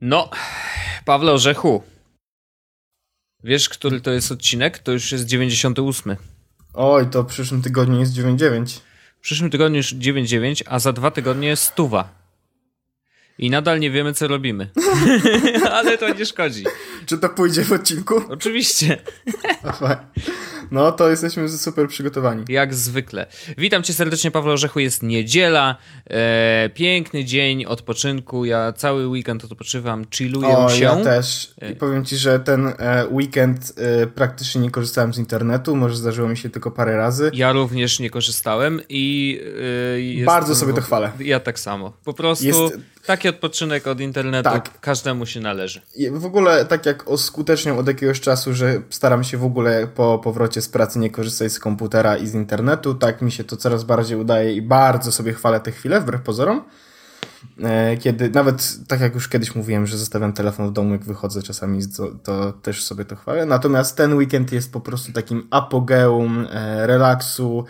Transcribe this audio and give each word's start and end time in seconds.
No, 0.00 0.30
Pawle 1.04 1.32
Orzechu. 1.32 1.82
Wiesz, 3.44 3.68
który 3.68 4.00
to 4.00 4.10
jest 4.10 4.32
odcinek? 4.32 4.78
To 4.78 4.92
już 4.92 5.12
jest 5.12 5.24
98. 5.24 6.16
Oj, 6.74 7.06
to 7.10 7.22
w 7.22 7.26
przyszłym 7.26 7.62
tygodniu 7.62 8.00
jest 8.00 8.12
99. 8.12 8.80
W 9.18 9.20
przyszłym 9.20 9.50
tygodniu 9.50 9.76
już 9.76 9.92
99, 9.92 10.64
a 10.66 10.78
za 10.78 10.92
dwa 10.92 11.10
tygodnie 11.10 11.48
jest 11.48 11.62
stuwa. 11.62 12.08
I 13.38 13.50
nadal 13.50 13.80
nie 13.80 13.90
wiemy, 13.90 14.14
co 14.14 14.28
robimy. 14.28 14.70
Ale 15.72 15.98
to 15.98 16.14
nie 16.14 16.26
szkodzi. 16.26 16.64
Czy 17.06 17.18
to 17.18 17.28
pójdzie 17.28 17.64
w 17.64 17.72
odcinku? 17.72 18.22
Oczywiście. 18.28 18.98
No 20.70 20.92
to 20.92 21.10
jesteśmy 21.10 21.48
super 21.48 21.88
przygotowani. 21.88 22.44
Jak 22.48 22.74
zwykle. 22.74 23.26
Witam 23.58 23.82
cię 23.82 23.92
serdecznie, 23.92 24.30
Paweł 24.30 24.52
Orzechu. 24.52 24.80
Jest 24.80 25.02
niedziela, 25.02 25.76
e, 26.10 26.70
piękny 26.74 27.24
dzień 27.24 27.64
odpoczynku. 27.64 28.44
Ja 28.44 28.72
cały 28.72 29.08
weekend 29.08 29.44
odpoczywam, 29.44 30.04
chilluję 30.14 30.48
o, 30.48 30.70
się. 30.70 30.84
ja 30.84 30.96
też. 30.96 31.54
I 31.72 31.76
powiem 31.76 32.04
ci, 32.04 32.16
że 32.16 32.40
ten 32.40 32.72
e, 32.78 33.06
weekend 33.10 33.72
e, 33.76 34.06
praktycznie 34.06 34.60
nie 34.60 34.70
korzystałem 34.70 35.14
z 35.14 35.18
internetu. 35.18 35.76
Może 35.76 35.96
zdarzyło 35.96 36.28
mi 36.28 36.36
się 36.36 36.50
tylko 36.50 36.70
parę 36.70 36.96
razy. 36.96 37.30
Ja 37.34 37.52
również 37.52 38.00
nie 38.00 38.10
korzystałem 38.10 38.80
i... 38.88 39.40
E, 40.20 40.24
Bardzo 40.24 40.54
sobie 40.54 40.74
to 40.74 40.80
chwalę. 40.80 41.12
Ja 41.20 41.40
tak 41.40 41.58
samo. 41.58 41.92
Po 42.04 42.12
prostu 42.12 42.46
jest... 42.46 42.78
taki 43.06 43.28
odpoczynek 43.28 43.86
od 43.86 44.00
internetu 44.00 44.50
tak. 44.50 44.80
każdemu 44.80 45.26
się 45.26 45.40
należy. 45.40 45.80
W 46.10 46.24
ogóle 46.24 46.64
tak 46.64 46.86
jak 46.88 47.04
skutecznie 47.16 47.74
od 47.74 47.88
jakiegoś 47.88 48.20
czasu, 48.20 48.54
że 48.54 48.82
staram 48.90 49.24
się 49.24 49.38
w 49.38 49.44
ogóle 49.44 49.86
po 49.86 50.18
powrocie 50.18 50.62
z 50.62 50.68
pracy 50.68 50.98
nie 50.98 51.10
korzystać 51.10 51.52
z 51.52 51.58
komputera 51.58 52.16
i 52.16 52.26
z 52.26 52.34
internetu. 52.34 52.94
Tak 52.94 53.22
mi 53.22 53.32
się 53.32 53.44
to 53.44 53.56
coraz 53.56 53.84
bardziej 53.84 54.18
udaje 54.18 54.52
i 54.52 54.62
bardzo 54.62 55.12
sobie 55.12 55.32
chwalę 55.32 55.60
te 55.60 55.72
chwile, 55.72 56.00
wbrew 56.00 56.22
pozorom. 56.22 56.62
E, 57.62 57.96
kiedy 57.96 58.30
nawet, 58.30 58.78
tak 58.88 59.00
jak 59.00 59.14
już 59.14 59.28
kiedyś 59.28 59.54
mówiłem, 59.54 59.86
że 59.86 59.98
zostawiam 59.98 60.32
telefon 60.32 60.68
w 60.68 60.72
domu, 60.72 60.92
jak 60.92 61.04
wychodzę 61.04 61.42
czasami, 61.42 61.88
to, 61.96 62.10
to 62.22 62.52
też 62.52 62.84
sobie 62.84 63.04
to 63.04 63.16
chwalę. 63.16 63.46
Natomiast 63.46 63.96
ten 63.96 64.14
weekend 64.14 64.52
jest 64.52 64.72
po 64.72 64.80
prostu 64.80 65.12
takim 65.12 65.48
apogeum 65.50 66.46
e, 66.50 66.86
relaksu, 66.86 67.64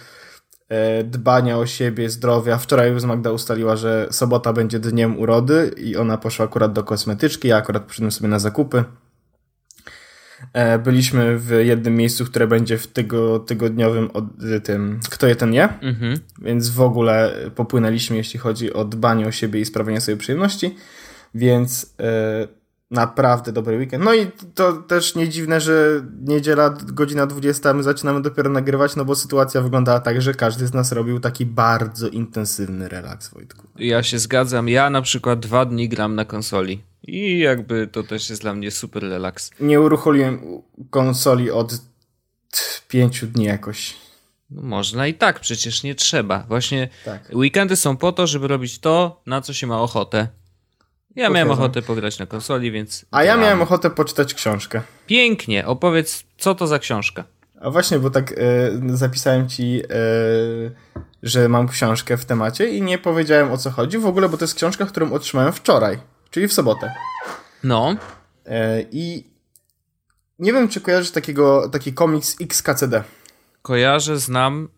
e, 0.68 1.04
dbania 1.04 1.58
o 1.58 1.66
siebie, 1.66 2.10
zdrowia. 2.10 2.58
Wczoraj 2.58 2.92
już 2.92 3.04
Magda 3.04 3.32
ustaliła, 3.32 3.76
że 3.76 4.08
sobota 4.10 4.52
będzie 4.52 4.78
dniem 4.78 5.18
urody 5.18 5.74
i 5.76 5.96
ona 5.96 6.18
poszła 6.18 6.44
akurat 6.44 6.72
do 6.72 6.84
kosmetyczki, 6.84 7.48
ja 7.48 7.56
akurat 7.56 7.84
przyszedłem 7.84 8.12
sobie 8.12 8.28
na 8.28 8.38
zakupy. 8.38 8.84
E, 10.52 10.78
byliśmy 10.78 11.38
w 11.38 11.50
jednym 11.50 11.96
miejscu, 11.96 12.24
które 12.24 12.46
będzie 12.46 12.78
w 12.78 12.86
tego 12.86 13.38
tygodniowym 13.38 14.10
od, 14.10 14.24
tym 14.64 15.00
Kto 15.10 15.26
je 15.26 15.36
ten 15.36 15.54
je, 15.54 15.68
mhm. 15.82 16.18
więc 16.42 16.70
w 16.70 16.80
ogóle 16.80 17.34
popłynęliśmy, 17.54 18.16
jeśli 18.16 18.38
chodzi 18.38 18.72
o 18.72 18.84
dbanie 18.84 19.26
o 19.26 19.32
siebie 19.32 19.60
i 19.60 19.64
sprawianie 19.64 20.00
sobie 20.00 20.16
przyjemności, 20.16 20.74
więc 21.34 21.94
e, 22.00 22.57
naprawdę 22.90 23.52
dobry 23.52 23.78
weekend. 23.78 24.04
No 24.04 24.14
i 24.14 24.26
to 24.54 24.72
też 24.72 25.14
nie 25.14 25.28
dziwne, 25.28 25.60
że 25.60 26.02
niedziela, 26.20 26.70
godzina 26.70 27.26
20, 27.26 27.74
my 27.74 27.82
zaczynamy 27.82 28.22
dopiero 28.22 28.50
nagrywać, 28.50 28.96
no 28.96 29.04
bo 29.04 29.14
sytuacja 29.14 29.60
wyglądała 29.60 30.00
tak, 30.00 30.22
że 30.22 30.34
każdy 30.34 30.66
z 30.66 30.74
nas 30.74 30.92
robił 30.92 31.20
taki 31.20 31.46
bardzo 31.46 32.08
intensywny 32.08 32.88
relaks, 32.88 33.28
Wojtku. 33.28 33.66
Ja 33.76 34.02
się 34.02 34.18
zgadzam. 34.18 34.68
Ja 34.68 34.90
na 34.90 35.02
przykład 35.02 35.40
dwa 35.40 35.64
dni 35.64 35.88
gram 35.88 36.14
na 36.14 36.24
konsoli. 36.24 36.82
I 37.02 37.38
jakby 37.38 37.86
to 37.86 38.02
też 38.02 38.30
jest 38.30 38.42
dla 38.42 38.54
mnie 38.54 38.70
super 38.70 39.02
relaks. 39.02 39.50
Nie 39.60 39.80
uruchomiłem 39.80 40.40
konsoli 40.90 41.50
od 41.50 41.80
pięciu 42.88 43.26
dni 43.26 43.44
jakoś. 43.44 43.94
No 44.50 44.62
można 44.62 45.06
i 45.06 45.14
tak, 45.14 45.40
przecież 45.40 45.82
nie 45.82 45.94
trzeba. 45.94 46.44
Właśnie 46.48 46.88
tak. 47.04 47.30
weekendy 47.34 47.76
są 47.76 47.96
po 47.96 48.12
to, 48.12 48.26
żeby 48.26 48.48
robić 48.48 48.78
to, 48.78 49.22
na 49.26 49.40
co 49.40 49.52
się 49.52 49.66
ma 49.66 49.80
ochotę. 49.80 50.28
Ja 51.16 51.30
miałem 51.30 51.50
ochotę 51.50 51.82
pograć 51.82 52.18
na 52.18 52.26
konsoli, 52.26 52.70
więc. 52.70 53.06
A 53.10 53.24
ja 53.24 53.36
miałem 53.36 53.62
ochotę 53.62 53.90
poczytać 53.90 54.34
książkę. 54.34 54.82
Pięknie, 55.06 55.66
opowiedz, 55.66 56.24
co 56.38 56.54
to 56.54 56.66
za 56.66 56.78
książka. 56.78 57.24
A 57.60 57.70
właśnie, 57.70 57.98
bo 57.98 58.10
tak 58.10 58.32
y, 58.32 58.36
zapisałem 58.88 59.48
ci, 59.48 59.82
y, 59.82 60.70
że 61.22 61.48
mam 61.48 61.68
książkę 61.68 62.16
w 62.16 62.24
temacie 62.24 62.68
i 62.68 62.82
nie 62.82 62.98
powiedziałem 62.98 63.52
o 63.52 63.58
co 63.58 63.70
chodzi 63.70 63.98
w 63.98 64.06
ogóle, 64.06 64.28
bo 64.28 64.36
to 64.36 64.44
jest 64.44 64.54
książka, 64.54 64.86
którą 64.86 65.12
otrzymałem 65.12 65.52
wczoraj, 65.52 65.98
czyli 66.30 66.48
w 66.48 66.52
sobotę. 66.52 66.94
No. 67.64 67.96
Y, 68.46 68.50
I 68.92 69.24
nie 70.38 70.52
wiem, 70.52 70.68
czy 70.68 70.80
kojarzysz 70.80 71.10
takiego, 71.10 71.68
taki 71.68 71.92
komiks 71.92 72.36
XKCD. 72.40 73.04
Kojarzę, 73.62 74.18
znam 74.18 74.68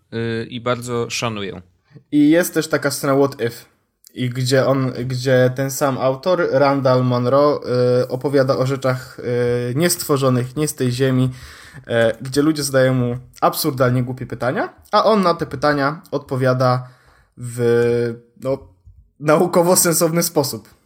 i 0.48 0.60
bardzo 0.60 1.10
szanuję. 1.10 1.62
I 2.12 2.30
jest 2.30 2.54
też 2.54 2.68
taka 2.68 2.90
scena 2.90 3.16
What 3.16 3.40
If 3.40 3.52
i 4.14 4.30
gdzie 4.30 4.66
on, 4.66 4.92
gdzie 4.92 5.50
ten 5.54 5.70
sam 5.70 5.98
autor, 5.98 6.48
Randall 6.52 7.04
Monroe, 7.04 7.60
y, 8.02 8.08
opowiada 8.08 8.56
o 8.56 8.66
rzeczach 8.66 9.18
y, 9.18 9.74
niestworzonych, 9.76 10.56
nie 10.56 10.68
z 10.68 10.74
tej 10.74 10.92
ziemi, 10.92 11.30
y, 11.76 11.80
gdzie 12.20 12.42
ludzie 12.42 12.62
zadają 12.62 12.94
mu 12.94 13.16
absurdalnie 13.40 14.02
głupie 14.02 14.26
pytania, 14.26 14.74
a 14.92 15.04
on 15.04 15.22
na 15.22 15.34
te 15.34 15.46
pytania 15.46 16.02
odpowiada 16.10 16.88
w 17.36 17.60
no, 18.42 18.58
naukowo-sensowny 19.20 20.22
sposób. 20.22 20.79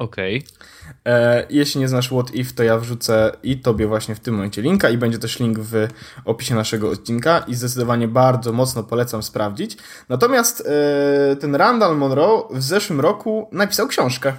Okej. 0.00 0.44
Okay. 0.44 1.12
E, 1.14 1.46
jeśli 1.50 1.80
nie 1.80 1.88
znasz 1.88 2.06
What 2.06 2.34
If, 2.34 2.54
to 2.54 2.62
ja 2.62 2.78
wrzucę 2.78 3.32
i 3.42 3.58
tobie 3.58 3.86
właśnie 3.86 4.14
w 4.14 4.20
tym 4.20 4.34
momencie 4.34 4.62
linka 4.62 4.90
i 4.90 4.98
będzie 4.98 5.18
też 5.18 5.40
link 5.40 5.58
w 5.58 5.88
opisie 6.24 6.54
naszego 6.54 6.90
odcinka 6.90 7.38
i 7.38 7.54
zdecydowanie 7.54 8.08
bardzo 8.08 8.52
mocno 8.52 8.82
polecam 8.82 9.22
sprawdzić. 9.22 9.76
Natomiast 10.08 10.66
e, 10.66 11.36
ten 11.36 11.54
Randall 11.54 11.96
Monroe 11.96 12.48
w 12.50 12.62
zeszłym 12.62 13.00
roku 13.00 13.48
napisał 13.52 13.88
książkę. 13.88 14.32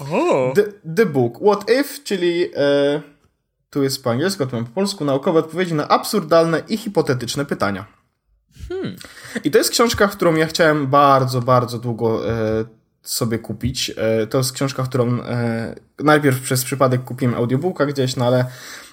Oh. 0.00 0.52
The, 0.54 0.64
the 0.96 1.06
Book. 1.06 1.38
What 1.38 1.70
If, 1.70 2.02
czyli 2.04 2.50
e, 2.56 3.02
tu 3.70 3.82
jest 3.82 4.04
po 4.04 4.10
angielsku, 4.10 4.46
tu 4.46 4.56
mam 4.56 4.64
po 4.64 4.72
polsku, 4.72 5.04
naukowe 5.04 5.38
odpowiedzi 5.38 5.74
na 5.74 5.88
absurdalne 5.88 6.62
i 6.68 6.76
hipotetyczne 6.76 7.44
pytania. 7.44 7.84
Hmm. 8.68 8.96
I 9.44 9.50
to 9.50 9.58
jest 9.58 9.70
książka, 9.70 10.08
którą 10.08 10.34
ja 10.34 10.46
chciałem 10.46 10.86
bardzo, 10.86 11.40
bardzo 11.40 11.78
długo 11.78 12.30
e, 12.30 12.64
sobie 13.04 13.38
kupić. 13.38 13.92
E, 13.96 14.26
to 14.26 14.38
jest 14.38 14.52
książka, 14.52 14.82
którą 14.82 15.22
e, 15.22 15.74
najpierw 15.98 16.40
przez 16.40 16.64
przypadek 16.64 17.04
kupiłem 17.04 17.34
audiobooka 17.34 17.86
gdzieś, 17.86 18.16
no 18.16 18.26
ale 18.26 18.44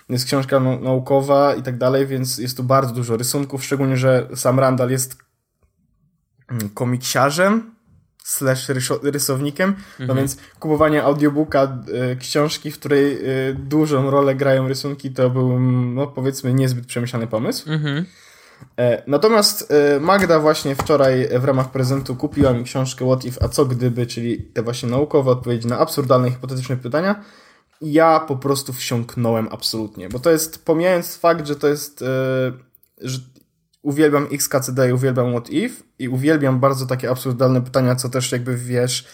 jest 0.10 0.26
książka 0.26 0.60
naukowa 0.60 1.56
i 1.56 1.64
tak 1.64 1.78
dalej, 1.78 2.08
więc 2.08 2.38
jest 2.38 2.58
tu 2.58 2.64
bardzo 2.64 2.94
dużo 2.94 3.18
rysunków, 3.18 3.64
szczególnie, 3.64 3.98
że 3.98 4.28
sam 4.36 4.60
Randall 4.60 4.92
jest 4.92 5.18
mm, 6.50 6.70
komiksiarzem 6.70 7.76
slash 8.24 8.70
rysownikiem, 9.04 9.70
no 9.70 9.76
mhm. 9.76 10.08
no 10.08 10.16
więc 10.16 10.38
kupowanie 10.60 11.04
audiobooka 11.04 11.64
e, 11.64 12.16
książki, 12.16 12.72
w 12.72 12.80
której 12.80 13.18
dużą 13.54 14.12
rolę 14.12 14.36
grają 14.36 14.68
rysunki, 14.68 15.12
to 15.12 15.30
był, 15.30 15.60
no 15.60 16.08
powiedzmy, 16.08 16.54
niezbyt 16.54 16.86
przemyślany 16.86 17.28
pomysł. 17.28 17.72
Mhm. 17.72 18.06
E, 18.80 19.04
natomiast 19.08 19.72
e, 19.72 20.00
Magda 20.00 20.40
właśnie 20.40 20.76
wczoraj 20.76 21.30
w 21.40 21.44
ramach 21.44 21.72
prezentu 21.72 22.16
kupiła 22.16 22.54
mi 22.54 22.64
książkę 22.64 23.06
What 23.06 23.26
If, 23.26 23.44
a 23.44 23.50
co 23.50 23.66
gdyby, 23.66 24.08
czyli 24.08 24.44
te 24.44 24.64
właśnie 24.64 24.90
naukowe 24.90 25.32
odpowiedzi 25.32 25.68
na 25.68 25.80
absurdalne 25.80 26.32
hipotetyczne 26.32 26.78
pytania. 26.78 27.24
Ja 27.82 28.20
po 28.20 28.36
prostu 28.36 28.74
wsiąknąłem 28.74 29.48
absolutnie, 29.52 30.10
bo 30.10 30.20
to 30.20 30.32
jest, 30.32 30.66
pomijając 30.66 31.18
fakt, 31.18 31.48
że 31.48 31.56
to 31.56 31.68
jest, 31.68 32.02
e, 32.02 32.06
że 33.02 33.20
uwielbiam 33.82 34.28
XKCD 34.32 34.90
i 34.90 34.94
uwielbiam 34.94 35.32
What 35.32 35.50
If 35.50 35.84
i 36.00 36.10
uwielbiam 36.10 36.60
bardzo 36.60 36.86
takie 36.86 37.10
absurdalne 37.10 37.62
pytania, 37.62 37.96
co 37.96 38.10
też 38.10 38.32
jakby 38.32 38.58
wiesz, 38.58 39.08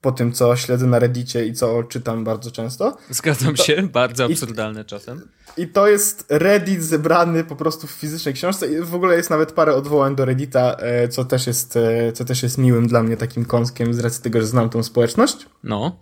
po 0.00 0.12
tym, 0.12 0.32
co 0.32 0.56
śledzę 0.56 0.86
na 0.86 0.98
Reddicie 0.98 1.46
i 1.46 1.52
co 1.52 1.82
czytam 1.82 2.24
bardzo 2.24 2.50
często. 2.50 2.96
Zgadzam 3.10 3.54
to, 3.54 3.64
się, 3.64 3.82
bardzo 3.82 4.24
absurdalne 4.24 4.82
i, 4.82 4.84
czasem. 4.84 5.28
I 5.56 5.68
to 5.68 5.88
jest 5.88 6.26
Reddit 6.28 6.82
zebrany 6.82 7.44
po 7.44 7.56
prostu 7.56 7.86
w 7.86 7.90
fizycznej 7.90 8.34
książce 8.34 8.66
i 8.68 8.80
w 8.80 8.94
ogóle 8.94 9.16
jest 9.16 9.30
nawet 9.30 9.52
parę 9.52 9.74
odwołań 9.74 10.16
do 10.16 10.24
Reddita, 10.24 10.76
e, 10.78 11.08
co 11.08 11.24
też 11.24 11.46
jest, 11.46 11.76
e, 11.76 12.12
co 12.12 12.24
też 12.24 12.42
jest 12.42 12.58
miłym 12.58 12.88
dla 12.88 13.02
mnie 13.02 13.16
takim 13.16 13.44
kąskiem 13.44 13.94
z 13.94 13.98
racji 13.98 14.22
tego, 14.22 14.40
że 14.40 14.46
znam 14.46 14.70
tą 14.70 14.82
społeczność. 14.82 15.46
No. 15.64 15.96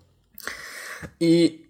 I 1.20 1.62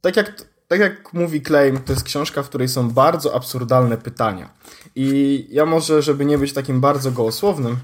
tak 0.00 0.16
jak, 0.16 0.44
tak 0.68 0.80
jak 0.80 1.12
mówi 1.12 1.42
Claim, 1.42 1.78
to 1.78 1.92
jest 1.92 2.04
książka, 2.04 2.42
w 2.42 2.48
której 2.48 2.68
są 2.68 2.90
bardzo 2.90 3.34
absurdalne 3.34 3.96
pytania. 3.96 4.54
I 4.94 5.46
ja 5.50 5.66
może, 5.66 6.02
żeby 6.02 6.24
nie 6.24 6.38
być 6.38 6.52
takim 6.52 6.80
bardzo 6.80 7.12
gołosłownym, 7.12 7.76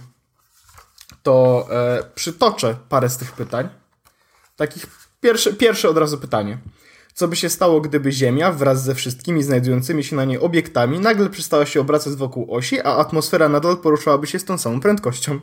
to 1.22 1.66
e, 1.70 2.02
przytoczę 2.14 2.76
parę 2.88 3.08
z 3.08 3.16
tych 3.16 3.32
pytań. 3.32 3.68
Takich 4.56 4.86
pierwsze, 5.20 5.52
pierwsze 5.52 5.88
od 5.88 5.98
razu 5.98 6.18
pytanie. 6.18 6.58
Co 7.14 7.28
by 7.28 7.36
się 7.36 7.48
stało, 7.48 7.80
gdyby 7.80 8.12
Ziemia 8.12 8.52
wraz 8.52 8.84
ze 8.84 8.94
wszystkimi 8.94 9.42
znajdującymi 9.42 10.04
się 10.04 10.16
na 10.16 10.24
niej 10.24 10.38
obiektami 10.38 11.00
nagle 11.00 11.30
przestała 11.30 11.66
się 11.66 11.80
obracać 11.80 12.14
wokół 12.14 12.54
osi, 12.54 12.80
a 12.80 12.96
atmosfera 12.96 13.48
nadal 13.48 13.76
poruszałaby 13.76 14.26
się 14.26 14.38
z 14.38 14.44
tą 14.44 14.58
samą 14.58 14.80
prędkością? 14.80 15.40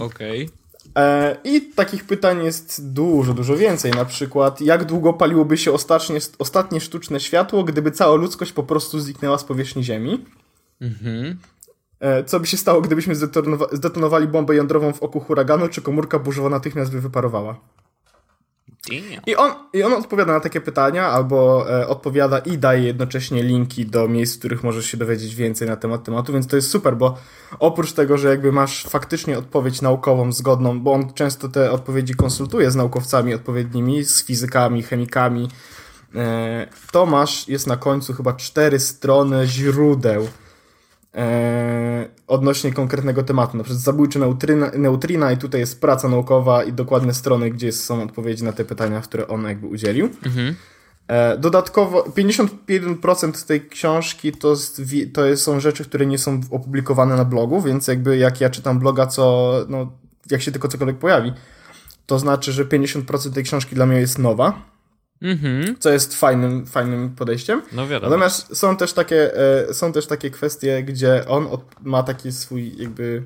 Okej. 0.00 0.44
Okay. 0.44 0.64
E, 0.96 1.36
I 1.44 1.60
takich 1.62 2.04
pytań 2.04 2.44
jest 2.44 2.92
dużo, 2.92 3.34
dużo 3.34 3.56
więcej. 3.56 3.92
Na 3.92 4.04
przykład, 4.04 4.60
jak 4.60 4.84
długo 4.84 5.12
paliłoby 5.12 5.56
się 5.56 5.72
ostatnie, 5.72 6.18
ostatnie 6.38 6.80
sztuczne 6.80 7.20
światło, 7.20 7.64
gdyby 7.64 7.90
cała 7.90 8.16
ludzkość 8.16 8.52
po 8.52 8.62
prostu 8.62 9.00
zniknęła 9.00 9.38
z 9.38 9.44
powierzchni 9.44 9.84
Ziemi? 9.84 10.24
Mhm. 10.80 11.38
E, 12.04 12.24
co 12.24 12.40
by 12.40 12.46
się 12.46 12.56
stało, 12.56 12.80
gdybyśmy 12.80 13.14
zdetonowali 13.72 14.28
bombę 14.28 14.54
jądrową 14.54 14.92
w 14.92 15.02
oku 15.02 15.20
huraganu, 15.20 15.68
czy 15.68 15.82
komórka 15.82 16.18
burzowa 16.18 16.48
natychmiast 16.48 16.92
by 16.92 17.00
wyparowała? 17.00 17.56
I 19.26 19.36
on, 19.36 19.52
I 19.72 19.82
on 19.82 19.92
odpowiada 19.92 20.32
na 20.32 20.40
takie 20.40 20.60
pytania, 20.60 21.06
albo 21.06 21.66
e, 21.70 21.88
odpowiada 21.88 22.38
i 22.38 22.58
daje 22.58 22.82
jednocześnie 22.82 23.42
linki 23.42 23.86
do 23.86 24.08
miejsc, 24.08 24.36
w 24.36 24.38
których 24.38 24.64
możesz 24.64 24.86
się 24.86 24.96
dowiedzieć 24.96 25.34
więcej 25.34 25.68
na 25.68 25.76
temat 25.76 26.04
tematu, 26.04 26.32
więc 26.32 26.46
to 26.46 26.56
jest 26.56 26.70
super, 26.70 26.96
bo 26.96 27.18
oprócz 27.58 27.92
tego, 27.92 28.18
że 28.18 28.28
jakby 28.28 28.52
masz 28.52 28.84
faktycznie 28.84 29.38
odpowiedź 29.38 29.82
naukową 29.82 30.32
zgodną, 30.32 30.80
bo 30.80 30.92
on 30.92 31.12
często 31.12 31.48
te 31.48 31.72
odpowiedzi 31.72 32.14
konsultuje 32.14 32.70
z 32.70 32.76
naukowcami 32.76 33.34
odpowiednimi, 33.34 34.04
z 34.04 34.24
fizykami, 34.24 34.82
chemikami, 34.82 35.48
e, 36.14 36.68
to 36.92 37.06
masz, 37.06 37.48
jest 37.48 37.66
na 37.66 37.76
końcu 37.76 38.12
chyba 38.12 38.32
cztery 38.32 38.80
strony 38.80 39.46
źródeł 39.46 40.28
odnośnie 42.26 42.72
konkretnego 42.72 43.22
tematu, 43.22 43.56
na 43.56 43.64
przykład 43.64 43.82
zabójcze 43.82 44.18
neutrina, 44.18 44.70
neutrina 44.74 45.32
i 45.32 45.36
tutaj 45.36 45.60
jest 45.60 45.80
praca 45.80 46.08
naukowa 46.08 46.64
i 46.64 46.72
dokładne 46.72 47.14
strony, 47.14 47.50
gdzie 47.50 47.72
są 47.72 48.02
odpowiedzi 48.02 48.44
na 48.44 48.52
te 48.52 48.64
pytania, 48.64 49.00
które 49.00 49.28
on 49.28 49.44
jakby 49.44 49.66
udzielił. 49.66 50.08
Mhm. 50.26 50.54
E, 51.08 51.38
dodatkowo 51.38 52.02
51% 52.02 53.46
tej 53.46 53.68
książki 53.68 54.32
to, 54.32 54.54
to 55.12 55.36
są 55.36 55.60
rzeczy, 55.60 55.84
które 55.84 56.06
nie 56.06 56.18
są 56.18 56.40
opublikowane 56.50 57.16
na 57.16 57.24
blogu, 57.24 57.62
więc 57.62 57.88
jakby 57.88 58.16
jak 58.16 58.40
ja 58.40 58.50
czytam 58.50 58.78
bloga, 58.78 59.06
co 59.06 59.54
no, 59.68 59.92
jak 60.30 60.42
się 60.42 60.52
tylko 60.52 60.68
cokolwiek 60.68 60.98
pojawi, 60.98 61.32
to 62.06 62.18
znaczy, 62.18 62.52
że 62.52 62.64
50% 62.64 63.32
tej 63.32 63.44
książki 63.44 63.74
dla 63.74 63.86
mnie 63.86 64.00
jest 64.00 64.18
nowa 64.18 64.73
Mhm. 65.24 65.76
Co 65.78 65.90
jest 65.90 66.14
fajnym, 66.14 66.66
fajnym 66.66 67.14
podejściem. 67.14 67.62
No 67.72 67.88
wiadomo. 67.88 68.10
Natomiast 68.10 68.56
są 68.56 68.76
też 68.76 68.92
takie, 68.92 69.36
e, 69.68 69.74
są 69.74 69.92
też 69.92 70.06
takie 70.06 70.30
kwestie, 70.30 70.82
gdzie 70.82 71.28
on 71.28 71.48
ma 71.82 72.02
taki 72.02 72.32
swój 72.32 72.76
jakby... 72.76 73.22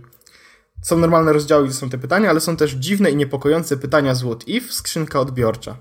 Są 0.83 0.99
normalne 0.99 1.33
rozdziały, 1.33 1.65
gdzie 1.65 1.75
są 1.75 1.91
te 1.91 1.99
pytania, 1.99 2.31
ale 2.31 2.41
są 2.41 2.57
też 2.57 2.73
dziwne 2.73 3.11
i 3.11 3.17
niepokojące 3.17 3.77
pytania 3.77 4.15
z 4.15 4.23
What 4.23 4.49
If, 4.49 4.73
skrzynka 4.73 5.21
odbiorcza. 5.21 5.77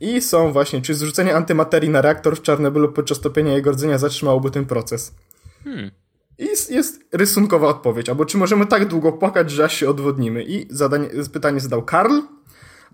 I 0.00 0.22
są 0.22 0.52
właśnie, 0.52 0.82
czy 0.82 0.94
zrzucenie 0.94 1.36
antymaterii 1.36 1.90
na 1.90 2.02
reaktor 2.02 2.36
w 2.36 2.42
Czarnobylu 2.42 2.92
podczas 2.92 3.20
topienia 3.20 3.54
jego 3.54 3.70
rdzenia 3.70 3.98
zatrzymałoby 3.98 4.50
ten 4.50 4.66
proces? 4.66 5.14
Hmm. 5.64 5.90
I 6.38 6.44
jest, 6.44 6.70
jest, 6.70 7.00
rysunkowa 7.12 7.68
odpowiedź, 7.68 8.08
albo 8.08 8.24
czy 8.24 8.36
możemy 8.36 8.66
tak 8.66 8.88
długo 8.88 9.12
płakać, 9.12 9.50
że 9.50 9.64
aż 9.64 9.74
się 9.74 9.88
odwodnimy? 9.88 10.44
I 10.44 10.66
zadanie, 10.70 11.08
pytanie 11.32 11.60
zadał 11.60 11.82
Karl, 11.82 12.20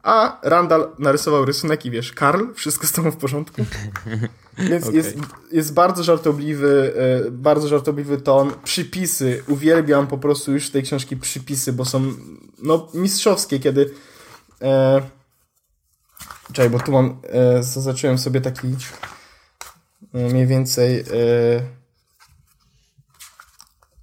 a 0.04 0.38
Randall 0.42 0.88
narysował 0.98 1.44
rysunek 1.44 1.86
i 1.86 1.90
wiesz, 1.90 2.12
Karl, 2.12 2.52
wszystko 2.54 2.86
z 2.86 2.92
tobą 2.92 3.10
w 3.10 3.16
porządku. 3.16 3.62
Więc 4.58 4.84
okay. 4.84 4.96
jest, 4.96 5.16
jest 5.52 5.74
bardzo 5.74 6.04
żartobliwy, 6.04 6.94
e, 7.26 7.30
bardzo 7.30 7.68
żartobliwy 7.68 8.20
ton. 8.20 8.52
Przypisy, 8.64 9.42
uwielbiam 9.48 10.06
po 10.06 10.18
prostu 10.18 10.52
już 10.52 10.70
tej 10.70 10.82
książki 10.82 11.16
przypisy, 11.16 11.72
bo 11.72 11.84
są 11.84 12.12
no 12.62 12.88
mistrzowskie, 12.94 13.58
kiedy 13.58 13.90
e, 14.62 15.02
czekaj, 16.52 16.70
bo 16.70 16.78
tu 16.78 16.92
mam 16.92 17.20
e, 17.22 17.62
zaznaczyłem 17.62 18.18
sobie 18.18 18.40
taki 18.40 18.76
e, 20.14 20.28
mniej 20.28 20.46
więcej 20.46 21.00
e, 21.00 21.04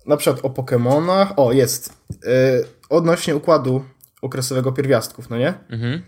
na 0.06 0.18
przykład 0.18 0.45
o 0.45 0.50
Pokémonach. 0.50 1.33
O, 1.38 1.51
jest. 1.51 1.94
E, 2.25 2.63
odnośnie 2.89 3.36
układu 3.36 3.83
okresowego 4.21 4.71
pierwiastków, 4.71 5.29
no 5.29 5.38
nie? 5.38 5.53
Mhm. 5.69 6.01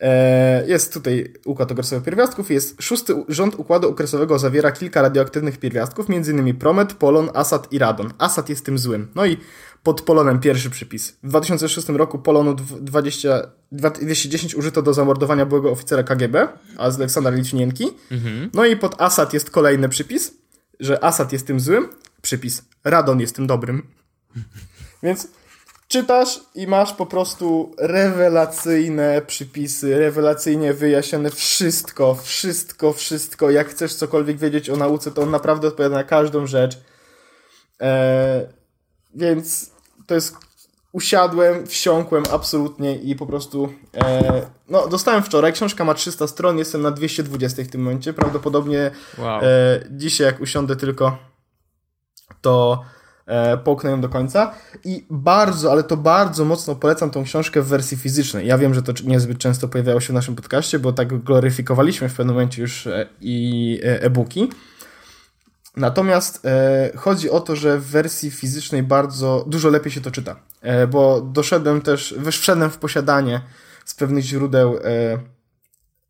E, 0.00 0.66
jest 0.66 0.92
tutaj 0.92 1.32
układ 1.44 1.72
okresowy 1.72 2.04
pierwiastków. 2.04 2.50
Jest 2.50 2.82
szósty 2.82 3.14
rząd 3.28 3.54
układu 3.54 3.88
okresowego 3.88 4.38
zawiera 4.38 4.72
kilka 4.72 5.02
radioaktywnych 5.02 5.58
pierwiastków, 5.58 6.06
m.in. 6.10 6.56
promet, 6.56 6.92
polon, 6.92 7.30
asat 7.34 7.72
i 7.72 7.78
radon. 7.78 8.12
Asat 8.18 8.48
jest 8.48 8.64
tym 8.64 8.78
złym. 8.78 9.08
No 9.14 9.26
i 9.26 9.36
pod 9.82 10.02
polonem 10.02 10.40
pierwszy 10.40 10.70
przypis. 10.70 11.10
W 11.22 11.28
2006 11.28 11.88
roku 11.88 12.18
polonu 12.18 12.54
20, 12.80 13.42
210 13.72 14.54
użyto 14.54 14.82
do 14.82 14.94
zamordowania 14.94 15.46
byłego 15.46 15.70
oficera 15.70 16.02
KGB, 16.02 16.48
a 16.76 16.90
z 16.90 16.96
Aleksandra 16.96 17.32
Litwinienki. 17.32 17.90
Mhm. 18.10 18.50
No 18.54 18.64
i 18.64 18.76
pod 18.76 19.02
asat 19.02 19.34
jest 19.34 19.50
kolejny 19.50 19.88
przypis, 19.88 20.32
że 20.80 21.04
asat 21.04 21.32
jest 21.32 21.46
tym 21.46 21.60
złym. 21.60 21.88
Przypis. 22.22 22.62
Radon 22.84 23.20
jest 23.20 23.36
tym 23.36 23.46
dobrym. 23.46 23.82
Więc 25.02 25.28
czytasz 25.94 26.40
i 26.54 26.66
masz 26.66 26.92
po 26.92 27.06
prostu 27.06 27.74
rewelacyjne 27.78 29.22
przypisy, 29.26 29.98
rewelacyjnie 29.98 30.74
wyjaśnione 30.74 31.30
wszystko, 31.30 32.14
wszystko, 32.14 32.92
wszystko. 32.92 33.50
Jak 33.50 33.68
chcesz 33.68 33.94
cokolwiek 33.94 34.38
wiedzieć 34.38 34.70
o 34.70 34.76
nauce, 34.76 35.10
to 35.10 35.22
on 35.22 35.30
naprawdę 35.30 35.68
odpowiada 35.68 35.94
na 35.94 36.04
każdą 36.04 36.46
rzecz. 36.46 36.78
Eee, 37.80 38.46
więc 39.14 39.70
to 40.06 40.14
jest. 40.14 40.36
Usiadłem, 40.92 41.66
wsiąkłem 41.66 42.24
absolutnie 42.32 42.96
i 42.96 43.16
po 43.16 43.26
prostu. 43.26 43.72
E, 43.96 44.46
no, 44.68 44.88
dostałem 44.88 45.22
wczoraj. 45.22 45.52
Książka 45.52 45.84
ma 45.84 45.94
300 45.94 46.26
stron, 46.26 46.58
jestem 46.58 46.82
na 46.82 46.90
220 46.90 47.64
w 47.64 47.68
tym 47.68 47.82
momencie. 47.82 48.12
Prawdopodobnie 48.12 48.90
wow. 49.18 49.40
e, 49.42 49.80
dzisiaj, 49.90 50.26
jak 50.26 50.40
usiądę 50.40 50.76
tylko, 50.76 51.18
to 52.40 52.84
e, 53.26 53.56
połknę 53.56 53.90
ją 53.90 54.00
do 54.00 54.08
końca 54.08 54.54
i 54.84 55.06
bardzo, 55.10 55.72
ale 55.72 55.82
to 55.82 55.96
bardzo 55.96 56.44
mocno 56.44 56.74
polecam 56.74 57.10
tą 57.10 57.24
książkę 57.24 57.62
w 57.62 57.66
wersji 57.66 57.96
fizycznej. 57.96 58.46
Ja 58.46 58.58
wiem, 58.58 58.74
że 58.74 58.82
to 58.82 58.92
niezbyt 59.04 59.38
często 59.38 59.68
pojawiało 59.68 60.00
się 60.00 60.12
w 60.12 60.14
naszym 60.14 60.36
podcaście, 60.36 60.78
bo 60.78 60.92
tak 60.92 61.22
gloryfikowaliśmy 61.22 62.08
w 62.08 62.14
pewnym 62.14 62.34
momencie 62.34 62.62
już 62.62 62.86
e, 62.86 63.06
i 63.20 63.80
e, 63.84 64.02
e-booki. 64.02 64.50
Natomiast 65.76 66.46
e, 66.46 66.90
chodzi 66.96 67.30
o 67.30 67.40
to, 67.40 67.56
że 67.56 67.78
w 67.78 67.86
wersji 67.86 68.30
fizycznej 68.30 68.82
bardzo 68.82 69.44
dużo 69.48 69.68
lepiej 69.68 69.92
się 69.92 70.00
to 70.00 70.10
czyta, 70.10 70.36
e, 70.60 70.86
bo 70.86 71.20
doszedłem 71.20 71.82
też, 71.82 72.14
wszedłem 72.30 72.70
w 72.70 72.78
posiadanie 72.78 73.40
z 73.84 73.94
pewnych 73.94 74.24
źródeł 74.24 74.76
e, 74.76 75.18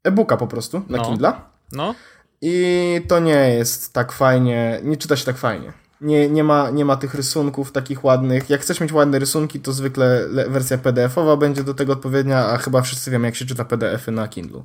e-booka 0.04 0.36
po 0.36 0.46
prostu 0.46 0.82
na 0.88 0.98
no. 0.98 1.04
Kindle. 1.04 1.32
No. 1.72 1.94
I 2.40 3.00
to 3.08 3.20
nie 3.20 3.54
jest 3.54 3.92
tak 3.92 4.12
fajnie, 4.12 4.80
nie 4.82 4.96
czyta 4.96 5.16
się 5.16 5.24
tak 5.24 5.36
fajnie 5.36 5.83
nie, 6.04 6.30
nie, 6.30 6.44
ma, 6.44 6.70
nie 6.70 6.84
ma 6.84 6.96
tych 6.96 7.14
rysunków 7.14 7.72
takich 7.72 8.04
ładnych. 8.04 8.50
Jak 8.50 8.60
chcesz 8.60 8.80
mieć 8.80 8.92
ładne 8.92 9.18
rysunki, 9.18 9.60
to 9.60 9.72
zwykle 9.72 10.28
wersja 10.48 10.78
PDF-owa 10.78 11.36
będzie 11.36 11.64
do 11.64 11.74
tego 11.74 11.92
odpowiednia, 11.92 12.46
a 12.46 12.56
chyba 12.56 12.82
wszyscy 12.82 13.10
wiemy, 13.10 13.26
jak 13.26 13.36
się 13.36 13.46
czyta 13.46 13.64
PDF-y 13.64 14.12
na 14.12 14.28
Kindle. 14.28 14.62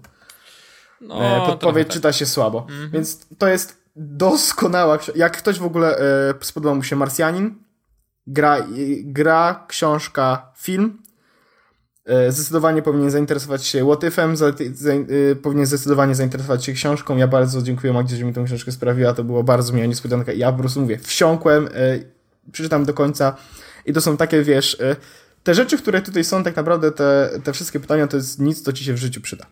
No, 1.02 1.44
e, 1.44 1.46
Podpowiedź 1.46 1.88
tak. 1.88 1.94
czyta 1.94 2.14
się 2.14 2.26
słabo. 2.26 2.60
Mhm. 2.70 2.92
Więc 2.92 3.28
to 3.38 3.48
jest 3.48 3.80
doskonała 3.96 4.98
Jak 5.16 5.38
ktoś 5.38 5.60
w 5.60 5.66
ogóle 5.66 5.98
e, 5.98 6.34
spodobał 6.42 6.76
mu 6.76 6.84
się 6.84 6.96
Marsjanin, 6.96 7.56
gra, 8.28 8.58
gra, 9.04 9.66
książka, 9.68 10.52
film, 10.58 11.02
zdecydowanie 12.30 12.82
powinien 12.82 13.12
zainteresować 13.12 13.66
się 13.66 13.84
Łotyfem, 13.84 14.38
za, 14.38 14.54
za, 14.74 14.94
y, 14.94 15.38
powinien 15.42 15.66
zdecydowanie 15.66 16.16
zainteresować 16.16 16.66
się 16.66 16.74
książką. 16.74 17.18
Ja 17.18 17.28
bardzo 17.28 17.62
dziękuję 17.62 17.94
Magdzie, 17.94 18.16
że 18.16 18.26
mi 18.26 18.34
tę 18.34 18.44
książkę 18.46 18.72
sprawiła. 18.72 19.14
To 19.14 19.24
było 19.24 19.44
bardzo 19.44 19.74
miła 19.74 19.86
niespodzianka. 19.86 20.34
Ja 20.34 20.52
po 20.52 20.60
prostu 20.60 20.82
mówię, 20.82 20.98
wsiąkłem, 20.98 21.68
y, 21.68 22.12
przeczytam 22.52 22.86
do 22.86 22.94
końca 22.94 23.36
i 23.86 23.94
to 23.94 24.02
są 24.02 24.18
takie, 24.18 24.44
wiesz, 24.44 24.78
te 25.44 25.56
rzeczy, 25.56 25.78
które 25.78 26.02
tutaj 26.02 26.24
są, 26.24 26.44
tak 26.44 26.56
naprawdę 26.56 26.92
te, 26.92 27.30
te 27.44 27.54
wszystkie 27.54 27.80
pytania, 27.80 28.08
to 28.08 28.18
jest 28.18 28.40
nic, 28.40 28.62
co 28.62 28.74
ci 28.74 28.84
się 28.84 28.94
w 28.94 28.98
życiu 28.98 29.22
przyda. 29.22 29.46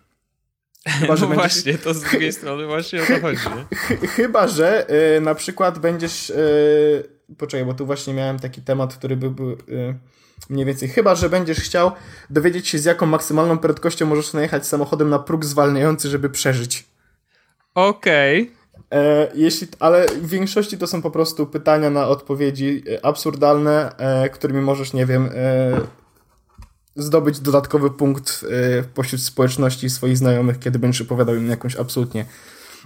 Chyba, 0.87 1.15
że 1.15 1.25
no 1.25 1.29
będziesz... 1.29 1.53
właśnie, 1.53 1.77
to 1.77 1.93
z 1.93 2.01
drugiej 2.01 2.33
strony 2.33 2.65
właśnie 2.65 3.03
o 3.03 3.05
to 3.05 3.19
chodzi. 3.21 3.39
Chyba, 4.15 4.47
że 4.47 4.87
na 5.21 5.35
przykład 5.35 5.79
będziesz... 5.79 6.33
Poczekaj, 7.37 7.65
bo 7.65 7.73
tu 7.73 7.85
właśnie 7.85 8.13
miałem 8.13 8.39
taki 8.39 8.61
temat, 8.61 8.95
który 8.95 9.17
by 9.17 9.31
był 9.31 9.57
mniej 10.49 10.65
więcej. 10.65 10.89
Chyba, 10.89 11.15
że 11.15 11.29
będziesz 11.29 11.59
chciał 11.59 11.91
dowiedzieć 12.29 12.67
się, 12.67 12.77
z 12.79 12.85
jaką 12.85 13.05
maksymalną 13.05 13.57
prędkością 13.57 14.05
możesz 14.05 14.33
najechać 14.33 14.67
samochodem 14.67 15.09
na 15.09 15.19
próg 15.19 15.45
zwalniający, 15.45 16.09
żeby 16.09 16.29
przeżyć. 16.29 16.85
Okej. 17.75 18.41
Okay. 18.41 18.57
E, 18.91 19.27
jeśli, 19.35 19.67
ale 19.79 20.05
w 20.07 20.29
większości 20.29 20.77
to 20.77 20.87
są 20.87 21.01
po 21.01 21.11
prostu 21.11 21.47
pytania 21.47 21.89
na 21.89 22.07
odpowiedzi 22.07 22.83
e, 22.89 23.05
absurdalne, 23.05 23.97
e, 23.97 24.29
którymi 24.29 24.61
możesz, 24.61 24.93
nie 24.93 25.05
wiem, 25.05 25.29
e, 25.33 25.81
zdobyć 26.95 27.39
dodatkowy 27.39 27.89
punkt 27.89 28.45
e, 28.79 28.83
pośród 28.83 29.21
społeczności 29.21 29.89
swoich 29.89 30.17
znajomych, 30.17 30.59
kiedy 30.59 30.79
będziesz 30.79 31.01
opowiadał 31.01 31.35
im 31.35 31.49
jakąś 31.49 31.75
absolutnie 31.75 32.25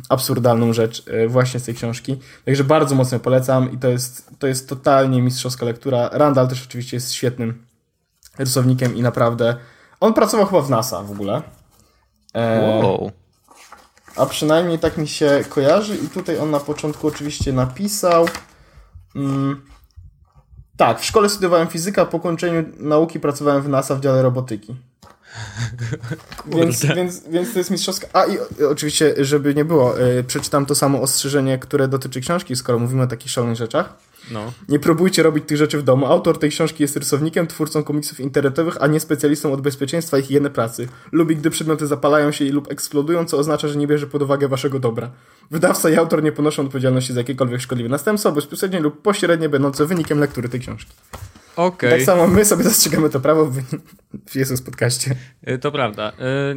absurdalną 0.10 0.74
rzecz 0.74 1.04
e, 1.08 1.28
właśnie 1.28 1.60
z 1.60 1.64
tej 1.64 1.76
książki. 1.76 2.20
Także 2.46 2.64
bardzo 2.64 2.96
mocno 2.96 3.20
polecam 3.20 3.72
i 3.72 3.78
to 3.78 3.88
jest, 3.88 4.30
to 4.40 4.48
jest 4.48 4.70
totalnie 4.70 5.22
mistrzowska 5.22 5.66
lektura. 5.66 6.10
Randall 6.12 6.48
też 6.48 6.66
oczywiście 6.68 6.98
jest 6.98 7.14
świetnym 7.14 7.66
rysownikiem 8.40 8.96
i 8.96 9.02
naprawdę 9.02 9.56
on 10.00 10.14
pracował 10.14 10.46
chyba 10.46 10.62
w 10.62 10.70
NASA 10.70 11.04
w 11.04 11.12
ogóle. 11.12 11.42
E, 12.34 12.62
wow. 12.62 13.12
A 14.16 14.26
przynajmniej 14.26 14.80
tak 14.80 14.98
mi 14.98 15.08
się 15.08 15.44
kojarzy 15.50 15.98
i 15.98 16.08
tutaj 16.08 16.40
on 16.40 16.52
na 16.52 16.60
początku 16.60 17.08
oczywiście 17.08 17.54
napisał 17.54 18.26
mm, 19.16 19.62
tak, 20.78 21.00
w 21.00 21.06
szkole 21.06 21.30
studiowałem 21.30 21.68
fizykę, 21.68 22.06
po 22.06 22.20
kończeniu 22.20 22.64
nauki 22.78 23.20
pracowałem 23.20 23.62
w 23.62 23.70
NASA 23.70 23.96
w 23.96 24.02
dziale 24.02 24.22
robotyki 24.22 24.76
więc, 26.58 26.86
więc, 26.86 27.24
więc 27.30 27.54
to 27.54 27.60
jest 27.60 27.72
mistrzowska. 27.72 28.08
A 28.14 28.26
i 28.26 28.38
oczywiście, 28.72 29.26
żeby 29.26 29.56
nie 29.56 29.66
było, 29.66 29.98
yy, 29.98 30.24
przeczytam 30.24 30.66
to 30.66 30.76
samo 30.76 31.02
ostrzeżenie, 31.02 31.60
które 31.60 31.88
dotyczy 31.88 32.22
książki, 32.22 32.56
skoro 32.56 32.80
mówimy 32.80 33.04
o 33.04 33.08
takich 33.08 33.32
szalonych 33.32 33.58
rzeczach. 33.58 33.94
No. 34.32 34.54
Nie 34.70 34.80
próbujcie 34.80 35.24
robić 35.24 35.44
tych 35.48 35.58
rzeczy 35.58 35.78
w 35.78 35.84
domu. 35.84 36.06
Autor 36.06 36.40
tej 36.40 36.50
książki 36.50 36.84
jest 36.84 36.98
rysownikiem, 36.98 37.48
twórcą 37.48 37.84
komiksów 37.84 38.20
internetowych, 38.20 38.78
a 38.80 38.88
nie 38.88 39.00
specjalistą 39.00 39.54
od 39.54 39.62
bezpieczeństwa 39.62 40.18
i 40.18 40.22
higieny 40.22 40.50
pracy. 40.50 40.88
Lubi, 41.12 41.36
gdy 41.36 41.50
przedmioty 41.50 41.88
zapalają 41.88 42.32
się 42.32 42.46
lub 42.46 42.72
eksplodują, 42.72 43.26
co 43.26 43.38
oznacza, 43.38 43.68
że 43.68 43.76
nie 43.76 43.88
bierze 43.88 44.08
pod 44.08 44.22
uwagę 44.22 44.48
waszego 44.48 44.80
dobra. 44.80 45.12
Wydawca 45.52 45.90
i 45.90 45.96
autor 45.96 46.24
nie 46.24 46.32
ponoszą 46.32 46.64
odpowiedzialności 46.64 47.14
za 47.14 47.20
jakiekolwiek 47.20 47.62
szkodliwe 47.62 47.90
następstwa, 47.90 48.32
bezpośrednie 48.32 48.80
lub 48.80 49.02
pośrednie 49.02 49.50
będące 49.50 49.86
wynikiem 49.86 50.20
lektury 50.20 50.50
tej 50.50 50.60
książki. 50.60 50.94
Okay. 51.56 51.90
Tak 51.90 52.02
samo 52.02 52.28
my 52.28 52.46
sobie 52.46 52.64
zastrzegamy 52.64 53.10
to 53.10 53.20
prawo 53.20 53.46
w, 53.46 53.62
w 54.30 54.36
Jesus 54.36 54.62
podcaście. 54.62 55.16
E, 55.44 55.58
to 55.58 55.72
prawda. 55.72 56.12
E, 56.20 56.56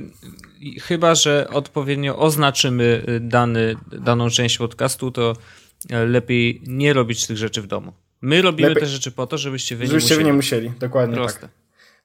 chyba, 0.80 1.14
że 1.14 1.48
odpowiednio 1.50 2.18
oznaczymy 2.18 3.04
e, 3.06 3.20
dany, 3.20 3.76
daną 3.92 4.30
część 4.30 4.58
podcastu, 4.58 5.10
to 5.10 5.36
lepiej 5.90 6.62
nie 6.66 6.92
robić 6.92 7.26
tych 7.26 7.36
rzeczy 7.36 7.62
w 7.62 7.66
domu. 7.66 7.92
My 8.20 8.42
robimy 8.42 8.68
lepiej, 8.68 8.82
te 8.82 8.88
rzeczy 8.88 9.12
po 9.12 9.26
to, 9.26 9.38
żebyście 9.38 9.76
wy 9.76 9.86
żebyście 9.86 10.08
nie 10.08 10.14
musieli. 10.14 10.24
wy 10.24 10.30
nie 10.30 10.36
musieli. 10.36 10.72
Dokładnie 10.80 11.16
Proste. 11.16 11.40
tak. 11.40 11.50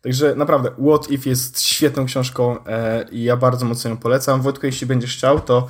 Także 0.02 0.36
naprawdę, 0.36 0.72
What 0.72 1.12
If 1.12 1.30
jest 1.30 1.62
świetną 1.62 2.06
książką 2.06 2.66
e, 2.66 3.06
i 3.12 3.24
ja 3.24 3.38
bardzo 3.38 3.66
mocno 3.66 3.90
ją 3.90 3.98
polecam. 3.98 4.42
Wojtku, 4.42 4.66
jeśli 4.66 4.88
będziesz 4.88 5.18
chciał, 5.18 5.40
to 5.40 5.68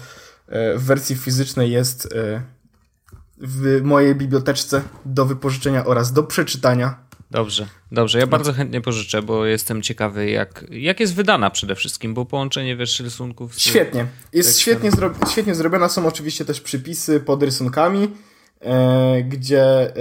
e, 0.48 0.78
w 0.78 0.84
wersji 0.84 1.16
fizycznej 1.16 1.72
jest 1.72 2.14
e, 2.16 2.42
w 3.38 3.82
mojej 3.84 4.16
biblioteczce 4.16 4.82
do 5.06 5.26
wypożyczenia 5.26 5.86
oraz 5.86 6.14
do 6.14 6.24
przeczytania. 6.24 7.09
Dobrze, 7.32 7.68
dobrze. 7.92 8.20
Ja 8.20 8.26
no. 8.26 8.32
bardzo 8.32 8.54
chętnie 8.54 8.82
pożyczę, 8.82 9.22
bo 9.22 9.46
jestem 9.46 9.82
ciekawy, 9.82 10.30
jak, 10.30 10.66
jak 10.72 11.00
jest 11.00 11.16
wydana 11.16 11.50
przede 11.50 11.76
wszystkim, 11.76 12.14
bo 12.14 12.26
połączenie 12.26 12.76
wiesz, 12.76 13.00
rysunków. 13.00 13.56
Z 13.56 13.60
świetnie. 13.60 14.08
Jest 14.34 14.60
świetnie, 14.60 14.92
zro 14.92 15.14
świetnie 15.32 15.56
zrobiona. 15.56 15.90
Są 15.90 16.08
oczywiście 16.08 16.46
też 16.46 16.62
przypisy 16.62 17.20
pod 17.20 17.44
rysunkami, 17.44 18.12
e, 18.62 19.24
gdzie 19.24 19.64
e, 19.64 19.96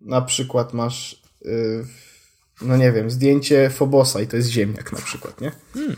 na 0.00 0.22
przykład 0.22 0.74
masz, 0.74 1.22
e, 1.44 1.48
no 2.62 2.76
nie 2.76 2.92
wiem, 2.92 3.10
zdjęcie 3.10 3.70
Fobosa 3.70 4.20
i 4.20 4.26
to 4.26 4.36
jest 4.36 4.48
ziemniak 4.48 4.92
na 4.92 5.00
przykład, 5.00 5.40
nie? 5.40 5.52
Hmm. 5.74 5.96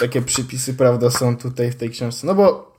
Takie 0.00 0.22
przypisy, 0.22 0.74
prawda, 0.74 1.10
są 1.10 1.36
tutaj 1.36 1.70
w 1.70 1.76
tej 1.76 1.90
książce. 1.90 2.26
No 2.26 2.34
bo 2.34 2.76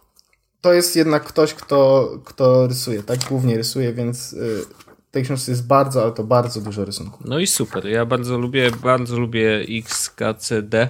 to 0.61 0.73
jest 0.73 0.95
jednak 0.95 1.23
ktoś, 1.23 1.53
kto, 1.53 2.09
kto 2.25 2.67
rysuje, 2.67 3.03
tak? 3.03 3.19
Głównie 3.29 3.57
rysuje, 3.57 3.93
więc 3.93 4.33
e, 4.33 4.86
tej 5.11 5.23
książce 5.23 5.51
jest 5.51 5.67
bardzo, 5.67 6.03
ale 6.03 6.11
to 6.11 6.23
bardzo 6.23 6.61
dużo 6.61 6.85
rysunków. 6.85 7.21
No 7.25 7.39
i 7.39 7.47
super. 7.47 7.85
Ja 7.85 8.05
bardzo 8.05 8.37
lubię, 8.37 8.71
bardzo 8.83 9.19
lubię 9.19 9.65
XKCD. 9.69 10.89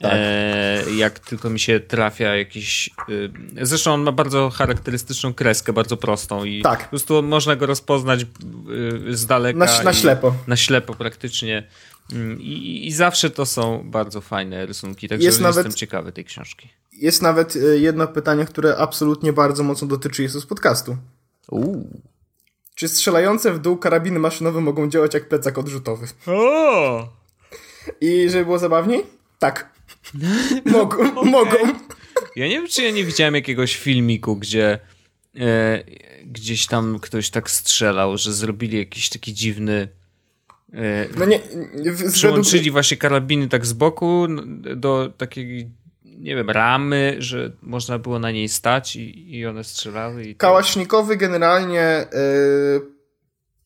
Tak. 0.00 0.12
E, 0.14 0.82
jak 0.96 1.18
tylko 1.18 1.50
mi 1.50 1.60
się 1.60 1.80
trafia 1.80 2.36
jakiś. 2.36 2.90
E, 3.58 3.66
zresztą 3.66 3.94
on 3.94 4.02
ma 4.02 4.12
bardzo 4.12 4.50
charakterystyczną 4.50 5.34
kreskę, 5.34 5.72
bardzo 5.72 5.96
prostą 5.96 6.44
i 6.44 6.62
tak. 6.62 6.82
po 6.82 6.88
prostu 6.88 7.22
można 7.22 7.56
go 7.56 7.66
rozpoznać 7.66 8.22
e, 8.22 8.26
z 9.16 9.26
daleka. 9.26 9.58
Na, 9.58 9.82
na 9.82 9.92
ślepo. 9.92 10.34
Na 10.46 10.56
ślepo 10.56 10.94
praktycznie. 10.94 11.68
Mm, 12.12 12.40
I, 12.40 12.86
I, 12.86 12.92
zawsze 12.92 13.30
to 13.30 13.46
są 13.46 13.90
bardzo 13.90 14.20
fajne 14.20 14.66
rysunki, 14.66 15.08
także 15.08 15.24
jest 15.24 15.40
jestem 15.40 15.62
nawet, 15.62 15.74
ciekawy 15.74 16.12
tej 16.12 16.24
książki. 16.24 16.68
Jest 16.92 17.22
nawet 17.22 17.56
e, 17.56 17.78
jedno 17.78 18.06
pytanie, 18.06 18.44
które 18.44 18.76
absolutnie 18.76 19.32
bardzo 19.32 19.62
mocno 19.62 19.88
dotyczy 19.88 20.22
Jezus 20.22 20.46
podcastu. 20.46 20.96
Uuu. 21.50 22.00
Czy 22.74 22.88
strzelające 22.88 23.52
w 23.52 23.58
dół 23.58 23.76
karabiny 23.76 24.18
maszynowe 24.18 24.60
mogą 24.60 24.90
działać 24.90 25.14
jak 25.14 25.28
plecak 25.28 25.58
odrzutowy? 25.58 26.06
O! 26.26 27.08
I 28.00 28.30
żeby 28.30 28.44
było 28.44 28.58
zabawniej? 28.58 29.02
Tak. 29.38 29.74
mogą. 30.64 31.10
okay. 31.10 31.30
mogą. 31.30 31.56
Ja 32.36 32.48
nie 32.48 32.54
wiem, 32.54 32.68
czy 32.68 32.82
ja 32.82 32.90
nie 32.90 33.04
widziałem 33.04 33.34
jakiegoś 33.34 33.76
filmiku, 33.76 34.36
gdzie 34.36 34.78
e, 35.36 35.84
gdzieś 36.24 36.66
tam 36.66 36.98
ktoś 37.00 37.30
tak 37.30 37.50
strzelał, 37.50 38.18
że 38.18 38.32
zrobili 38.32 38.78
jakiś 38.78 39.08
taki 39.08 39.34
dziwny. 39.34 39.88
E, 40.72 41.06
no 41.18 41.24
nie. 41.24 41.40
Przyłączyli 42.12 42.58
według... 42.58 42.72
właśnie 42.72 42.96
karabiny 42.96 43.48
tak 43.48 43.66
z 43.66 43.72
boku 43.72 44.26
do 44.76 45.12
takiej 45.16 45.70
nie 46.24 46.36
wiem, 46.36 46.50
ramy, 46.50 47.16
że 47.18 47.52
można 47.62 47.98
było 47.98 48.18
na 48.18 48.30
niej 48.30 48.48
stać 48.48 48.96
i, 48.96 49.36
i 49.38 49.46
one 49.46 49.64
strzelały. 49.64 50.24
I 50.24 50.34
Kałaśnikowy 50.34 51.16
generalnie 51.16 52.06
yy, 52.12 52.80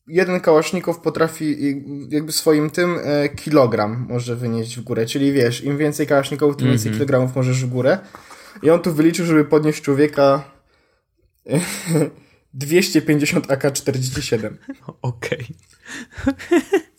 jeden 0.07 0.39
kałasznikow 0.39 0.99
potrafi 0.99 1.75
jakby 2.09 2.31
swoim 2.31 2.69
tym 2.69 2.95
yy, 2.95 3.29
kilogram 3.29 4.05
może 4.09 4.35
wynieść 4.35 4.77
w 4.77 4.83
górę, 4.83 5.05
czyli 5.05 5.31
wiesz, 5.31 5.63
im 5.63 5.77
więcej 5.77 6.07
kałaszników, 6.07 6.57
tym 6.57 6.67
więcej 6.67 6.91
-hmm. 6.91 6.95
kilogramów 6.95 7.35
możesz 7.35 7.65
w 7.65 7.69
górę. 7.69 7.97
I 8.63 8.69
on 8.69 8.79
tu 8.79 8.93
wyliczył, 8.93 9.25
żeby 9.25 9.45
podnieść 9.45 9.81
człowieka 9.81 10.43
250 12.53 13.51
AK-47. 13.51 14.53
Okej. 15.01 15.47
Okay. 16.25 16.89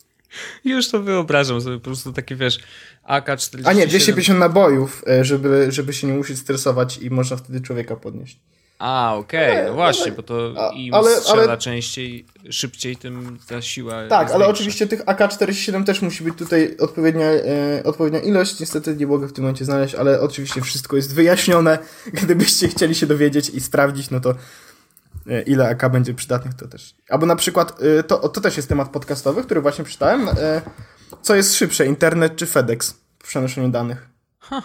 Już 0.65 0.89
to 0.89 1.01
wyobrażam 1.01 1.61
sobie, 1.61 1.77
po 1.77 1.83
prostu 1.83 2.13
takie 2.13 2.35
wiesz, 2.35 2.59
AK-47. 3.03 3.61
A 3.65 3.73
nie, 3.73 3.87
250 3.87 4.39
nabojów, 4.39 5.03
e, 5.07 5.25
żeby, 5.25 5.71
żeby 5.71 5.93
się 5.93 6.07
nie 6.07 6.13
musieć 6.13 6.39
stresować 6.39 6.97
i 6.97 7.09
można 7.09 7.37
wtedy 7.37 7.61
człowieka 7.61 7.95
podnieść. 7.95 8.39
A, 8.81 9.15
okej, 9.15 9.51
okay. 9.51 9.65
no 9.67 9.73
właśnie, 9.73 10.05
ale, 10.05 10.11
bo 10.11 10.23
to 10.23 10.53
im 10.75 10.93
ale, 10.93 11.15
strzela 11.15 11.43
ale, 11.43 11.57
częściej, 11.57 12.25
szybciej, 12.49 12.95
tym 12.95 13.39
ta 13.47 13.61
siła 13.61 14.07
Tak, 14.07 14.31
ale 14.31 14.47
oczywiście 14.47 14.87
tych 14.87 15.01
AK-47 15.05 15.83
też 15.83 16.01
musi 16.01 16.23
być 16.23 16.37
tutaj 16.37 16.77
odpowiednia, 16.79 17.25
e, 17.25 17.83
odpowiednia 17.83 18.19
ilość. 18.19 18.59
Niestety 18.59 18.95
nie 18.95 19.07
mogę 19.07 19.27
w 19.27 19.33
tym 19.33 19.43
momencie 19.43 19.65
znaleźć, 19.65 19.95
ale 19.95 20.21
oczywiście 20.21 20.61
wszystko 20.61 20.95
jest 20.95 21.15
wyjaśnione. 21.15 21.79
Gdybyście 22.23 22.67
chcieli 22.67 22.95
się 22.95 23.05
dowiedzieć 23.05 23.49
i 23.49 23.59
sprawdzić, 23.59 24.09
no 24.09 24.19
to 24.19 24.35
ile 25.45 25.69
AK 25.69 25.91
będzie 25.91 26.13
przydatnych, 26.13 26.53
to 26.53 26.67
też. 26.67 26.95
Albo 27.09 27.25
na 27.25 27.35
przykład, 27.35 27.81
e, 27.99 28.03
to, 28.03 28.29
to 28.29 28.41
też 28.41 28.57
jest 28.57 28.69
temat 28.69 28.89
podcastowy, 28.89 29.43
który 29.43 29.61
właśnie 29.61 29.83
przeczytałem. 29.83 30.29
E, 30.29 30.61
co 31.21 31.35
jest 31.35 31.55
szybsze, 31.55 31.85
internet 31.85 32.35
czy 32.35 32.45
FedEx 32.45 32.95
w 33.19 33.27
przenoszeniu 33.27 33.69
danych? 33.69 34.09
Huh. 34.39 34.63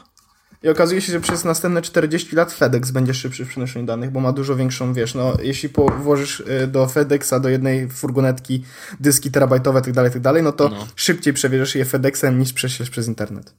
I 0.63 0.69
okazuje 0.69 1.01
się, 1.01 1.13
że 1.13 1.21
przez 1.21 1.45
następne 1.45 1.83
40 1.83 2.37
lat 2.37 2.53
FedEx 2.53 2.91
będzie 2.91 3.15
szybszy 3.15 3.45
w 3.45 3.49
przenoszeniu 3.49 3.87
danych, 3.87 4.11
bo 4.11 4.21
ma 4.21 4.33
dużo 4.33 4.57
większą, 4.57 4.93
wiesz, 4.93 5.15
no, 5.15 5.37
jeśli 5.43 5.69
włożysz 5.99 6.43
do 6.69 6.87
FedExa, 6.87 7.35
do 7.41 7.49
jednej 7.49 7.89
furgonetki 7.89 8.65
dyski 9.01 9.31
terabajtowe, 9.31 9.83
tak 9.83 9.93
dalej, 9.93 10.11
tak 10.11 10.23
dalej, 10.23 10.43
no 10.43 10.53
to 10.53 10.69
no. 10.69 10.87
szybciej 10.97 11.33
przewieziesz 11.33 11.75
je 11.75 11.85
FedExem 11.85 12.39
niż 12.39 12.53
prześlesz 12.53 12.91
przez 12.91 13.09
internet. 13.09 13.55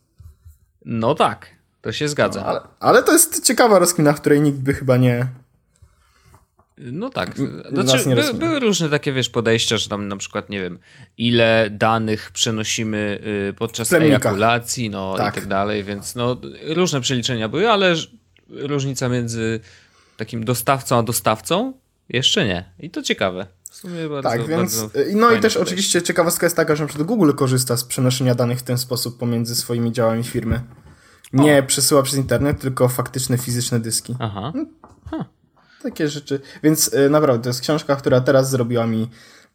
No 0.85 1.15
tak, 1.15 1.47
to 1.81 1.91
się 1.91 2.07
zgadza. 2.07 2.39
No, 2.39 2.45
ale, 2.45 2.61
ale 2.79 3.03
to 3.03 3.13
jest 3.13 3.43
ciekawa 3.43 3.79
rozkmina, 3.79 4.13
w 4.13 4.21
której 4.21 4.41
nikt 4.41 4.59
by 4.59 4.73
chyba 4.73 4.97
nie, 4.97 5.27
no 6.77 7.09
tak. 7.09 7.35
Znaczy, 7.71 8.15
by, 8.15 8.33
były 8.33 8.59
różne 8.59 8.89
takie, 8.89 9.13
wiesz, 9.13 9.29
podejścia, 9.29 9.77
że 9.77 9.89
tam 9.89 10.07
na 10.07 10.17
przykład, 10.17 10.49
nie 10.49 10.61
wiem, 10.61 10.79
ile 11.17 11.69
danych 11.71 12.31
przenosimy 12.31 13.19
y, 13.49 13.53
podczas 13.53 13.93
ejakulacji, 13.93 14.89
no 14.89 15.15
tak. 15.17 15.33
i 15.33 15.39
tak 15.39 15.49
dalej, 15.49 15.83
więc 15.83 16.15
no 16.15 16.37
różne 16.75 17.01
przeliczenia 17.01 17.49
były, 17.49 17.69
ale 17.69 17.95
różnica 18.49 19.09
między 19.09 19.59
takim 20.17 20.45
dostawcą 20.45 20.97
a 20.97 21.03
dostawcą 21.03 21.73
jeszcze 22.09 22.45
nie. 22.45 22.71
I 22.79 22.89
to 22.89 23.01
ciekawe. 23.01 23.47
W 23.69 23.75
sumie 23.75 24.09
bardzo, 24.09 24.29
tak, 24.29 24.47
więc, 24.47 24.77
y, 24.77 25.13
no 25.15 25.31
i 25.31 25.33
też 25.33 25.53
podejście. 25.53 25.59
oczywiście 25.59 26.01
ciekawostka 26.01 26.45
jest 26.45 26.55
taka, 26.55 26.75
że 26.75 26.83
np. 26.83 27.03
Google 27.03 27.31
korzysta 27.31 27.77
z 27.77 27.83
przenoszenia 27.83 28.35
danych 28.35 28.59
w 28.59 28.63
ten 28.63 28.77
sposób 28.77 29.19
pomiędzy 29.19 29.55
swoimi 29.55 29.91
działami 29.91 30.23
firmy. 30.23 30.61
Nie 31.33 31.59
o. 31.59 31.63
przesyła 31.63 32.03
przez 32.03 32.17
internet, 32.17 32.61
tylko 32.61 32.89
faktyczne 32.89 33.37
fizyczne 33.37 33.79
dyski. 33.79 34.15
Aha. 34.19 34.53
Huh 35.09 35.36
takie 35.91 36.07
rzeczy. 36.07 36.39
Więc 36.63 36.93
y, 36.93 37.09
naprawdę, 37.09 37.43
to 37.43 37.49
jest 37.49 37.61
książka, 37.61 37.95
która 37.95 38.21
teraz 38.21 38.49
zrobiła 38.49 38.87
mi 38.87 39.09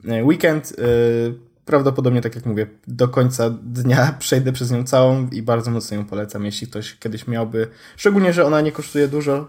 y, 0.04 0.24
weekend. 0.24 0.72
Y, 0.72 1.34
prawdopodobnie, 1.64 2.20
tak 2.20 2.34
jak 2.34 2.46
mówię, 2.46 2.66
do 2.86 3.08
końca 3.08 3.50
dnia 3.62 4.12
przejdę 4.18 4.52
przez 4.52 4.70
nią 4.70 4.84
całą 4.84 5.28
i 5.28 5.42
bardzo 5.42 5.70
mocno 5.70 5.96
ją 5.96 6.04
polecam, 6.04 6.44
jeśli 6.44 6.66
ktoś 6.66 6.98
kiedyś 6.98 7.26
miałby. 7.26 7.68
Szczególnie, 7.96 8.32
że 8.32 8.44
ona 8.44 8.60
nie 8.60 8.72
kosztuje 8.72 9.08
dużo. 9.08 9.48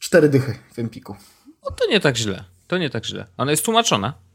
Cztery 0.00 0.28
dychy 0.28 0.54
w 0.72 0.78
Empiku. 0.78 1.16
No 1.64 1.70
to 1.70 1.90
nie 1.90 2.00
tak 2.00 2.16
źle. 2.16 2.44
To 2.66 2.78
nie 2.78 2.90
tak 2.90 3.06
źle. 3.06 3.26
Ona 3.36 3.50
jest 3.50 3.64
tłumaczona. 3.64 4.27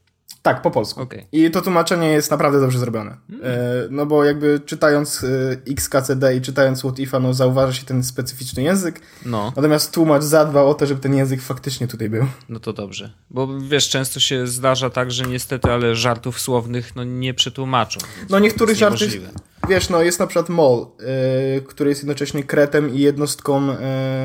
Tak, 0.44 0.62
po 0.62 0.72
polsku. 0.72 1.02
Okay. 1.02 1.26
I 1.32 1.52
to 1.52 1.62
tłumaczenie 1.62 2.08
jest 2.08 2.32
naprawdę 2.32 2.60
dobrze 2.60 2.80
zrobione. 2.80 3.18
Mm. 3.30 3.42
E, 3.44 3.50
no 3.90 4.06
bo 4.06 4.24
jakby 4.24 4.60
czytając 4.66 5.24
e, 5.24 5.28
XKCD 5.72 6.36
i 6.36 6.42
czytając 6.42 6.80
What 6.80 6.96
If'a, 6.96 7.22
no 7.22 7.34
zauważa 7.34 7.74
się 7.74 7.86
ten 7.86 8.04
specyficzny 8.04 8.64
język. 8.64 9.02
No. 9.26 9.54
Natomiast 9.56 9.94
tłumacz 9.94 10.24
zadbał 10.24 10.70
o 10.70 10.74
to, 10.74 10.86
żeby 10.86 11.02
ten 11.02 11.16
język 11.16 11.42
faktycznie 11.42 11.88
tutaj 11.88 12.10
był. 12.10 12.28
No 12.50 12.60
to 12.60 12.74
dobrze. 12.74 13.14
Bo 13.30 13.60
wiesz, 13.60 13.90
często 13.90 14.20
się 14.20 14.48
zdarza 14.48 14.90
tak, 14.90 15.12
że 15.12 15.26
niestety, 15.26 15.72
ale 15.72 15.96
żartów 15.96 16.40
słownych 16.40 16.96
no 16.96 17.04
nie 17.04 17.34
przetłumaczą. 17.34 18.00
No 18.30 18.40
niektórych 18.40 18.78
żartów... 18.78 19.08
Wiesz, 19.70 19.90
no 19.90 20.02
jest 20.02 20.20
na 20.20 20.28
przykład 20.28 20.50
mol, 20.50 20.86
yy, 21.56 21.62
który 21.62 21.90
jest 21.90 22.02
jednocześnie 22.02 22.44
kretem 22.44 22.96
i 22.96 23.00
jednostką 23.00 23.68
yy, 23.68 23.78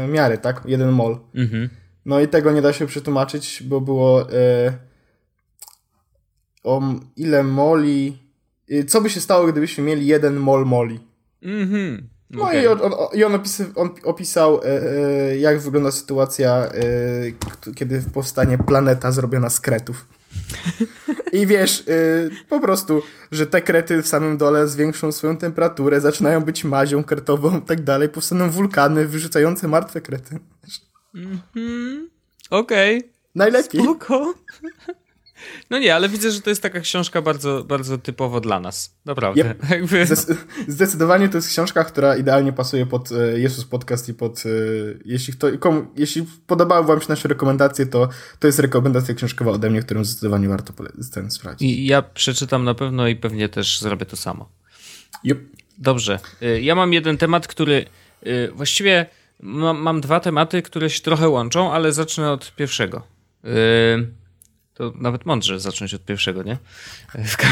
miary, 0.08 0.38
tak? 0.38 0.62
Jeden 0.66 0.90
mol. 0.90 1.18
Mhm. 1.34 1.68
No 2.06 2.20
i 2.20 2.28
tego 2.28 2.52
nie 2.52 2.62
da 2.62 2.72
się 2.72 2.86
przetłumaczyć, 2.86 3.62
bo 3.62 3.80
było... 3.80 4.20
Yy, 4.20 4.87
o 6.64 6.82
ile 7.16 7.42
moli. 7.44 8.18
Y, 8.70 8.84
co 8.84 9.00
by 9.00 9.10
się 9.10 9.20
stało, 9.20 9.46
gdybyśmy 9.46 9.84
mieli 9.84 10.06
jeden 10.06 10.36
mol 10.36 10.66
moli? 10.66 11.00
Mhm. 11.42 12.08
No 12.30 12.42
okay. 12.42 12.62
i 12.62 12.66
on, 12.66 12.80
on, 12.82 12.92
i 13.14 13.24
on, 13.24 13.34
opisy, 13.34 13.66
on 13.74 13.90
opisał, 14.04 14.60
e, 14.64 14.82
e, 15.30 15.38
jak 15.38 15.60
wygląda 15.60 15.90
sytuacja, 15.90 16.66
e, 16.66 17.72
kiedy 17.74 18.02
powstanie 18.14 18.58
planeta 18.58 19.12
zrobiona 19.12 19.50
z 19.50 19.60
kretów. 19.60 20.06
I 21.32 21.46
wiesz, 21.46 21.84
y, 21.88 22.30
po 22.48 22.60
prostu, 22.60 23.02
że 23.32 23.46
te 23.46 23.62
krety 23.62 24.02
w 24.02 24.08
samym 24.08 24.36
dole 24.36 24.68
zwiększą 24.68 25.12
swoją 25.12 25.36
temperaturę, 25.36 26.00
zaczynają 26.00 26.40
być 26.40 26.64
mazią 26.64 27.04
kretową 27.04 27.58
i 27.58 27.62
tak 27.62 27.80
dalej, 27.80 28.08
powstaną 28.08 28.50
wulkany 28.50 29.06
wyrzucające 29.06 29.68
martwe 29.68 30.00
krety. 30.00 30.38
Mhm. 31.14 32.10
Okej. 32.50 32.98
Okay. 32.98 33.10
Najlepiej. 33.34 33.82
Spoko. 33.82 34.34
No 35.70 35.78
nie, 35.78 35.94
ale 35.94 36.08
widzę, 36.08 36.30
że 36.30 36.40
to 36.40 36.50
jest 36.50 36.62
taka 36.62 36.80
książka 36.80 37.22
bardzo, 37.22 37.64
bardzo 37.64 37.98
typowo 37.98 38.40
dla 38.40 38.60
nas. 38.60 38.96
Naprawdę. 39.04 39.40
Yep. 39.40 39.62
Zdecydowanie 40.68 41.28
to 41.28 41.38
jest 41.38 41.48
książka, 41.48 41.84
która 41.84 42.16
idealnie 42.16 42.52
pasuje 42.52 42.86
pod 42.86 43.12
e, 43.12 43.38
Jezus 43.38 43.64
Podcast 43.64 44.08
i 44.08 44.14
pod... 44.14 44.38
E, 44.46 44.48
jeśli, 45.04 45.32
kto, 45.32 45.58
komu, 45.58 45.86
jeśli 45.96 46.26
podobały 46.46 46.86
wam 46.86 47.00
się 47.00 47.06
nasze 47.08 47.28
rekomendacje, 47.28 47.86
to 47.86 48.08
to 48.38 48.46
jest 48.46 48.58
rekomendacja 48.58 49.14
książkowa 49.14 49.50
ode 49.50 49.70
mnie, 49.70 49.82
którą 49.82 50.04
zdecydowanie 50.04 50.48
warto 50.48 50.72
ten 51.14 51.30
sprawdzić. 51.30 51.70
I 51.70 51.86
ja 51.86 52.02
przeczytam 52.02 52.64
na 52.64 52.74
pewno 52.74 53.08
i 53.08 53.16
pewnie 53.16 53.48
też 53.48 53.80
zrobię 53.80 54.06
to 54.06 54.16
samo. 54.16 54.48
Yep. 55.24 55.38
Dobrze. 55.78 56.18
E, 56.42 56.60
ja 56.60 56.74
mam 56.74 56.92
jeden 56.92 57.18
temat, 57.18 57.46
który 57.46 57.84
właściwie 58.52 59.06
mam, 59.40 59.78
mam 59.78 60.00
dwa 60.00 60.20
tematy, 60.20 60.62
które 60.62 60.90
się 60.90 61.00
trochę 61.00 61.28
łączą, 61.28 61.72
ale 61.72 61.92
zacznę 61.92 62.32
od 62.32 62.54
pierwszego. 62.56 63.02
To 64.78 64.92
nawet 64.94 65.26
mądrze 65.26 65.60
zacząć 65.60 65.94
od 65.94 66.04
pierwszego, 66.04 66.42
nie? 66.42 66.56
W, 67.14 67.36
ka 67.36 67.46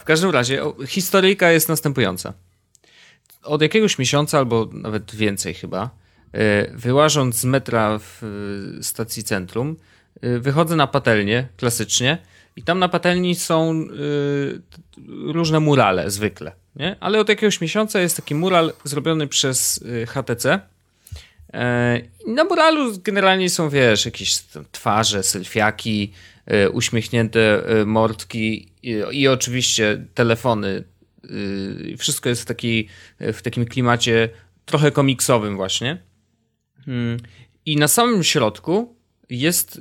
w 0.00 0.04
każdym 0.04 0.30
razie, 0.30 0.62
historyjka 0.86 1.50
jest 1.50 1.68
następująca. 1.68 2.32
Od 3.42 3.62
jakiegoś 3.62 3.98
miesiąca, 3.98 4.38
albo 4.38 4.68
nawet 4.72 5.14
więcej 5.14 5.54
chyba, 5.54 5.90
e, 6.32 6.70
wyłażąc 6.76 7.36
z 7.36 7.44
metra 7.44 7.98
w 7.98 8.22
e, 8.22 8.82
stacji 8.82 9.24
centrum, 9.24 9.76
e, 10.20 10.38
wychodzę 10.38 10.76
na 10.76 10.86
patelnię, 10.86 11.48
klasycznie, 11.56 12.18
i 12.56 12.62
tam 12.62 12.78
na 12.78 12.88
patelni 12.88 13.34
są 13.34 13.84
różne 15.08 15.60
murale, 15.60 16.10
zwykle. 16.10 16.52
Nie? 16.76 16.96
Ale 17.00 17.20
od 17.20 17.28
jakiegoś 17.28 17.60
miesiąca 17.60 18.00
jest 18.00 18.16
taki 18.16 18.34
mural 18.34 18.72
zrobiony 18.84 19.26
przez 19.26 19.84
HTC. 20.08 20.60
Na 22.26 22.44
muralu 22.44 22.98
generalnie 22.98 23.50
są, 23.50 23.68
wiesz, 23.68 24.04
jakieś 24.04 24.38
twarze, 24.72 25.22
selfiaki, 25.22 26.12
uśmiechnięte 26.72 27.66
e, 27.66 27.86
mordki 27.86 28.68
i, 29.12 29.28
oczywiście 29.28 30.06
telefony. 30.14 30.84
E, 31.92 31.96
wszystko 31.96 32.28
jest 32.28 32.42
w, 32.42 32.44
taki, 32.44 32.88
w 33.20 33.42
takim 33.42 33.64
klimacie 33.64 34.28
trochę 34.64 34.90
komiksowym 34.90 35.56
właśnie. 35.56 36.02
Hmm. 36.84 37.18
I 37.66 37.76
na 37.76 37.88
samym 37.88 38.24
środku 38.24 38.96
jest, 39.30 39.80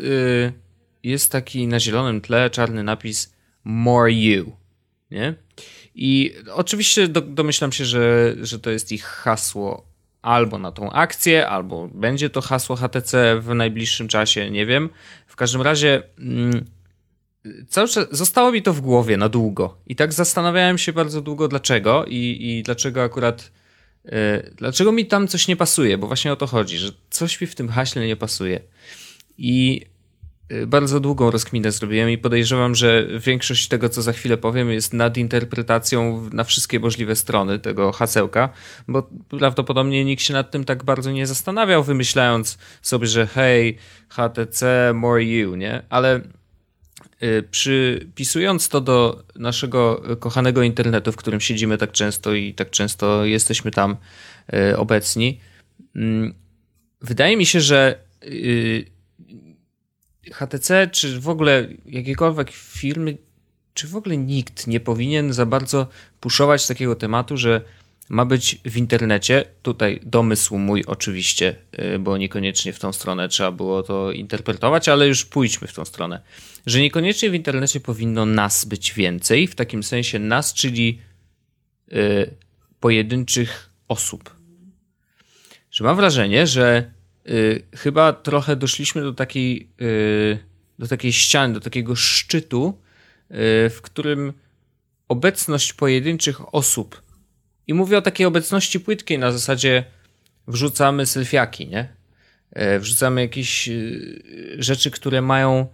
jest 1.03 1.32
taki 1.32 1.67
na 1.67 1.79
zielonym 1.79 2.22
tle 2.22 2.50
czarny 2.50 2.84
napis 2.84 3.34
More 3.63 4.13
You. 4.13 4.55
Nie? 5.12 5.36
I 5.96 6.34
oczywiście 6.53 7.08
do, 7.08 7.22
domyślam 7.22 7.72
się, 7.72 7.86
że, 7.86 8.36
że 8.41 8.60
to 8.60 8.72
jest 8.72 8.91
ich 8.91 9.03
hasło 9.03 9.93
albo 10.24 10.60
na 10.60 10.72
tą 10.72 10.92
akcję, 10.92 11.48
albo 11.48 11.88
będzie 11.88 12.30
to 12.30 12.42
hasło 12.42 12.75
HTC 12.75 13.39
w 13.39 13.56
najbliższym 13.56 14.08
czasie, 14.08 14.51
nie 14.51 14.65
wiem. 14.65 14.89
W 15.27 15.36
każdym 15.36 15.62
razie 15.62 16.03
mm, 16.20 16.65
cały 17.70 17.88
czas 17.88 18.08
zostało 18.12 18.51
mi 18.51 18.62
to 18.62 18.74
w 18.74 18.82
głowie 18.82 19.18
na 19.18 19.30
długo. 19.30 19.77
I 19.88 19.96
tak 19.96 20.13
zastanawiałem 20.13 20.77
się 20.77 20.94
bardzo 20.94 21.22
długo 21.22 21.48
dlaczego 21.48 22.06
i, 22.06 22.38
i 22.42 22.63
dlaczego 22.63 23.03
akurat 23.03 23.51
yy, 24.06 24.12
dlaczego 24.56 24.92
mi 24.92 25.06
tam 25.06 25.27
coś 25.27 25.48
nie 25.48 25.56
pasuje, 25.56 25.98
bo 25.98 26.08
właśnie 26.08 26.34
o 26.34 26.36
to 26.36 26.48
chodzi, 26.48 26.77
że 26.77 26.92
coś 27.10 27.42
mi 27.42 27.48
w 27.48 27.56
tym 27.56 27.70
haśle 27.70 28.08
nie 28.08 28.15
pasuje. 28.15 28.60
I 29.38 29.86
bardzo 30.67 31.00
długą 31.00 31.31
rozkminę 31.31 31.72
zrobiłem 31.72 32.10
i 32.10 32.17
podejrzewam, 32.17 32.75
że 32.75 33.07
większość 33.19 33.67
tego, 33.67 33.89
co 33.89 34.01
za 34.01 34.13
chwilę 34.13 34.38
powiem, 34.38 34.72
jest 34.72 34.93
nadinterpretacją 34.93 36.29
na 36.33 36.44
wszystkie 36.44 36.79
możliwe 36.79 37.16
strony 37.16 37.59
tego 37.59 37.92
hasełka, 37.92 38.50
bo 38.87 39.09
prawdopodobnie 39.29 40.05
nikt 40.05 40.24
się 40.24 40.33
nad 40.33 40.51
tym 40.51 40.66
tak 40.66 40.83
bardzo 40.83 41.11
nie 41.11 41.27
zastanawiał, 41.27 41.83
wymyślając 41.83 42.57
sobie, 42.81 43.07
że 43.07 43.27
hej, 43.27 43.77
HTC, 44.09 44.92
more 44.94 45.24
you, 45.24 45.55
nie? 45.55 45.83
Ale 45.89 46.22
y, 47.24 47.44
przypisując 47.51 48.70
to 48.70 48.81
do 48.81 49.24
naszego 49.35 50.03
kochanego 50.20 50.63
internetu, 50.63 51.11
w 51.11 51.16
którym 51.16 51.42
siedzimy 51.42 51.77
tak 51.77 51.92
często 51.92 52.33
i 52.33 52.53
tak 52.53 52.70
często 52.70 53.25
jesteśmy 53.25 53.72
tam 53.72 53.98
y, 54.53 54.77
obecni, 54.77 55.39
mm, 55.96 56.33
wydaje 57.01 57.37
mi 57.37 57.46
się, 57.46 57.61
że 57.61 58.03
HTC, 60.31 60.88
czy 60.92 61.20
w 61.20 61.29
ogóle 61.29 61.68
jakiekolwiek 61.86 62.51
firmy, 62.51 63.18
czy 63.74 63.88
w 63.88 63.96
ogóle 63.96 64.18
nikt 64.18 64.68
nie 64.68 64.79
powinien 64.79 65.33
za 65.33 65.46
bardzo 65.46 65.88
puszować 66.20 66.68
takiego 66.68 66.96
tematu, 66.96 67.38
że 67.38 67.62
ma 68.09 68.25
być 68.25 68.59
w 68.66 68.77
internecie, 68.77 69.46
tutaj 69.62 70.00
domysł 70.03 70.57
mój 70.57 70.83
oczywiście, 70.88 71.55
y, 71.96 72.00
bo 72.00 72.18
niekoniecznie 72.18 72.74
w 72.74 72.79
tą 72.79 72.94
stronę 72.94 73.29
trzeba 73.29 73.51
było 73.51 73.83
to 73.83 74.12
interpretować, 74.12 74.90
ale 74.90 75.07
już 75.07 75.25
pójdźmy 75.25 75.68
w 75.68 75.74
tą 75.74 75.86
stronę, 75.86 76.22
że 76.66 76.81
niekoniecznie 76.81 77.29
w 77.29 77.36
internecie 77.36 77.79
powinno 77.79 78.25
nas 78.25 78.66
być 78.66 78.94
więcej, 78.94 79.48
w 79.48 79.55
takim 79.55 79.83
sensie 79.83 80.20
nas, 80.20 80.53
czyli 80.53 81.00
y, 81.94 82.36
pojedynczych 82.79 83.70
osób. 83.88 84.36
Że 85.72 85.83
mam 85.83 85.96
wrażenie, 85.96 86.48
że 86.48 86.92
y, 87.29 87.64
chyba 87.75 88.14
trochę 88.14 88.55
doszliśmy 88.55 89.01
do 89.01 89.14
takiej, 89.14 89.70
y, 89.81 90.40
do 90.79 90.88
takiej 90.88 91.14
ściany, 91.14 91.53
do 91.53 91.59
takiego 91.59 91.96
szczytu, 91.96 92.81
y, 93.31 93.36
w 93.70 93.79
którym 93.81 94.33
obecność 95.07 95.74
pojedynczych 95.74 96.55
osób, 96.55 97.01
i 97.68 97.74
mówię 97.74 97.98
o 97.98 98.01
takiej 98.01 98.25
obecności 98.25 98.79
płytkiej 98.79 99.20
na 99.20 99.31
zasadzie 99.31 99.83
wrzucamy 100.48 101.05
selfiaki, 101.05 101.68
nie? 101.68 101.88
Wrzucamy 102.79 103.22
jakieś 103.22 103.70
rzeczy, 104.57 104.92
które 104.92 105.22
mają 105.22 105.68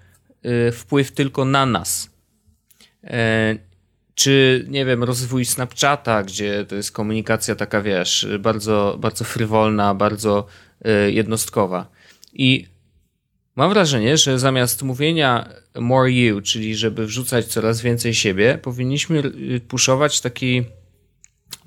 wpływ 0.71 1.11
tylko 1.11 1.45
na 1.45 1.65
nas. 1.65 2.09
Czy, 4.15 4.65
nie 4.69 4.85
wiem, 4.85 5.03
rozwój 5.03 5.45
Snapchata, 5.45 6.23
gdzie 6.23 6.65
to 6.65 6.75
jest 6.75 6.91
komunikacja 6.91 7.55
taka, 7.55 7.81
wiesz, 7.81 8.27
bardzo, 8.39 8.97
bardzo 8.99 9.25
frywolna, 9.25 9.95
bardzo 9.95 10.47
jednostkowa. 11.09 11.89
I 12.33 12.67
mam 13.55 13.69
wrażenie, 13.69 14.17
że 14.17 14.39
zamiast 14.39 14.81
mówienia 14.81 15.49
more 15.79 16.11
you, 16.11 16.41
czyli 16.41 16.75
żeby 16.75 17.05
wrzucać 17.05 17.45
coraz 17.45 17.81
więcej 17.81 18.13
siebie, 18.13 18.59
powinniśmy 18.61 19.19
y, 19.19 19.61
puszować 19.67 20.21
taki 20.21 20.63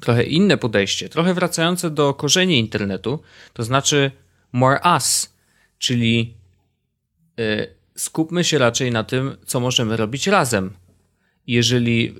trochę 0.00 0.24
inne 0.24 0.58
podejście, 0.58 1.08
trochę 1.08 1.34
wracające 1.34 1.90
do 1.90 2.14
korzeni 2.14 2.58
internetu, 2.58 3.22
to 3.52 3.62
znaczy 3.62 4.10
more 4.52 4.80
us, 4.84 5.34
czyli 5.78 6.34
y, 7.40 7.74
skupmy 7.96 8.44
się 8.44 8.58
raczej 8.58 8.90
na 8.90 9.04
tym, 9.04 9.36
co 9.46 9.60
możemy 9.60 9.96
robić 9.96 10.26
razem, 10.26 10.72
jeżeli 11.46 12.14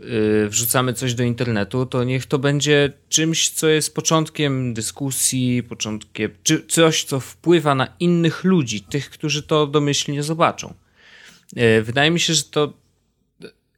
y, 0.44 0.48
wrzucamy 0.48 0.92
coś 0.92 1.14
do 1.14 1.22
internetu, 1.22 1.86
to 1.86 2.04
niech 2.04 2.26
to 2.26 2.38
będzie 2.38 2.92
czymś, 3.08 3.50
co 3.50 3.68
jest 3.68 3.94
początkiem 3.94 4.74
dyskusji, 4.74 5.62
początkiem, 5.62 6.30
czy 6.42 6.66
coś, 6.66 7.04
co 7.04 7.20
wpływa 7.20 7.74
na 7.74 7.88
innych 8.00 8.44
ludzi, 8.44 8.80
tych, 8.80 9.10
którzy 9.10 9.42
to 9.42 9.66
domyślnie 9.66 10.22
zobaczą. 10.22 10.74
Y, 11.56 11.82
wydaje 11.82 12.10
mi 12.10 12.20
się, 12.20 12.34
że 12.34 12.42
to 12.42 12.72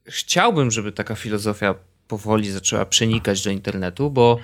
chciałbym, 0.06 0.70
żeby 0.70 0.92
taka 0.92 1.14
filozofia 1.14 1.74
powoli 2.08 2.50
zaczęła 2.50 2.86
przenikać 2.86 3.44
do 3.44 3.50
internetu, 3.50 4.10
bo 4.10 4.38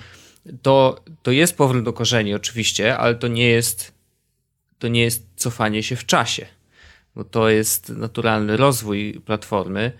to, 0.61 1.03
to 1.23 1.31
jest 1.31 1.57
powrót 1.57 1.83
do 1.83 1.93
korzeni 1.93 2.33
oczywiście, 2.33 2.97
ale 2.97 3.15
to 3.15 3.27
nie 3.27 3.47
jest 3.47 4.01
to 4.79 4.87
nie 4.87 5.01
jest 5.01 5.27
cofanie 5.35 5.83
się 5.83 5.95
w 5.95 6.05
czasie, 6.05 6.45
bo 7.15 7.23
to 7.23 7.49
jest 7.49 7.89
naturalny 7.89 8.57
rozwój 8.57 9.21
platformy 9.25 9.91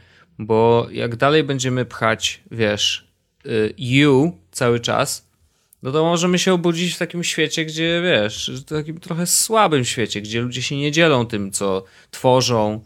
bo 0.46 0.88
jak 0.92 1.16
dalej 1.16 1.44
będziemy 1.44 1.86
pchać, 1.86 2.42
wiesz, 2.52 3.08
y, 3.46 3.74
you 3.78 4.38
cały 4.52 4.80
czas, 4.80 5.32
no 5.84 5.92
to 5.92 6.04
możemy 6.04 6.40
się 6.40 6.54
obudzić 6.54 6.94
w 6.94 6.98
takim 6.98 7.24
świecie, 7.24 7.66
gdzie 7.66 8.02
wiesz, 8.04 8.52
w 8.56 8.64
takim 8.64 9.00
trochę 9.00 9.28
słabym 9.28 9.86
świecie, 9.86 10.22
gdzie 10.22 10.42
ludzie 10.42 10.62
się 10.62 10.78
nie 10.78 10.92
dzielą 10.92 11.26
tym, 11.26 11.52
co 11.52 11.84
tworzą, 12.12 12.82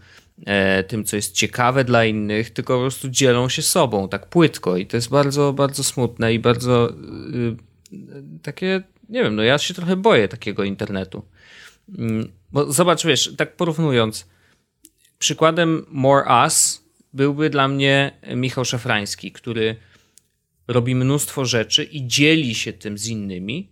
e, 0.46 0.84
tym, 0.84 1.04
co 1.04 1.16
jest 1.16 1.34
ciekawe 1.34 1.84
dla 1.84 2.06
innych, 2.06 2.50
tylko 2.50 2.76
po 2.76 2.82
prostu 2.82 3.10
dzielą 3.10 3.50
się 3.50 3.62
sobą 3.62 4.10
tak 4.10 4.30
płytko 4.30 4.78
i 4.78 4.86
to 4.86 4.98
jest 4.98 5.10
bardzo, 5.10 5.54
bardzo 5.54 5.84
smutne 5.84 6.34
i 6.34 6.40
bardzo 6.40 6.90
y, 6.90 7.56
takie, 8.42 8.82
nie 9.10 9.24
wiem, 9.24 9.36
no 9.36 9.44
ja 9.44 9.58
się 9.58 9.74
trochę 9.74 9.96
boję 9.96 10.28
takiego 10.28 10.64
internetu. 10.64 11.26
Mm, 11.98 12.32
bo 12.52 12.72
zobacz, 12.72 13.06
wiesz, 13.06 13.34
tak 13.38 13.56
porównując, 13.56 14.28
przykładem 15.20 15.86
More 15.90 16.26
Us 16.44 16.85
byłby 17.16 17.50
dla 17.50 17.68
mnie 17.68 18.12
Michał 18.36 18.66
Szafrański, 18.66 19.32
który 19.32 19.76
robi 20.68 20.96
mnóstwo 20.96 21.46
rzeczy 21.46 21.84
i 21.84 22.08
dzieli 22.08 22.56
się 22.56 22.74
tym 22.74 22.98
z 22.98 23.08
innymi, 23.08 23.72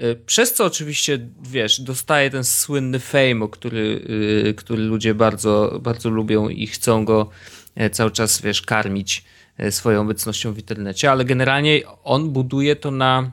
y, 0.00 0.16
przez 0.26 0.54
co 0.54 0.64
oczywiście, 0.64 1.28
wiesz, 1.42 1.80
dostaje 1.80 2.30
ten 2.30 2.44
słynny 2.44 2.98
fame, 2.98 3.48
który, 3.52 4.04
y, 4.48 4.54
który 4.54 4.82
ludzie 4.82 5.14
bardzo, 5.14 5.78
bardzo 5.82 6.10
lubią 6.10 6.48
i 6.48 6.66
chcą 6.66 7.04
go 7.04 7.30
e, 7.74 7.90
cały 7.90 8.10
czas, 8.10 8.42
wiesz, 8.42 8.62
karmić 8.62 9.24
e, 9.58 9.72
swoją 9.72 10.00
obecnością 10.00 10.52
w 10.52 10.58
internecie, 10.58 11.10
ale 11.10 11.24
generalnie 11.24 11.80
on 12.04 12.30
buduje 12.30 12.76
to 12.76 12.90
na 12.90 13.32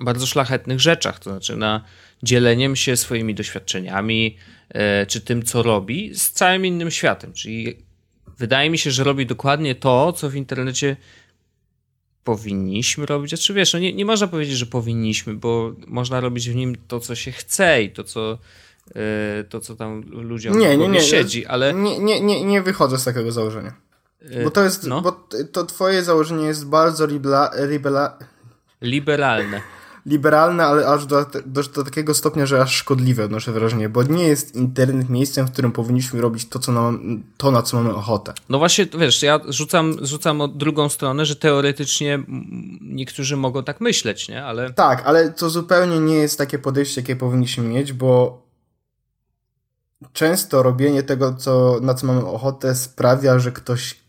bardzo 0.00 0.26
szlachetnych 0.26 0.80
rzeczach, 0.80 1.18
to 1.18 1.30
znaczy 1.30 1.56
na 1.56 1.84
dzieleniem 2.22 2.76
się 2.76 2.96
swoimi 2.96 3.34
doświadczeniami, 3.34 4.36
e, 4.68 5.06
czy 5.06 5.20
tym, 5.20 5.42
co 5.42 5.62
robi, 5.62 6.14
z 6.14 6.30
całym 6.30 6.66
innym 6.66 6.90
światem. 6.90 7.32
Czyli 7.32 7.91
wydaje 8.42 8.70
mi 8.70 8.78
się, 8.78 8.90
że 8.90 9.04
robi 9.04 9.26
dokładnie 9.26 9.74
to, 9.74 10.12
co 10.12 10.30
w 10.30 10.34
internecie 10.34 10.96
powinniśmy 12.24 13.06
robić. 13.06 13.30
Znaczy 13.30 13.54
wiesz, 13.54 13.72
no 13.72 13.78
nie, 13.78 13.92
nie 13.92 14.04
można 14.04 14.26
powiedzieć, 14.26 14.56
że 14.56 14.66
powinniśmy, 14.66 15.34
bo 15.34 15.72
można 15.86 16.20
robić 16.20 16.50
w 16.50 16.54
nim 16.54 16.76
to, 16.88 17.00
co 17.00 17.14
się 17.14 17.32
chce 17.32 17.82
i 17.82 17.90
to, 17.90 18.04
co, 18.04 18.38
yy, 18.94 19.44
to, 19.48 19.60
co 19.60 19.76
tam 19.76 20.02
ludziom 20.10 20.58
nie, 20.58 20.76
nie, 20.76 20.88
nie, 20.88 21.00
siedzi, 21.00 21.46
ale... 21.46 21.74
Nie, 21.74 21.98
nie, 21.98 22.20
nie, 22.20 22.44
nie 22.44 22.62
wychodzę 22.62 22.98
z 22.98 23.04
takiego 23.04 23.32
założenia. 23.32 23.74
Bo 24.44 24.50
to 24.50 24.64
jest, 24.64 24.86
no. 24.86 25.02
bo 25.02 25.28
to 25.52 25.64
twoje 25.64 26.02
założenie 26.02 26.46
jest 26.46 26.66
bardzo 26.66 27.06
libera, 27.06 27.50
libera... 27.60 28.18
liberalne 28.80 29.60
liberalne, 30.06 30.64
ale 30.66 30.86
aż 30.86 31.06
do, 31.06 31.26
do, 31.46 31.62
do, 31.62 31.84
takiego 31.84 32.14
stopnia, 32.14 32.46
że 32.46 32.62
aż 32.62 32.74
szkodliwe 32.74 33.24
odnoszę 33.24 33.52
wrażenie, 33.52 33.88
bo 33.88 34.02
nie 34.02 34.24
jest 34.24 34.54
internet 34.54 35.08
miejscem, 35.08 35.46
w 35.46 35.52
którym 35.52 35.72
powinniśmy 35.72 36.20
robić 36.20 36.48
to, 36.48 36.58
co 36.58 36.72
nam, 36.72 37.22
to 37.36 37.50
na 37.50 37.62
co 37.62 37.76
mamy 37.76 37.94
ochotę. 37.94 38.32
No 38.48 38.58
właśnie, 38.58 38.86
wiesz, 38.98 39.22
ja 39.22 39.40
rzucam, 39.48 39.96
rzucam 40.00 40.40
od 40.40 40.56
drugą 40.56 40.88
stronę, 40.88 41.26
że 41.26 41.36
teoretycznie 41.36 42.22
niektórzy 42.80 43.36
mogą 43.36 43.64
tak 43.64 43.80
myśleć, 43.80 44.28
nie? 44.28 44.44
Ale... 44.44 44.72
Tak, 44.72 45.02
ale 45.06 45.30
to 45.30 45.50
zupełnie 45.50 46.00
nie 46.00 46.14
jest 46.14 46.38
takie 46.38 46.58
podejście, 46.58 47.00
jakie 47.00 47.16
powinniśmy 47.16 47.64
mieć, 47.64 47.92
bo 47.92 48.42
często 50.12 50.62
robienie 50.62 51.02
tego, 51.02 51.34
co, 51.34 51.78
na 51.82 51.94
co 51.94 52.06
mamy 52.06 52.26
ochotę 52.26 52.74
sprawia, 52.74 53.38
że 53.38 53.52
ktoś 53.52 54.00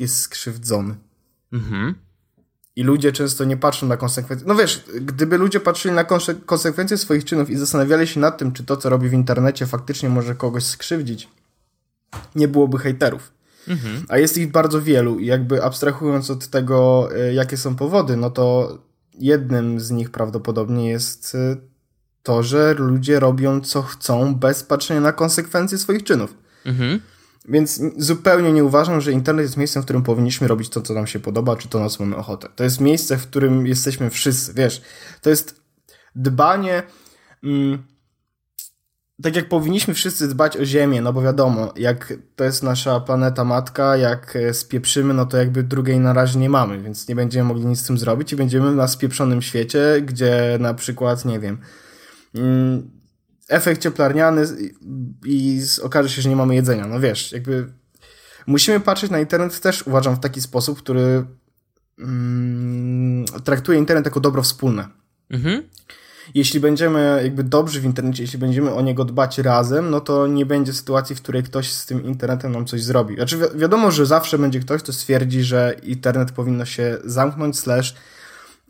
jest 0.00 0.20
skrzywdzony. 0.20 0.94
Mhm. 1.52 2.07
I 2.78 2.82
ludzie 2.82 3.12
często 3.12 3.44
nie 3.44 3.56
patrzą 3.56 3.86
na 3.86 3.96
konsekwencje. 3.96 4.46
No 4.48 4.54
wiesz, 4.54 4.84
gdyby 5.00 5.38
ludzie 5.38 5.60
patrzyli 5.60 5.94
na 5.94 6.04
konsekwencje 6.46 6.98
swoich 6.98 7.24
czynów 7.24 7.50
i 7.50 7.56
zastanawiali 7.56 8.06
się 8.06 8.20
nad 8.20 8.38
tym, 8.38 8.52
czy 8.52 8.64
to, 8.64 8.76
co 8.76 8.88
robi 8.88 9.08
w 9.08 9.12
internecie, 9.12 9.66
faktycznie 9.66 10.08
może 10.08 10.34
kogoś 10.34 10.64
skrzywdzić, 10.64 11.28
nie 12.34 12.48
byłoby 12.48 12.78
hejterów. 12.78 13.32
Mhm. 13.68 14.04
A 14.08 14.18
jest 14.18 14.38
ich 14.38 14.50
bardzo 14.50 14.82
wielu 14.82 15.18
i 15.18 15.26
jakby 15.26 15.64
abstrahując 15.64 16.30
od 16.30 16.48
tego, 16.48 17.08
e, 17.16 17.34
jakie 17.34 17.56
są 17.56 17.76
powody, 17.76 18.16
no 18.16 18.30
to 18.30 18.78
jednym 19.18 19.80
z 19.80 19.90
nich 19.90 20.10
prawdopodobnie 20.10 20.88
jest 20.88 21.34
e, 21.34 21.56
to, 22.22 22.42
że 22.42 22.74
ludzie 22.74 23.20
robią 23.20 23.60
co 23.60 23.82
chcą 23.82 24.34
bez 24.34 24.62
patrzenia 24.62 25.00
na 25.00 25.12
konsekwencje 25.12 25.78
swoich 25.78 26.04
czynów. 26.04 26.34
Mhm. 26.64 27.00
Więc 27.48 27.80
zupełnie 27.96 28.52
nie 28.52 28.64
uważam, 28.64 29.00
że 29.00 29.12
internet 29.12 29.44
jest 29.44 29.56
miejscem, 29.56 29.82
w 29.82 29.84
którym 29.84 30.02
powinniśmy 30.02 30.48
robić 30.48 30.68
to, 30.68 30.80
co 30.80 30.94
nam 30.94 31.06
się 31.06 31.20
podoba, 31.20 31.56
czy 31.56 31.68
to, 31.68 31.80
na 31.80 31.88
co 31.88 32.04
mamy 32.04 32.16
ochotę. 32.16 32.48
To 32.56 32.64
jest 32.64 32.80
miejsce, 32.80 33.16
w 33.16 33.26
którym 33.26 33.66
jesteśmy 33.66 34.10
wszyscy, 34.10 34.54
wiesz. 34.54 34.82
To 35.22 35.30
jest 35.30 35.60
dbanie. 36.14 36.82
Mm, 37.44 37.82
tak 39.22 39.36
jak 39.36 39.48
powinniśmy 39.48 39.94
wszyscy 39.94 40.28
dbać 40.28 40.56
o 40.56 40.64
Ziemię, 40.64 41.00
no 41.00 41.12
bo 41.12 41.22
wiadomo, 41.22 41.72
jak 41.76 42.14
to 42.36 42.44
jest 42.44 42.62
nasza 42.62 43.00
planeta 43.00 43.44
matka, 43.44 43.96
jak 43.96 44.36
e, 44.36 44.54
spieprzymy, 44.54 45.14
no 45.14 45.26
to 45.26 45.36
jakby 45.36 45.62
drugiej 45.62 46.00
na 46.00 46.12
razie 46.12 46.38
nie 46.38 46.50
mamy, 46.50 46.82
więc 46.82 47.08
nie 47.08 47.16
będziemy 47.16 47.48
mogli 47.48 47.66
nic 47.66 47.80
z 47.80 47.86
tym 47.86 47.98
zrobić 47.98 48.32
i 48.32 48.36
będziemy 48.36 48.74
na 48.74 48.88
spieprzonym 48.88 49.42
świecie, 49.42 50.02
gdzie 50.02 50.58
na 50.60 50.74
przykład, 50.74 51.24
nie 51.24 51.40
wiem, 51.40 51.58
mm, 52.34 52.97
efekt 53.48 53.82
cieplarniany 53.82 54.46
i 55.24 55.62
okaże 55.82 56.08
się, 56.08 56.22
że 56.22 56.28
nie 56.28 56.36
mamy 56.36 56.54
jedzenia. 56.54 56.86
No 56.86 57.00
wiesz, 57.00 57.32
jakby 57.32 57.72
musimy 58.46 58.80
patrzeć 58.80 59.10
na 59.10 59.20
internet 59.20 59.60
też, 59.60 59.86
uważam, 59.86 60.16
w 60.16 60.20
taki 60.20 60.40
sposób, 60.40 60.78
który 60.78 61.24
mm, 61.98 63.24
traktuje 63.44 63.78
internet 63.78 64.04
jako 64.04 64.20
dobro 64.20 64.42
wspólne. 64.42 64.88
Mhm. 65.30 65.62
Jeśli 66.34 66.60
będziemy 66.60 67.20
jakby 67.22 67.44
dobrzy 67.44 67.80
w 67.80 67.84
internecie, 67.84 68.22
jeśli 68.22 68.38
będziemy 68.38 68.74
o 68.74 68.82
niego 68.82 69.04
dbać 69.04 69.38
razem, 69.38 69.90
no 69.90 70.00
to 70.00 70.26
nie 70.26 70.46
będzie 70.46 70.72
sytuacji, 70.72 71.16
w 71.16 71.22
której 71.22 71.42
ktoś 71.42 71.72
z 71.72 71.86
tym 71.86 72.04
internetem 72.04 72.52
nam 72.52 72.66
coś 72.66 72.82
zrobi. 72.82 73.14
Znaczy 73.14 73.36
wi 73.36 73.44
wiadomo, 73.54 73.90
że 73.90 74.06
zawsze 74.06 74.38
będzie 74.38 74.60
ktoś, 74.60 74.82
kto 74.82 74.92
stwierdzi, 74.92 75.42
że 75.42 75.76
internet 75.82 76.32
powinno 76.32 76.64
się 76.64 76.98
zamknąć, 77.04 77.58
slash 77.58 77.94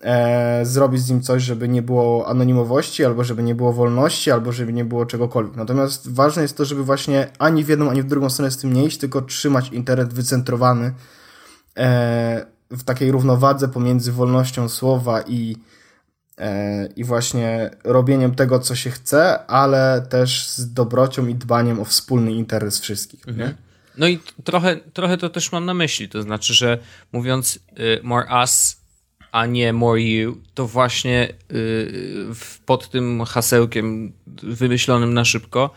e, 0.01 0.67
zrobić 0.67 1.01
z 1.01 1.11
nim 1.11 1.23
coś, 1.23 1.43
żeby 1.43 1.69
nie 1.69 1.83
było 1.83 2.29
anonimowości, 2.29 3.05
albo 3.05 3.25
żeby 3.25 3.43
nie 3.43 3.55
było 3.55 3.73
wolności, 3.73 4.31
albo 4.31 4.53
żeby 4.53 4.73
nie 4.73 4.85
było 4.85 5.07
czegokolwiek. 5.07 5.57
Natomiast 5.57 6.13
ważne 6.13 6.43
jest 6.43 6.57
to, 6.57 6.65
żeby 6.65 6.85
właśnie 6.85 7.27
ani 7.39 7.65
w 7.65 7.69
jedną, 7.69 7.91
ani 7.91 8.03
w 8.03 8.07
drugą 8.07 8.31
stronę 8.31 8.51
z 8.51 8.57
tym 8.57 8.73
nie 8.73 8.85
iść, 8.85 8.99
tylko 8.99 9.23
trzymać 9.23 9.69
internet 9.69 10.15
wycentrowany 10.15 10.95
e, 11.77 12.47
w 12.71 12.85
takiej 12.85 13.11
równowadze 13.11 13.69
pomiędzy 13.69 14.13
wolnością 14.13 14.69
słowa 14.69 15.23
i, 15.23 15.57
e, 16.39 16.87
i 16.87 17.05
właśnie 17.05 17.71
robieniem 17.85 18.35
tego, 18.35 18.59
co 18.59 18.75
się 18.75 18.91
chce, 18.91 19.47
ale 19.47 20.07
też 20.11 20.49
z 20.49 20.73
dobrocią 20.73 21.27
i 21.27 21.35
dbaniem 21.35 21.81
o 21.81 21.85
wspólny 21.85 22.33
interes 22.33 22.81
wszystkich. 22.81 23.29
Mhm. 23.29 23.55
No 23.99 24.09
i 24.09 24.19
trochę, 24.45 24.77
trochę 24.77 25.19
to 25.19 25.29
też 25.29 25.53
mam 25.53 25.65
na 25.65 25.75
myśli, 25.75 26.09
to 26.09 26.23
znaczy, 26.23 26.55
że 26.55 26.79
mówiąc 27.13 27.59
y, 27.79 28.01
more 28.03 28.27
us 28.43 28.77
a 29.33 29.47
nie 29.47 29.73
more 29.73 30.01
you, 30.01 30.37
to 30.55 30.67
właśnie 30.67 31.29
y, 31.53 32.27
pod 32.67 32.91
tym 32.91 33.25
hasełkiem 33.25 34.13
wymyślonym 34.43 35.15
na 35.15 35.25
szybko 35.25 35.71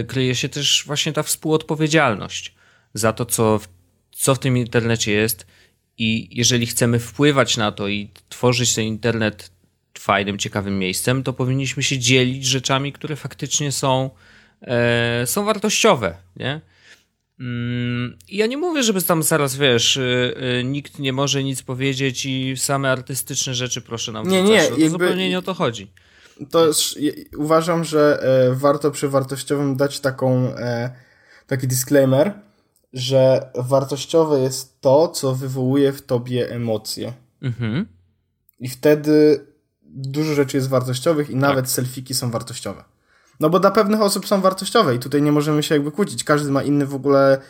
y, 0.00 0.04
kryje 0.04 0.34
się 0.34 0.48
też 0.48 0.84
właśnie 0.86 1.12
ta 1.12 1.22
współodpowiedzialność 1.22 2.54
za 2.94 3.12
to, 3.12 3.26
co, 3.26 3.60
co 4.12 4.34
w 4.34 4.38
tym 4.38 4.56
internecie 4.56 5.12
jest 5.12 5.46
i 5.98 6.28
jeżeli 6.38 6.66
chcemy 6.66 6.98
wpływać 6.98 7.56
na 7.56 7.72
to 7.72 7.88
i 7.88 8.10
tworzyć 8.28 8.74
ten 8.74 8.84
internet 8.84 9.50
fajnym, 9.98 10.38
ciekawym 10.38 10.78
miejscem, 10.78 11.22
to 11.22 11.32
powinniśmy 11.32 11.82
się 11.82 11.98
dzielić 11.98 12.44
rzeczami, 12.44 12.92
które 12.92 13.16
faktycznie 13.16 13.72
są, 13.72 14.10
e, 14.62 15.26
są 15.26 15.44
wartościowe, 15.44 16.16
nie? 16.36 16.60
Mm, 17.40 18.18
ja 18.28 18.46
nie 18.46 18.56
mówię, 18.56 18.82
żeby 18.82 19.02
tam 19.02 19.22
zaraz, 19.22 19.56
wiesz, 19.56 19.96
y, 19.96 20.34
y, 20.60 20.64
nikt 20.64 20.98
nie 20.98 21.12
może 21.12 21.44
nic 21.44 21.62
powiedzieć 21.62 22.26
i 22.26 22.54
same 22.56 22.90
artystyczne 22.90 23.54
rzeczy 23.54 23.80
proszę 23.80 24.12
nam 24.12 24.28
Nie, 24.28 24.42
nie, 24.42 24.54
jakby, 24.54 24.90
zupełnie 24.90 25.28
nie 25.28 25.38
o 25.38 25.42
to 25.42 25.54
chodzi. 25.54 25.92
To 26.50 26.66
jest, 26.66 26.82
uważam, 27.36 27.84
że 27.84 28.22
e, 28.22 28.54
warto 28.54 28.90
przy 28.90 29.08
wartościowym 29.08 29.76
dać 29.76 30.00
taką, 30.00 30.56
e, 30.56 30.90
taki 31.46 31.68
disclaimer, 31.68 32.32
że 32.92 33.50
wartościowe 33.54 34.40
jest 34.40 34.80
to, 34.80 35.08
co 35.08 35.34
wywołuje 35.34 35.92
w 35.92 36.02
tobie 36.02 36.50
emocje. 36.50 37.12
Mhm. 37.42 37.86
I 38.60 38.68
wtedy 38.68 39.46
dużo 39.82 40.34
rzeczy 40.34 40.56
jest 40.56 40.68
wartościowych 40.68 41.30
i 41.30 41.36
nawet 41.36 41.64
tak. 41.64 41.70
selfiki 41.70 42.14
są 42.14 42.30
wartościowe. 42.30 42.84
No 43.40 43.50
bo 43.50 43.60
dla 43.60 43.70
pewnych 43.70 44.00
osób 44.00 44.26
są 44.26 44.40
wartościowe 44.40 44.94
i 44.94 44.98
tutaj 44.98 45.22
nie 45.22 45.32
możemy 45.32 45.62
się 45.62 45.74
jakby 45.74 45.92
kłócić. 45.92 46.24
Każdy 46.24 46.50
ma 46.50 46.62
inny 46.62 46.86
w 46.86 46.94
ogóle 46.94 47.40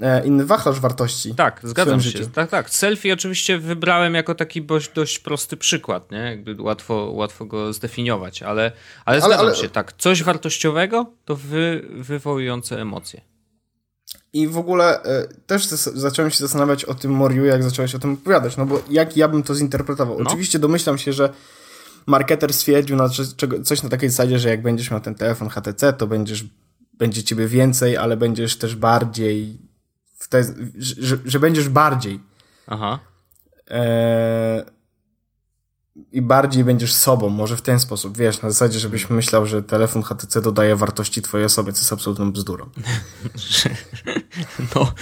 e, 0.00 0.26
inny 0.26 0.46
wachlarz 0.46 0.80
wartości. 0.80 1.34
Tak, 1.34 1.60
zgadzam 1.64 2.00
się. 2.00 2.10
Życiu. 2.10 2.30
Tak, 2.34 2.50
tak. 2.50 2.70
Selfie 2.70 3.12
oczywiście 3.12 3.58
wybrałem 3.58 4.14
jako 4.14 4.34
taki 4.34 4.66
dość, 4.94 5.18
prosty 5.18 5.56
przykład, 5.56 6.10
nie? 6.10 6.18
Jakby 6.18 6.62
łatwo, 6.62 7.10
łatwo 7.14 7.44
go 7.44 7.72
zdefiniować, 7.72 8.42
ale, 8.42 8.72
ale 9.04 9.20
zgadzam 9.20 9.40
ale, 9.40 9.48
ale... 9.48 9.56
się, 9.56 9.68
tak. 9.68 9.92
Coś 9.92 10.22
wartościowego 10.22 11.06
to 11.24 11.36
wy, 11.36 11.86
wywołujące 11.90 12.80
emocje. 12.80 13.20
I 14.32 14.48
w 14.48 14.58
ogóle 14.58 15.02
e, 15.02 15.28
też 15.46 15.66
zacząłem 15.66 16.30
się 16.30 16.38
zastanawiać 16.38 16.84
o 16.84 16.94
tym 16.94 17.12
Moriu, 17.12 17.44
jak 17.44 17.62
zacząłeś 17.62 17.94
o 17.94 17.98
tym 17.98 18.12
opowiadać, 18.12 18.56
no 18.56 18.66
bo 18.66 18.82
jak 18.90 19.16
ja 19.16 19.28
bym 19.28 19.42
to 19.42 19.54
zinterpretował? 19.54 20.18
No. 20.18 20.24
Oczywiście 20.30 20.58
domyślam 20.58 20.98
się, 20.98 21.12
że 21.12 21.32
marketer 22.06 22.52
stwierdził 22.52 22.96
na 22.96 23.08
coś 23.64 23.82
na 23.82 23.88
takiej 23.88 24.10
zasadzie, 24.10 24.38
że 24.38 24.48
jak 24.48 24.62
będziesz 24.62 24.90
miał 24.90 25.00
ten 25.00 25.14
telefon 25.14 25.48
HTC, 25.48 25.92
to 25.92 26.06
będziesz, 26.06 26.44
będzie 26.92 27.22
ciebie 27.22 27.46
więcej, 27.46 27.96
ale 27.96 28.16
będziesz 28.16 28.56
też 28.56 28.76
bardziej, 28.76 29.58
te, 30.28 30.44
że, 30.78 31.18
że, 31.24 31.40
będziesz 31.40 31.68
bardziej. 31.68 32.20
Aha. 32.66 32.98
E, 33.70 34.64
I 36.12 36.22
bardziej 36.22 36.64
będziesz 36.64 36.92
sobą, 36.92 37.28
może 37.28 37.56
w 37.56 37.62
ten 37.62 37.80
sposób, 37.80 38.16
wiesz, 38.16 38.42
na 38.42 38.50
zasadzie, 38.50 38.78
żebyś 38.78 39.10
myślał, 39.10 39.46
że 39.46 39.62
telefon 39.62 40.02
HTC 40.02 40.42
dodaje 40.42 40.76
wartości 40.76 41.22
twojej 41.22 41.44
osobie, 41.44 41.72
co 41.72 41.80
jest 41.80 41.92
absolutną 41.92 42.32
bzdurą. 42.32 42.70
no, 44.74 44.92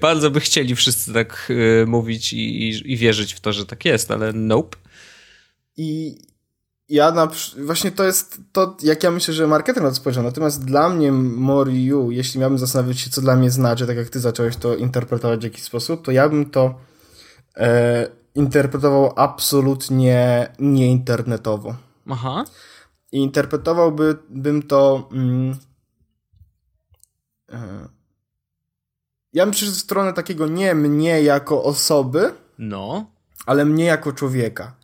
bardzo 0.00 0.30
by 0.30 0.40
chcieli 0.40 0.76
wszyscy 0.76 1.12
tak 1.12 1.48
y, 1.50 1.84
mówić 1.86 2.32
i, 2.32 2.68
i, 2.68 2.92
i 2.92 2.96
wierzyć 2.96 3.34
w 3.34 3.40
to, 3.40 3.52
że 3.52 3.66
tak 3.66 3.84
jest, 3.84 4.10
ale 4.10 4.32
nope. 4.32 4.76
I, 5.76 6.18
ja 6.88 7.12
na, 7.12 7.28
właśnie 7.64 7.90
to 7.90 8.04
jest 8.04 8.40
to, 8.52 8.76
jak 8.82 9.02
ja 9.02 9.10
myślę, 9.10 9.34
że 9.34 9.46
marketer 9.46 9.82
na 9.82 9.88
to 9.88 9.94
spojrzał. 9.94 10.24
Natomiast 10.24 10.64
dla 10.64 10.88
mnie 10.88 11.12
More 11.12 11.72
You, 11.72 12.10
jeśli 12.10 12.40
miałbym 12.40 12.58
zastanowić 12.58 13.00
się, 13.00 13.10
co 13.10 13.20
dla 13.20 13.36
mnie 13.36 13.50
znaczy, 13.50 13.86
tak 13.86 13.96
jak 13.96 14.10
ty 14.10 14.20
zacząłeś 14.20 14.56
to 14.56 14.76
interpretować 14.76 15.40
w 15.40 15.44
jakiś 15.44 15.62
sposób, 15.62 16.04
to 16.04 16.12
ja 16.12 16.28
bym 16.28 16.50
to 16.50 16.74
e, 17.56 18.08
interpretował 18.34 19.12
absolutnie 19.16 20.48
nieinternetowo. 20.58 21.74
Aha. 22.10 22.44
I 23.12 23.18
interpretowałbym 23.18 24.62
to. 24.68 25.08
Mm, 25.12 25.56
e, 27.52 27.88
ja 29.32 29.44
bym 29.44 29.52
przyszedł 29.52 29.76
w 29.76 29.80
stronę 29.80 30.12
takiego 30.12 30.46
nie 30.46 30.74
mnie 30.74 31.22
jako 31.22 31.64
osoby, 31.64 32.32
no. 32.58 33.10
ale 33.46 33.64
mnie 33.64 33.84
jako 33.84 34.12
człowieka. 34.12 34.74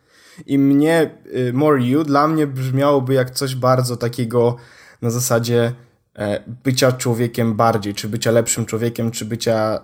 I 0.45 0.57
mnie, 0.57 1.11
y, 1.35 1.53
More 1.53 1.83
You, 1.83 2.03
dla 2.03 2.27
mnie 2.27 2.47
brzmiałoby 2.47 3.13
jak 3.13 3.31
coś 3.31 3.55
bardzo 3.55 3.97
takiego 3.97 4.55
na 5.01 5.09
zasadzie 5.09 5.73
e, 6.15 6.43
bycia 6.63 6.91
człowiekiem 6.91 7.53
bardziej, 7.55 7.93
czy 7.93 8.09
bycia 8.09 8.31
lepszym 8.31 8.65
człowiekiem, 8.65 9.11
czy 9.11 9.25
bycia 9.25 9.79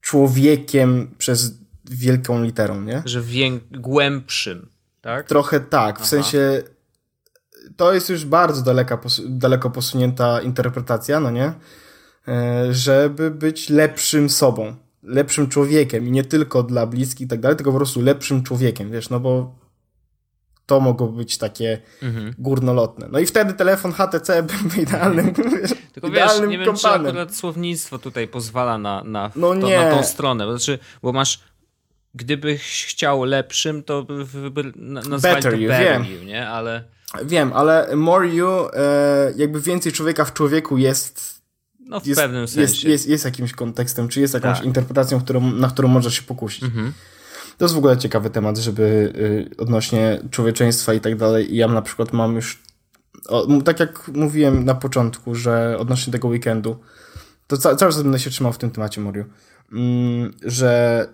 człowiekiem 0.00 1.14
przez 1.18 1.54
wielką 1.90 2.42
literą, 2.42 2.80
nie? 2.80 3.02
Że 3.04 3.20
wię- 3.22 3.60
głębszym, 3.70 4.68
tak? 5.00 5.28
Trochę 5.28 5.60
tak, 5.60 5.96
w 5.96 6.00
Aha. 6.00 6.08
sensie 6.08 6.62
to 7.76 7.92
jest 7.92 8.10
już 8.10 8.24
bardzo 8.24 8.62
daleka, 8.62 8.98
daleko 9.28 9.70
posunięta 9.70 10.40
interpretacja, 10.40 11.20
no 11.20 11.30
nie? 11.30 11.52
E, 12.28 12.74
żeby 12.74 13.30
być 13.30 13.70
lepszym 13.70 14.30
sobą, 14.30 14.74
lepszym 15.02 15.48
człowiekiem 15.48 16.06
i 16.06 16.10
nie 16.10 16.24
tylko 16.24 16.62
dla 16.62 16.86
bliskich 16.86 17.26
i 17.26 17.28
tak 17.28 17.40
dalej, 17.40 17.56
tylko 17.56 17.70
po 17.72 17.76
prostu 17.76 18.00
lepszym 18.00 18.42
człowiekiem, 18.42 18.90
wiesz, 18.90 19.10
no 19.10 19.20
bo 19.20 19.59
to 20.70 20.80
mogło 20.80 21.08
być 21.08 21.38
takie 21.38 21.78
mhm. 22.02 22.34
górnolotne. 22.38 23.08
No 23.10 23.18
i 23.18 23.26
wtedy 23.26 23.52
telefon 23.52 23.92
HTC 23.92 24.42
był 24.42 24.82
idealnym 24.82 25.34
Tylko 25.92 26.08
idealnym 26.08 26.50
wiesz, 26.50 26.58
nie 26.58 26.64
wiem, 26.64 26.76
czy 26.76 26.88
akurat 26.88 27.36
słownictwo 27.36 27.98
tutaj 27.98 28.28
pozwala 28.28 28.78
na, 28.78 29.04
na, 29.04 29.30
no 29.36 29.48
to, 29.54 29.68
na 29.68 29.90
tą 29.90 30.02
stronę. 30.02 30.46
Bo, 30.46 30.58
znaczy, 30.58 30.78
bo 31.02 31.12
masz 31.12 31.40
gdybyś 32.14 32.86
chciał 32.86 33.24
lepszym, 33.24 33.82
to 33.82 34.02
by 34.50 34.72
nazwali 34.76 35.34
better 35.34 35.52
to 35.52 35.58
you, 35.58 35.68
better 35.68 36.02
wiem. 36.02 36.04
you, 36.04 36.24
nie? 36.24 36.48
Ale... 36.48 36.84
Wiem, 37.24 37.52
ale 37.52 37.96
more 37.96 38.28
you, 38.28 38.48
e, 38.72 39.32
jakby 39.36 39.60
więcej 39.60 39.92
człowieka 39.92 40.24
w 40.24 40.32
człowieku 40.32 40.78
jest 40.78 41.40
no 41.80 42.00
w 42.00 42.06
jest, 42.06 42.20
pewnym 42.20 42.48
sensie. 42.48 42.60
Jest, 42.60 42.84
jest, 42.84 43.08
jest 43.08 43.24
jakimś 43.24 43.52
kontekstem, 43.52 44.08
czy 44.08 44.20
jest 44.20 44.34
jakąś 44.34 44.56
tak. 44.56 44.66
interpretacją, 44.66 45.20
którą, 45.20 45.40
na 45.40 45.68
którą 45.68 45.88
możesz 45.88 46.14
się 46.14 46.22
pokusić. 46.22 46.64
Mhm. 46.64 46.92
To 47.60 47.64
jest 47.64 47.74
w 47.74 47.78
ogóle 47.78 47.98
ciekawy 47.98 48.30
temat, 48.30 48.58
żeby 48.58 49.12
y, 49.52 49.56
odnośnie 49.58 50.20
człowieczeństwa 50.30 50.94
i 50.94 51.00
tak 51.00 51.16
dalej. 51.16 51.54
I 51.54 51.56
ja 51.56 51.68
na 51.68 51.82
przykład 51.82 52.12
mam 52.12 52.34
już, 52.34 52.62
o, 53.28 53.46
tak 53.64 53.80
jak 53.80 54.08
mówiłem 54.08 54.64
na 54.64 54.74
początku, 54.74 55.34
że 55.34 55.76
odnośnie 55.78 56.12
tego 56.12 56.28
weekendu, 56.28 56.78
to 57.46 57.56
ca 57.56 57.76
cały 57.76 57.92
czas 57.92 58.02
będę 58.02 58.18
się 58.18 58.30
trzymał 58.30 58.52
w 58.52 58.58
tym 58.58 58.70
temacie, 58.70 59.00
Moriu, 59.00 59.24
mm, 59.72 60.34
że 60.42 61.06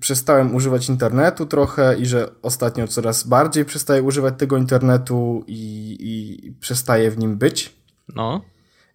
przestałem 0.00 0.54
używać 0.54 0.88
internetu 0.88 1.46
trochę 1.46 1.98
i 1.98 2.06
że 2.06 2.30
ostatnio 2.42 2.88
coraz 2.88 3.22
bardziej 3.22 3.64
przestaję 3.64 4.02
używać 4.02 4.34
tego 4.38 4.56
internetu 4.56 5.44
i, 5.46 5.96
i 6.00 6.52
przestaję 6.52 7.10
w 7.10 7.18
nim 7.18 7.36
być. 7.36 7.76
No. 8.14 8.40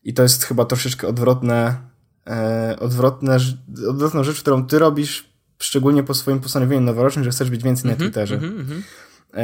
I 0.04 0.14
to 0.14 0.24
jest 0.24 0.44
chyba 0.44 0.66
troszeczkę 0.66 1.08
odwrotne, 1.08 1.76
e, 2.28 2.76
odwrotne, 2.80 3.38
odwrotna 3.90 4.24
rzecz, 4.24 4.42
którą 4.42 4.68
ty 4.68 4.80
robisz, 4.80 5.35
szczególnie 5.60 6.04
po 6.04 6.14
swoim 6.14 6.40
postanowieniu 6.40 6.82
noworocznym, 6.82 7.26
że 7.26 7.32
chcesz 7.32 7.50
być 7.50 7.64
więcej 7.64 7.86
mm 7.86 7.96
-hmm, 7.96 8.00
na 8.00 8.06
Twitterze. 8.06 8.36
Mm 8.36 8.66
-hmm. 8.66 8.82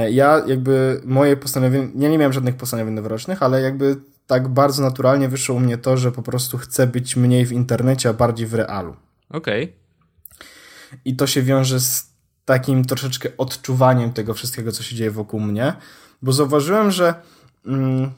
Ja 0.10 0.43
jakby 0.47 1.02
moje 1.06 1.38
postanowienie, 1.38 1.88
ja 1.95 2.10
nie 2.10 2.17
miałem 2.17 2.34
żadnych 2.34 2.56
postanowień 2.56 2.93
noworocznych, 2.93 3.43
ale 3.43 3.62
jakby 3.62 3.95
tak 4.28 4.47
bardzo 4.47 4.84
naturalnie 4.84 5.30
wyszło 5.30 5.56
u 5.56 5.60
mnie 5.60 5.78
to, 5.78 5.97
że 5.97 6.12
po 6.12 6.21
prostu 6.21 6.58
chcę 6.58 6.88
być 6.88 7.15
mniej 7.15 7.45
w 7.45 7.52
internecie, 7.52 8.10
a 8.10 8.13
bardziej 8.13 8.47
w 8.47 8.54
realu. 8.54 8.95
Okej. 9.30 9.63
Okay. 9.63 11.00
I 11.06 11.15
to 11.15 11.28
się 11.28 11.41
wiąże 11.41 11.80
z 11.80 12.12
takim 12.45 12.86
troszeczkę 12.86 13.30
odczuwaniem 13.38 14.13
tego 14.13 14.34
wszystkiego, 14.34 14.71
co 14.71 14.84
się 14.84 14.95
dzieje 14.95 15.12
wokół 15.12 15.39
mnie, 15.39 15.74
bo 16.21 16.34
zauważyłem, 16.34 16.91
że 16.91 17.13
mm, 17.65 18.12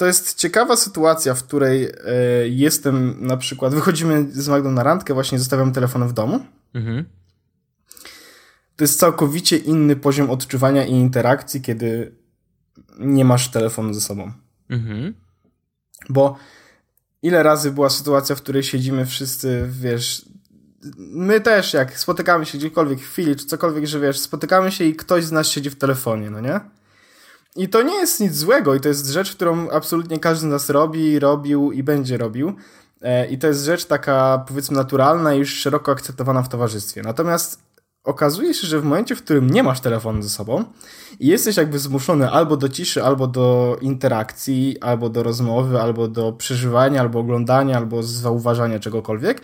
to 0.00 0.06
jest 0.06 0.34
ciekawa 0.34 0.76
sytuacja, 0.76 1.34
w 1.34 1.44
której 1.44 1.84
y, 1.84 1.92
jestem 2.48 3.26
na 3.26 3.36
przykład, 3.36 3.74
wychodzimy 3.74 4.26
z 4.30 4.48
Magdą 4.48 4.70
na 4.70 4.82
randkę, 4.82 5.14
właśnie 5.14 5.38
zostawiam 5.38 5.72
telefon 5.72 6.08
w 6.08 6.12
domu. 6.12 6.40
Mhm. 6.74 7.04
To 8.76 8.84
jest 8.84 8.98
całkowicie 8.98 9.56
inny 9.56 9.96
poziom 9.96 10.30
odczuwania 10.30 10.84
i 10.84 10.92
interakcji, 10.92 11.60
kiedy 11.60 12.14
nie 12.98 13.24
masz 13.24 13.48
telefonu 13.48 13.94
ze 13.94 14.00
sobą. 14.00 14.32
Mhm. 14.70 15.14
Bo 16.08 16.36
ile 17.22 17.42
razy 17.42 17.70
była 17.70 17.90
sytuacja, 17.90 18.36
w 18.36 18.42
której 18.42 18.62
siedzimy 18.62 19.06
wszyscy, 19.06 19.68
wiesz, 19.70 20.26
my 20.98 21.40
też, 21.40 21.74
jak 21.74 21.98
spotykamy 21.98 22.46
się 22.46 22.58
gdziekolwiek 22.58 23.00
w 23.00 23.10
chwili, 23.10 23.36
czy 23.36 23.46
cokolwiek, 23.46 23.86
że 23.86 24.00
wiesz, 24.00 24.18
spotykamy 24.18 24.72
się 24.72 24.84
i 24.84 24.96
ktoś 24.96 25.24
z 25.24 25.32
nas 25.32 25.48
siedzi 25.48 25.70
w 25.70 25.76
telefonie, 25.76 26.30
no 26.30 26.40
nie? 26.40 26.60
I 27.56 27.68
to 27.68 27.82
nie 27.82 27.94
jest 27.94 28.20
nic 28.20 28.34
złego 28.34 28.74
i 28.74 28.80
to 28.80 28.88
jest 28.88 29.06
rzecz, 29.06 29.34
którą 29.34 29.70
absolutnie 29.70 30.18
każdy 30.18 30.46
z 30.46 30.50
nas 30.50 30.70
robi, 30.70 31.18
robił 31.18 31.72
i 31.72 31.82
będzie 31.82 32.16
robił. 32.16 32.52
E, 33.02 33.26
I 33.26 33.38
to 33.38 33.46
jest 33.46 33.64
rzecz 33.64 33.84
taka, 33.84 34.44
powiedzmy, 34.48 34.76
naturalna 34.76 35.34
i 35.34 35.38
już 35.38 35.54
szeroko 35.54 35.92
akceptowana 35.92 36.42
w 36.42 36.48
towarzystwie. 36.48 37.02
Natomiast 37.02 37.62
okazuje 38.04 38.54
się, 38.54 38.66
że 38.66 38.80
w 38.80 38.84
momencie, 38.84 39.16
w 39.16 39.22
którym 39.22 39.50
nie 39.50 39.62
masz 39.62 39.80
telefonu 39.80 40.22
ze 40.22 40.28
sobą 40.28 40.64
i 41.20 41.26
jesteś 41.26 41.56
jakby 41.56 41.78
zmuszony 41.78 42.30
albo 42.30 42.56
do 42.56 42.68
ciszy, 42.68 43.04
albo 43.04 43.26
do 43.26 43.76
interakcji, 43.80 44.80
albo 44.80 45.08
do 45.08 45.22
rozmowy, 45.22 45.80
albo 45.80 46.08
do 46.08 46.32
przeżywania, 46.32 47.00
albo 47.00 47.18
oglądania, 47.18 47.76
albo 47.76 48.02
zauważania 48.02 48.78
czegokolwiek, 48.78 49.40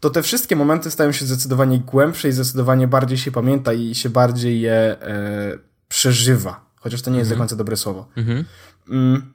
to 0.00 0.10
te 0.10 0.22
wszystkie 0.22 0.56
momenty 0.56 0.90
stają 0.90 1.12
się 1.12 1.26
zdecydowanie 1.26 1.78
głębsze 1.78 2.28
i 2.28 2.32
zdecydowanie 2.32 2.88
bardziej 2.88 3.18
się 3.18 3.30
pamięta 3.30 3.72
i 3.72 3.94
się 3.94 4.10
bardziej 4.10 4.60
je 4.60 4.72
e, 4.72 5.58
przeżywa. 5.88 6.67
Chociaż 6.80 7.02
to 7.02 7.10
nie 7.10 7.18
jest 7.18 7.30
mhm. 7.30 7.38
do 7.38 7.42
końca 7.42 7.56
dobre 7.56 7.76
słowo. 7.76 8.08
Mhm. 8.16 8.44
Mm, 8.88 9.32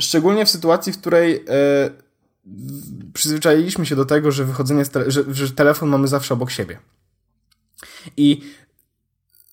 szczególnie 0.00 0.46
w 0.46 0.50
sytuacji, 0.50 0.92
w 0.92 0.98
której 0.98 1.44
e, 1.48 1.90
przyzwyczailiśmy 3.12 3.86
się 3.86 3.96
do 3.96 4.04
tego, 4.04 4.32
że 4.32 4.44
wychodzenie, 4.44 4.84
te 4.84 5.10
że, 5.10 5.24
że 5.34 5.50
telefon 5.50 5.88
mamy 5.88 6.08
zawsze 6.08 6.34
obok 6.34 6.50
siebie. 6.50 6.78
I 8.16 8.40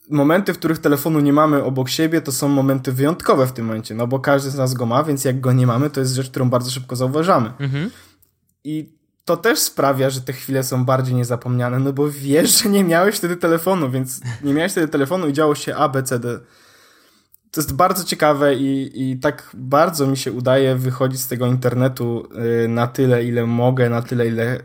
momenty, 0.10 0.54
w 0.54 0.58
których 0.58 0.80
telefonu 0.80 1.19
nie 1.19 1.34
mamy 1.34 1.63
obok 1.63 1.89
siebie, 1.89 2.21
to 2.21 2.32
są 2.32 2.47
momenty 2.47 2.91
wyjątkowe 2.91 3.47
w 3.47 3.52
tym 3.52 3.65
momencie, 3.65 3.95
no 3.95 4.08
bo 4.08 4.19
każdy 4.19 4.49
z 4.49 4.56
nas 4.56 4.73
go 4.73 4.86
ma, 4.86 5.04
więc 5.04 5.25
jak 5.25 5.39
go 5.39 5.54
nie 5.54 5.67
mamy, 5.67 5.89
to 5.89 5.99
jest 5.99 6.13
rzecz, 6.13 6.30
którą 6.30 6.49
bardzo 6.49 6.71
szybko 6.71 6.95
zauważamy. 6.95 7.54
Mhm. 7.60 7.91
I 8.63 8.99
to 9.25 9.38
też 9.38 9.60
sprawia, 9.60 10.10
że 10.10 10.21
te 10.21 10.34
chwile 10.34 10.63
są 10.63 10.86
bardziej 10.86 11.15
niezapomniane, 11.15 11.80
no 11.80 11.93
bo 11.93 12.10
wiesz, 12.10 12.63
że 12.63 12.69
nie 12.69 12.84
miałeś 12.84 13.15
wtedy 13.15 13.38
telefonu, 13.38 13.91
więc 13.91 14.21
nie 14.43 14.54
miałeś 14.54 14.71
wtedy 14.71 14.88
telefonu 14.88 15.28
i 15.28 15.34
działo 15.34 15.56
się 15.56 15.75
A, 15.75 15.89
B, 15.89 16.04
C, 16.04 16.19
D. 16.19 16.39
To 17.52 17.62
jest 17.62 17.74
bardzo 17.74 18.04
ciekawe 18.04 18.56
i, 18.56 18.92
i 19.12 19.20
tak 19.20 19.50
bardzo 19.54 20.08
mi 20.08 20.18
się 20.18 20.32
udaje 20.32 20.76
wychodzić 20.76 21.22
z 21.22 21.28
tego 21.28 21.48
internetu 21.48 22.28
y, 22.64 22.68
na 22.68 22.88
tyle, 22.88 23.24
ile 23.24 23.46
mogę, 23.46 23.90
na 23.90 24.02
tyle, 24.02 24.28
ile 24.28 24.58
y, 24.58 24.62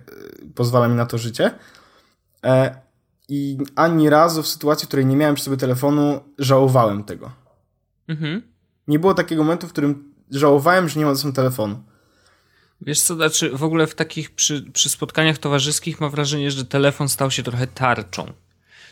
pozwala 0.55 0.89
mi 0.89 0.95
na 0.95 1.07
to 1.07 1.19
życie. 1.19 1.51
E, 2.45 2.81
I 3.29 3.59
ani 3.77 4.11
razu 4.11 4.43
w 4.43 4.49
sytuacji, 4.49 4.85
w 4.87 4.89
której 4.89 5.07
nie 5.07 5.17
miałem 5.17 5.35
przy 5.35 5.45
sobie 5.45 5.57
telefonu, 5.57 6.21
żałowałem 6.39 7.05
tego. 7.05 7.33
Mhm. 8.09 8.43
Nie 8.89 8.99
było 8.99 9.15
takiego 9.15 9.45
momentu, 9.45 9.69
w 9.69 9.73
którym 9.73 10.15
żałowałem, 10.31 10.89
że 10.89 10.99
nie 11.01 11.07
mam 11.07 11.15
ze 11.15 11.23
sobą 11.23 11.35
telefonu. 11.35 11.83
Wiesz 12.81 13.01
co, 13.01 13.15
znaczy 13.15 13.51
w 13.51 13.65
ogóle 13.65 13.87
w 13.87 13.95
takich 13.95 14.35
przy, 14.35 14.63
przy 14.73 14.89
spotkaniach 14.89 15.39
towarzyskich 15.39 16.01
mam 16.01 16.11
wrażenie, 16.11 16.51
że 16.51 16.65
telefon 16.65 17.09
stał 17.09 17.31
się 17.31 17.43
trochę 17.43 17.67
tarczą. 17.67 18.33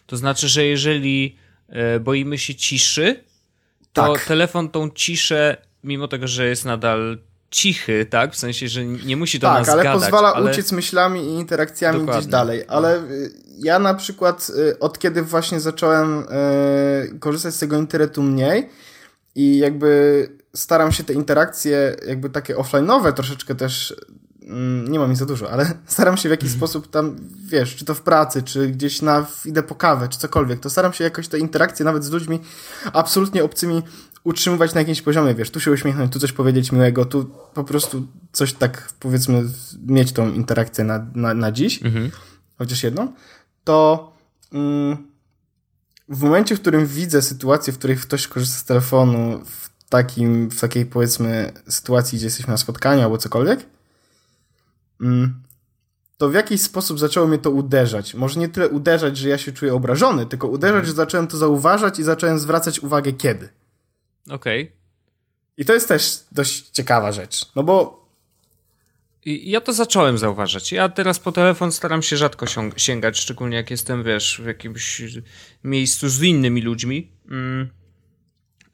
To 0.06 0.16
znaczy, 0.16 0.48
że 0.48 0.64
jeżeli 0.64 1.36
e, 1.68 2.00
boimy 2.00 2.38
się 2.38 2.54
ciszy, 2.54 3.24
to 3.92 4.12
tak. 4.12 4.24
telefon 4.24 4.68
tą 4.68 4.90
ciszę, 4.90 5.56
mimo 5.84 6.08
tego, 6.08 6.28
że 6.28 6.48
jest 6.48 6.64
nadal 6.64 7.18
cichy, 7.50 8.06
tak? 8.10 8.32
W 8.32 8.38
sensie, 8.38 8.68
że 8.68 8.84
nie 8.84 9.16
musi 9.16 9.38
do 9.38 9.46
tak, 9.46 9.58
nas 9.58 9.68
ale 9.68 9.82
gadać. 9.82 10.00
pozwala 10.00 10.34
ale... 10.34 10.50
uciec 10.50 10.72
myślami 10.72 11.20
i 11.20 11.34
interakcjami 11.34 11.98
Dokładnie. 11.98 12.20
gdzieś 12.20 12.32
dalej. 12.32 12.64
Ale 12.68 13.00
no. 13.00 13.06
ja 13.58 13.78
na 13.78 13.94
przykład 13.94 14.50
y, 14.70 14.78
od 14.78 14.98
kiedy 14.98 15.22
właśnie 15.22 15.60
zacząłem 15.60 16.24
y, 17.14 17.18
korzystać 17.18 17.54
z 17.54 17.58
tego 17.58 17.76
internetu 17.76 18.22
mniej 18.22 18.68
i 19.34 19.58
jakby 19.58 20.28
staram 20.54 20.92
się 20.92 21.04
te 21.04 21.12
interakcje 21.12 21.96
jakby 22.06 22.30
takie 22.30 22.54
offline'owe 22.54 23.12
troszeczkę 23.12 23.54
też 23.54 23.96
nie 24.88 24.98
mam 24.98 25.10
ich 25.12 25.16
za 25.16 25.26
dużo, 25.26 25.50
ale 25.50 25.74
staram 25.86 26.16
się 26.16 26.28
w 26.28 26.32
jakiś 26.32 26.52
mhm. 26.52 26.58
sposób 26.58 26.90
tam, 26.90 27.16
wiesz, 27.48 27.76
czy 27.76 27.84
to 27.84 27.94
w 27.94 28.00
pracy, 28.00 28.42
czy 28.42 28.68
gdzieś 28.68 29.02
na, 29.02 29.26
idę 29.44 29.62
po 29.62 29.74
kawę, 29.74 30.08
czy 30.08 30.18
cokolwiek, 30.18 30.60
to 30.60 30.70
staram 30.70 30.92
się 30.92 31.04
jakoś 31.04 31.28
te 31.28 31.38
interakcje 31.38 31.84
nawet 31.84 32.04
z 32.04 32.10
ludźmi 32.10 32.40
absolutnie 32.92 33.44
obcymi 33.44 33.82
utrzymywać 34.24 34.74
na 34.74 34.80
jakimś 34.80 35.02
poziomie, 35.02 35.34
wiesz, 35.34 35.50
tu 35.50 35.60
się 35.60 35.70
uśmiechnąć, 35.70 36.12
tu 36.12 36.18
coś 36.18 36.32
powiedzieć 36.32 36.72
miłego, 36.72 37.04
tu 37.04 37.24
po 37.54 37.64
prostu 37.64 38.06
coś 38.32 38.52
tak, 38.52 38.92
powiedzmy, 39.00 39.44
mieć 39.86 40.12
tą 40.12 40.32
interakcję 40.32 40.84
na, 40.84 41.06
na, 41.14 41.34
na 41.34 41.52
dziś, 41.52 41.82
mhm. 41.82 42.10
chociaż 42.58 42.82
jedną, 42.82 43.12
to 43.64 44.12
mm, 44.52 44.96
w 46.08 46.22
momencie, 46.22 46.56
w 46.56 46.60
którym 46.60 46.86
widzę 46.86 47.22
sytuację, 47.22 47.72
w 47.72 47.78
której 47.78 47.96
ktoś 47.96 48.28
korzysta 48.28 48.58
z 48.58 48.64
telefonu 48.64 49.40
w 49.44 49.88
takim, 49.88 50.50
w 50.50 50.60
takiej 50.60 50.86
powiedzmy 50.86 51.52
sytuacji, 51.68 52.18
gdzie 52.18 52.26
jesteśmy 52.26 52.50
na 52.50 52.56
spotkaniu 52.56 53.02
albo 53.02 53.18
cokolwiek, 53.18 53.60
mm, 53.60 53.71
to 56.18 56.28
w 56.28 56.34
jakiś 56.34 56.60
sposób 56.60 56.98
zaczęło 56.98 57.26
mnie 57.26 57.38
to 57.38 57.50
uderzać. 57.50 58.14
Może 58.14 58.40
nie 58.40 58.48
tyle 58.48 58.68
uderzać, 58.68 59.16
że 59.16 59.28
ja 59.28 59.38
się 59.38 59.52
czuję 59.52 59.74
obrażony, 59.74 60.26
tylko 60.26 60.48
uderzać, 60.48 60.86
że 60.86 60.92
zacząłem 60.92 61.26
to 61.26 61.36
zauważać 61.36 61.98
i 61.98 62.02
zacząłem 62.02 62.38
zwracać 62.38 62.80
uwagę 62.80 63.12
kiedy. 63.12 63.48
Okej. 64.30 64.62
Okay. 64.62 64.76
I 65.56 65.64
to 65.64 65.74
jest 65.74 65.88
też 65.88 66.24
dość 66.32 66.70
ciekawa 66.70 67.12
rzecz, 67.12 67.46
no 67.56 67.62
bo 67.62 68.02
ja 69.24 69.60
to 69.60 69.72
zacząłem 69.72 70.18
zauważać. 70.18 70.72
Ja 70.72 70.88
teraz 70.88 71.18
po 71.18 71.32
telefon 71.32 71.72
staram 71.72 72.02
się 72.02 72.16
rzadko 72.16 72.46
sięgać, 72.76 73.18
szczególnie 73.18 73.56
jak 73.56 73.70
jestem, 73.70 74.04
wiesz, 74.04 74.40
w 74.44 74.46
jakimś 74.46 75.02
miejscu 75.64 76.08
z 76.08 76.22
innymi 76.22 76.62
ludźmi. 76.62 77.10
Mm. 77.30 77.68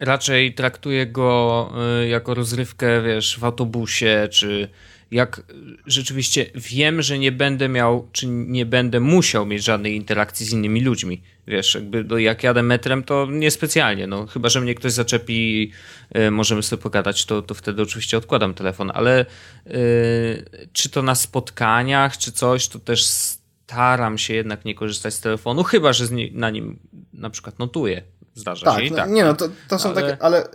Raczej 0.00 0.54
traktuję 0.54 1.06
go 1.06 1.70
y, 2.02 2.08
jako 2.08 2.34
rozrywkę, 2.34 3.02
wiesz, 3.02 3.38
w 3.38 3.44
autobusie, 3.44 4.28
czy 4.30 4.68
jak 5.10 5.42
rzeczywiście 5.86 6.46
wiem, 6.54 7.02
że 7.02 7.18
nie 7.18 7.32
będę 7.32 7.68
miał, 7.68 8.08
czy 8.12 8.26
nie 8.26 8.66
będę 8.66 9.00
musiał 9.00 9.46
mieć 9.46 9.64
żadnej 9.64 9.96
interakcji 9.96 10.46
z 10.46 10.52
innymi 10.52 10.80
ludźmi. 10.80 11.22
Wiesz, 11.46 11.74
jakby 11.74 12.04
no, 12.04 12.18
jak 12.18 12.42
jadę 12.42 12.62
metrem, 12.62 13.02
to 13.04 13.26
niespecjalnie. 13.30 14.06
No, 14.06 14.26
chyba, 14.26 14.48
że 14.48 14.60
mnie 14.60 14.74
ktoś 14.74 14.92
zaczepi 14.92 15.34
i 15.34 15.72
y, 16.18 16.30
możemy 16.30 16.62
sobie 16.62 16.82
pogadać, 16.82 17.24
to, 17.24 17.42
to 17.42 17.54
wtedy 17.54 17.82
oczywiście 17.82 18.18
odkładam 18.18 18.54
telefon, 18.54 18.90
ale 18.94 19.26
y, 19.66 20.68
czy 20.72 20.90
to 20.90 21.02
na 21.02 21.14
spotkaniach, 21.14 22.18
czy 22.18 22.32
coś, 22.32 22.68
to 22.68 22.78
też 22.78 23.06
staram 23.06 24.18
się 24.18 24.34
jednak 24.34 24.64
nie 24.64 24.74
korzystać 24.74 25.14
z 25.14 25.20
telefonu, 25.20 25.64
chyba, 25.64 25.92
że 25.92 26.04
na 26.32 26.50
nim 26.50 26.78
na 27.12 27.30
przykład 27.30 27.58
notuję. 27.58 28.02
Zdarza 28.34 28.66
tak, 28.66 28.78
się 28.78 28.84
i 28.86 28.90
no, 28.90 28.96
tak. 28.96 29.10
Nie, 29.10 29.24
no 29.24 29.34
to, 29.34 29.48
to 29.68 29.78
są 29.78 29.90
ale... 29.90 30.02
takie, 30.02 30.22
ale 30.22 30.48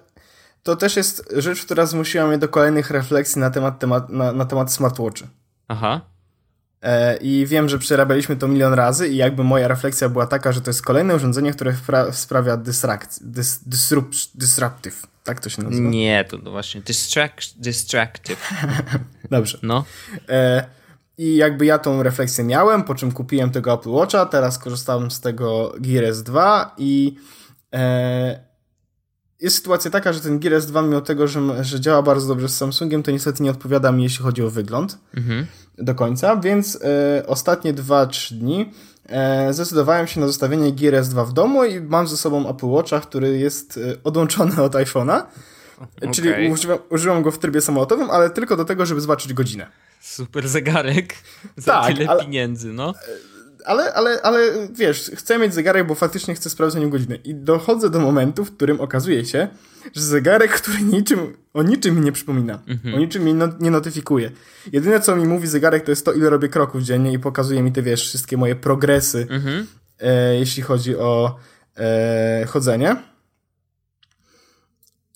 to 0.63 0.75
też 0.75 0.95
jest 0.95 1.33
rzecz, 1.37 1.65
która 1.65 1.85
zmusiła 1.85 2.27
mnie 2.27 2.37
do 2.37 2.49
kolejnych 2.49 2.91
refleksji 2.91 3.41
na 3.41 3.49
temat, 3.49 3.79
temat, 3.79 4.09
na, 4.09 4.31
na 4.31 4.45
temat 4.45 4.73
smartwatchy. 4.73 5.27
Aha. 5.67 6.01
E, 6.81 7.17
I 7.17 7.45
wiem, 7.45 7.69
że 7.69 7.79
przerabialiśmy 7.79 8.35
to 8.35 8.47
milion 8.47 8.73
razy 8.73 9.07
i 9.07 9.15
jakby 9.15 9.43
moja 9.43 9.67
refleksja 9.67 10.09
była 10.09 10.27
taka, 10.27 10.51
że 10.51 10.61
to 10.61 10.69
jest 10.69 10.81
kolejne 10.81 11.15
urządzenie, 11.15 11.53
które 11.53 11.75
sprawia 12.11 12.57
distract, 12.57 13.19
dis, 13.23 13.59
disrupt, 13.65 14.17
disruptive. 14.35 15.07
Tak 15.23 15.39
to 15.39 15.49
się 15.49 15.63
nazywa? 15.63 15.89
Nie, 15.89 16.25
to 16.29 16.51
właśnie 16.51 16.81
distract, 16.81 17.61
distractive. 17.61 18.49
Dobrze. 19.31 19.57
No. 19.63 19.85
E, 20.29 20.65
I 21.17 21.35
jakby 21.35 21.65
ja 21.65 21.79
tą 21.79 22.03
refleksję 22.03 22.43
miałem, 22.43 22.83
po 22.83 22.95
czym 22.95 23.11
kupiłem 23.11 23.51
tego 23.51 23.73
Apple 23.73 23.89
Watcha, 23.89 24.25
teraz 24.25 24.59
korzystałem 24.59 25.11
z 25.11 25.21
tego 25.21 25.73
Gear 25.79 26.13
S2 26.13 26.65
i 26.77 27.15
e, 27.73 28.52
jest 29.43 29.55
sytuacja 29.55 29.91
taka, 29.91 30.13
że 30.13 30.19
ten 30.19 30.39
Gear 30.39 30.61
S2, 30.61 30.83
mimo 30.83 31.01
tego, 31.01 31.27
że, 31.27 31.63
że 31.63 31.79
działa 31.79 32.01
bardzo 32.01 32.27
dobrze 32.27 32.49
z 32.49 32.57
Samsungiem, 32.57 33.03
to 33.03 33.11
niestety 33.11 33.43
nie 33.43 33.51
odpowiada 33.51 33.91
mi, 33.91 34.03
jeśli 34.03 34.23
chodzi 34.23 34.43
o 34.43 34.49
wygląd 34.49 34.97
mhm. 35.17 35.45
do 35.77 35.95
końca, 35.95 36.37
więc 36.37 36.79
e, 36.81 37.27
ostatnie 37.27 37.73
2-3 37.73 38.33
dni 38.33 38.71
e, 39.09 39.53
zdecydowałem 39.53 40.07
się 40.07 40.19
na 40.19 40.27
zostawienie 40.27 40.71
Gear 40.71 41.03
S2 41.03 41.27
w 41.27 41.33
domu 41.33 41.65
i 41.65 41.81
mam 41.81 42.07
ze 42.07 42.17
sobą 42.17 42.49
Apple 42.49 42.65
Watcha, 42.65 42.99
który 42.99 43.37
jest 43.37 43.77
e, 43.77 44.03
odłączony 44.03 44.61
od 44.61 44.73
iPhone'a. 44.73 45.23
Okay. 45.97 46.13
Czyli 46.13 46.51
używam, 46.51 46.77
używam, 46.89 47.23
go 47.23 47.31
w 47.31 47.39
trybie 47.39 47.61
samolotowym, 47.61 48.09
ale 48.09 48.29
tylko 48.29 48.57
do 48.57 48.65
tego, 48.65 48.85
żeby 48.85 49.01
zobaczyć 49.01 49.33
godzinę. 49.33 49.67
Super 50.01 50.47
zegarek 50.47 51.15
za 51.57 51.71
tak, 51.71 51.93
tyle 51.93 52.09
ale, 52.09 52.21
pieniędzy, 52.23 52.73
no. 52.73 52.93
Ale, 53.65 53.93
ale, 53.93 54.21
ale 54.21 54.67
wiesz, 54.73 55.11
chcę 55.15 55.39
mieć 55.39 55.53
zegarek, 55.53 55.87
bo 55.87 55.95
faktycznie 55.95 56.35
chcę 56.35 56.49
sprawdzać 56.49 56.81
nim 56.81 56.89
godzinę. 56.89 57.15
I 57.15 57.35
dochodzę 57.35 57.89
do 57.89 57.99
momentu, 57.99 58.45
w 58.45 58.55
którym 58.55 58.81
okazuje 58.81 59.25
się, 59.25 59.47
że 59.95 60.01
zegarek, 60.01 60.51
który 60.51 60.81
niczym, 60.81 61.37
o 61.53 61.63
niczym 61.63 61.95
mi 61.95 62.01
nie 62.01 62.11
przypomina, 62.11 62.59
mhm. 62.67 62.95
o 62.95 62.97
niczym 62.97 63.23
mi 63.23 63.33
no, 63.33 63.47
nie 63.59 63.71
notyfikuje. 63.71 64.31
Jedyne, 64.71 64.99
co 64.99 65.15
mi 65.15 65.27
mówi 65.27 65.47
zegarek, 65.47 65.83
to 65.83 65.91
jest 65.91 66.05
to, 66.05 66.13
ile 66.13 66.29
robię 66.29 66.49
kroków 66.49 66.81
dziennie 66.81 67.13
i 67.13 67.19
pokazuje 67.19 67.63
mi 67.63 67.71
te, 67.71 67.81
wiesz, 67.81 68.07
wszystkie 68.07 68.37
moje 68.37 68.55
progresy, 68.55 69.27
mhm. 69.29 69.67
e, 69.99 70.35
jeśli 70.35 70.63
chodzi 70.63 70.97
o 70.97 71.39
e, 71.77 72.45
chodzenie. 72.47 72.95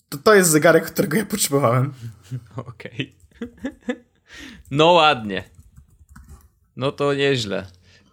To 0.08 0.18
to 0.18 0.34
jest 0.34 0.50
zegarek, 0.50 0.84
którego 0.84 1.16
ja 1.16 1.26
potrzebowałem. 1.26 1.92
Okej. 2.56 3.16
Okay. 3.36 4.04
No 4.70 4.92
ładnie. 4.92 5.44
No 6.76 6.92
to 6.92 7.14
nieźle. 7.14 7.66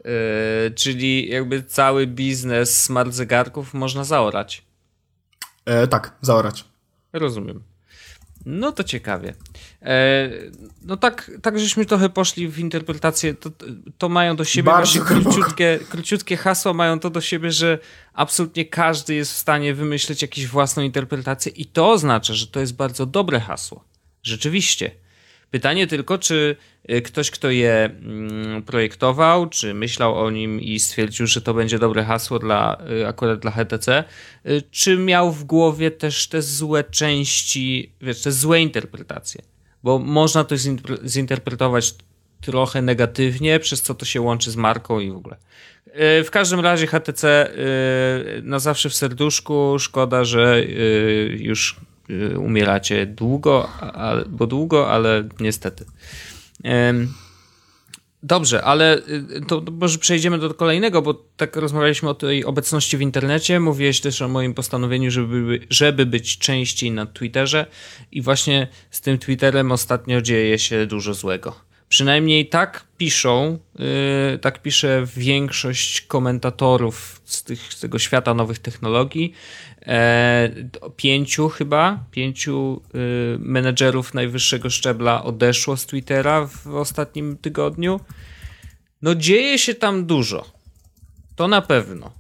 Yy, 0.05 0.71
czyli 0.71 1.29
jakby 1.29 1.63
cały 1.63 2.07
biznes 2.07 2.83
smart 2.83 3.13
zegarków 3.13 3.73
można 3.73 4.03
zaorać. 4.03 4.63
E, 5.65 5.87
tak, 5.87 6.13
zaorać. 6.21 6.65
Rozumiem. 7.13 7.63
No 8.45 8.71
to 8.71 8.83
ciekawie. 8.83 9.33
E, 9.81 10.29
no 10.81 10.97
tak, 10.97 11.31
tak 11.41 11.59
żeśmy 11.59 11.85
trochę 11.85 12.09
poszli 12.09 12.47
w 12.47 12.59
interpretację. 12.59 13.33
To, 13.33 13.49
to 13.97 14.09
mają 14.09 14.35
do 14.35 14.45
siebie 14.45 14.71
Bardzo 14.71 14.99
właśnie 14.99 15.21
króciutkie, 15.21 15.79
króciutkie 15.89 16.37
hasła, 16.37 16.73
mają 16.73 16.99
to 16.99 17.09
do 17.09 17.21
siebie, 17.21 17.51
że 17.51 17.79
absolutnie 18.13 18.65
każdy 18.65 19.13
jest 19.13 19.33
w 19.33 19.37
stanie 19.37 19.73
wymyśleć 19.73 20.21
jakąś 20.21 20.47
własną 20.47 20.83
interpretację 20.83 21.51
i 21.51 21.65
to 21.65 21.91
oznacza, 21.91 22.33
że 22.33 22.47
to 22.47 22.59
jest 22.59 22.75
bardzo 22.75 23.05
dobre 23.05 23.39
hasło. 23.39 23.83
Rzeczywiście. 24.23 24.91
Pytanie 25.51 25.87
tylko, 25.87 26.17
czy 26.17 26.55
y, 26.91 27.01
ktoś, 27.01 27.31
kto 27.31 27.49
je 27.49 27.71
mm, 27.71 28.63
projektował, 28.63 29.49
czy 29.49 29.73
myślał 29.73 30.19
o 30.19 30.31
nim 30.31 30.61
i 30.61 30.79
stwierdził, 30.79 31.27
że 31.27 31.41
to 31.41 31.53
będzie 31.53 31.79
dobre 31.79 32.03
hasło 32.03 32.39
dla, 32.39 32.77
y, 33.01 33.07
akurat 33.07 33.39
dla 33.39 33.51
HTC, 33.51 34.03
y, 34.45 34.63
czy 34.71 34.97
miał 34.97 35.31
w 35.31 35.43
głowie 35.43 35.91
też 35.91 36.27
te 36.27 36.41
złe 36.41 36.83
części, 36.83 37.91
wiesz, 38.01 38.21
te 38.21 38.31
złe 38.31 38.61
interpretacje. 38.61 39.41
Bo 39.83 39.99
można 39.99 40.43
to 40.43 40.55
zinterpretować 41.05 41.95
trochę 42.41 42.81
negatywnie, 42.81 43.59
przez 43.59 43.81
co 43.81 43.95
to 43.95 44.05
się 44.05 44.21
łączy 44.21 44.51
z 44.51 44.55
marką 44.55 44.99
i 44.99 45.11
w 45.11 45.15
ogóle. 45.15 45.37
W 46.23 46.27
każdym 46.31 46.59
razie 46.59 46.87
HTC 46.87 47.51
na 48.43 48.59
zawsze 48.59 48.89
w 48.89 48.95
serduszku. 48.95 49.79
Szkoda, 49.79 50.23
że 50.23 50.63
już 51.29 51.75
umieracie 52.37 53.05
długo, 53.05 53.69
bo 54.29 54.47
długo, 54.47 54.91
ale 54.91 55.29
niestety. 55.39 55.85
Dobrze, 58.25 58.63
ale 58.63 58.97
y, 58.97 59.45
to 59.47 59.63
może 59.71 59.97
przejdziemy 59.97 60.37
do 60.37 60.53
kolejnego, 60.53 61.01
bo 61.01 61.13
tak 61.13 61.55
rozmawialiśmy 61.55 62.09
o 62.09 62.13
tej 62.13 62.45
obecności 62.45 62.97
w 62.97 63.01
internecie. 63.01 63.59
Mówiłeś 63.59 64.01
też 64.01 64.21
o 64.21 64.27
moim 64.27 64.53
postanowieniu, 64.53 65.11
żeby, 65.11 65.59
żeby 65.69 66.05
być 66.05 66.37
częściej 66.37 66.91
na 66.91 67.05
Twitterze 67.05 67.65
i 68.11 68.21
właśnie 68.21 68.67
z 68.91 69.01
tym 69.01 69.17
Twitterem 69.17 69.71
ostatnio 69.71 70.21
dzieje 70.21 70.59
się 70.59 70.85
dużo 70.85 71.13
złego. 71.13 71.55
Przynajmniej 71.89 72.49
tak 72.49 72.85
piszą, 72.97 73.59
yy, 73.79 74.39
tak 74.39 74.61
pisze 74.61 75.03
większość 75.17 76.01
komentatorów 76.01 77.21
z, 77.25 77.43
tych, 77.43 77.73
z 77.73 77.79
tego 77.79 77.99
świata 77.99 78.33
nowych 78.33 78.59
technologii. 78.59 79.33
E, 79.87 80.49
pięciu 80.95 81.49
chyba, 81.49 82.05
pięciu 82.11 82.81
y, 82.95 83.39
menedżerów 83.39 84.13
najwyższego 84.13 84.69
szczebla 84.69 85.23
odeszło 85.23 85.77
z 85.77 85.85
Twittera 85.85 86.47
w 86.47 86.67
ostatnim 86.67 87.37
tygodniu. 87.37 87.99
No 89.01 89.15
dzieje 89.15 89.59
się 89.59 89.75
tam 89.75 90.05
dużo. 90.05 90.45
To 91.35 91.47
na 91.47 91.61
pewno. 91.61 92.13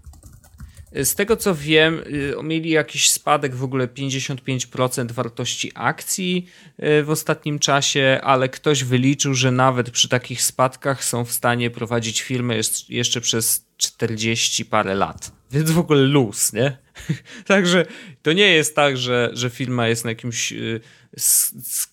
Z 1.03 1.15
tego 1.15 1.37
co 1.37 1.55
wiem, 1.55 1.99
y, 2.39 2.43
mieli 2.43 2.69
jakiś 2.69 3.09
spadek 3.09 3.55
w 3.55 3.63
ogóle 3.63 3.87
55% 3.87 5.11
wartości 5.11 5.71
akcji 5.75 6.47
y, 6.83 7.03
w 7.03 7.09
ostatnim 7.09 7.59
czasie, 7.59 8.19
ale 8.23 8.49
ktoś 8.49 8.83
wyliczył, 8.83 9.33
że 9.33 9.51
nawet 9.51 9.89
przy 9.89 10.09
takich 10.09 10.41
spadkach 10.41 11.03
są 11.03 11.25
w 11.25 11.31
stanie 11.31 11.69
prowadzić 11.69 12.21
firmę 12.21 12.55
jeszcze 12.89 13.21
przez 13.21 13.65
40 13.77 14.65
parę 14.65 14.95
lat. 14.95 15.31
Więc 15.51 15.71
w 15.71 15.79
ogóle 15.79 16.01
luz, 16.01 16.53
nie? 16.53 16.84
Także 17.47 17.85
to 18.21 18.33
nie 18.33 18.53
jest 18.53 18.75
tak, 18.75 18.97
że, 18.97 19.29
że 19.33 19.49
firma 19.49 19.87
jest 19.87 20.03
na 20.03 20.11
jakimś 20.11 20.51
y, 20.51 20.81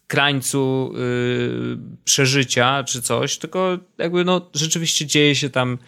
krańcu 0.06 0.94
przeżycia 2.04 2.84
czy 2.84 3.02
coś, 3.02 3.38
tylko 3.38 3.78
jakby 3.98 4.24
no 4.24 4.50
rzeczywiście 4.54 5.06
dzieje 5.06 5.34
się 5.34 5.50
tam 5.50 5.78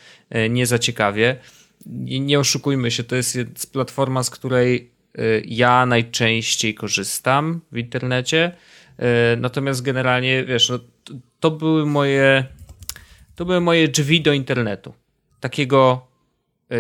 nie 0.51 0.67
za 0.67 0.79
ciekawie 0.79 1.39
nie, 1.87 2.41
oszukujmy 2.41 2.91
się, 2.91 3.05
to 3.05 3.17
jest 3.17 3.73
platforma, 3.73 4.23
z 4.23 4.31
której 4.31 4.91
y, 5.19 5.43
ja 5.47 5.87
najczęściej 5.87 6.75
korzystam 6.75 7.61
w 7.73 7.79
internecie. 7.79 8.53
Y, 9.35 9.37
natomiast 9.37 9.83
generalnie, 9.83 10.45
wiesz, 10.45 10.69
no, 10.69 10.79
to 11.41 11.51
były 11.51 11.87
moje 11.87 12.45
to 13.35 13.45
były 13.45 13.61
moje 13.61 13.89
drzwi 13.89 14.21
do 14.21 14.33
internetu. 14.33 14.95
Takiego 15.41 16.07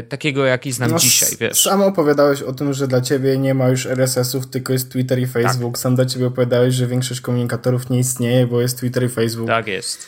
takiego 0.09 0.45
jaki 0.45 0.72
znam 0.72 0.91
no, 0.91 0.99
dzisiaj, 0.99 1.28
wiesz. 1.41 1.62
Sam 1.62 1.82
opowiadałeś 1.82 2.43
o 2.43 2.53
tym, 2.53 2.72
że 2.72 2.89
dla 2.89 3.01
ciebie 3.01 3.39
nie 3.39 3.55
ma 3.55 3.68
już 3.68 3.87
RSS-ów, 3.87 4.47
tylko 4.47 4.72
jest 4.72 4.93
Twitter 4.93 5.18
i 5.18 5.26
Facebook. 5.26 5.74
Tak. 5.74 5.78
Sam 5.78 5.95
dla 5.95 6.07
ciebie 6.07 6.26
opowiadałeś, 6.26 6.74
że 6.74 6.87
większość 6.87 7.20
komunikatorów 7.20 7.91
nie 7.91 7.99
istnieje, 7.99 8.47
bo 8.47 8.61
jest 8.61 8.78
Twitter 8.78 9.05
i 9.05 9.09
Facebook. 9.09 9.49
Tak 9.49 9.66
jest. 9.66 10.07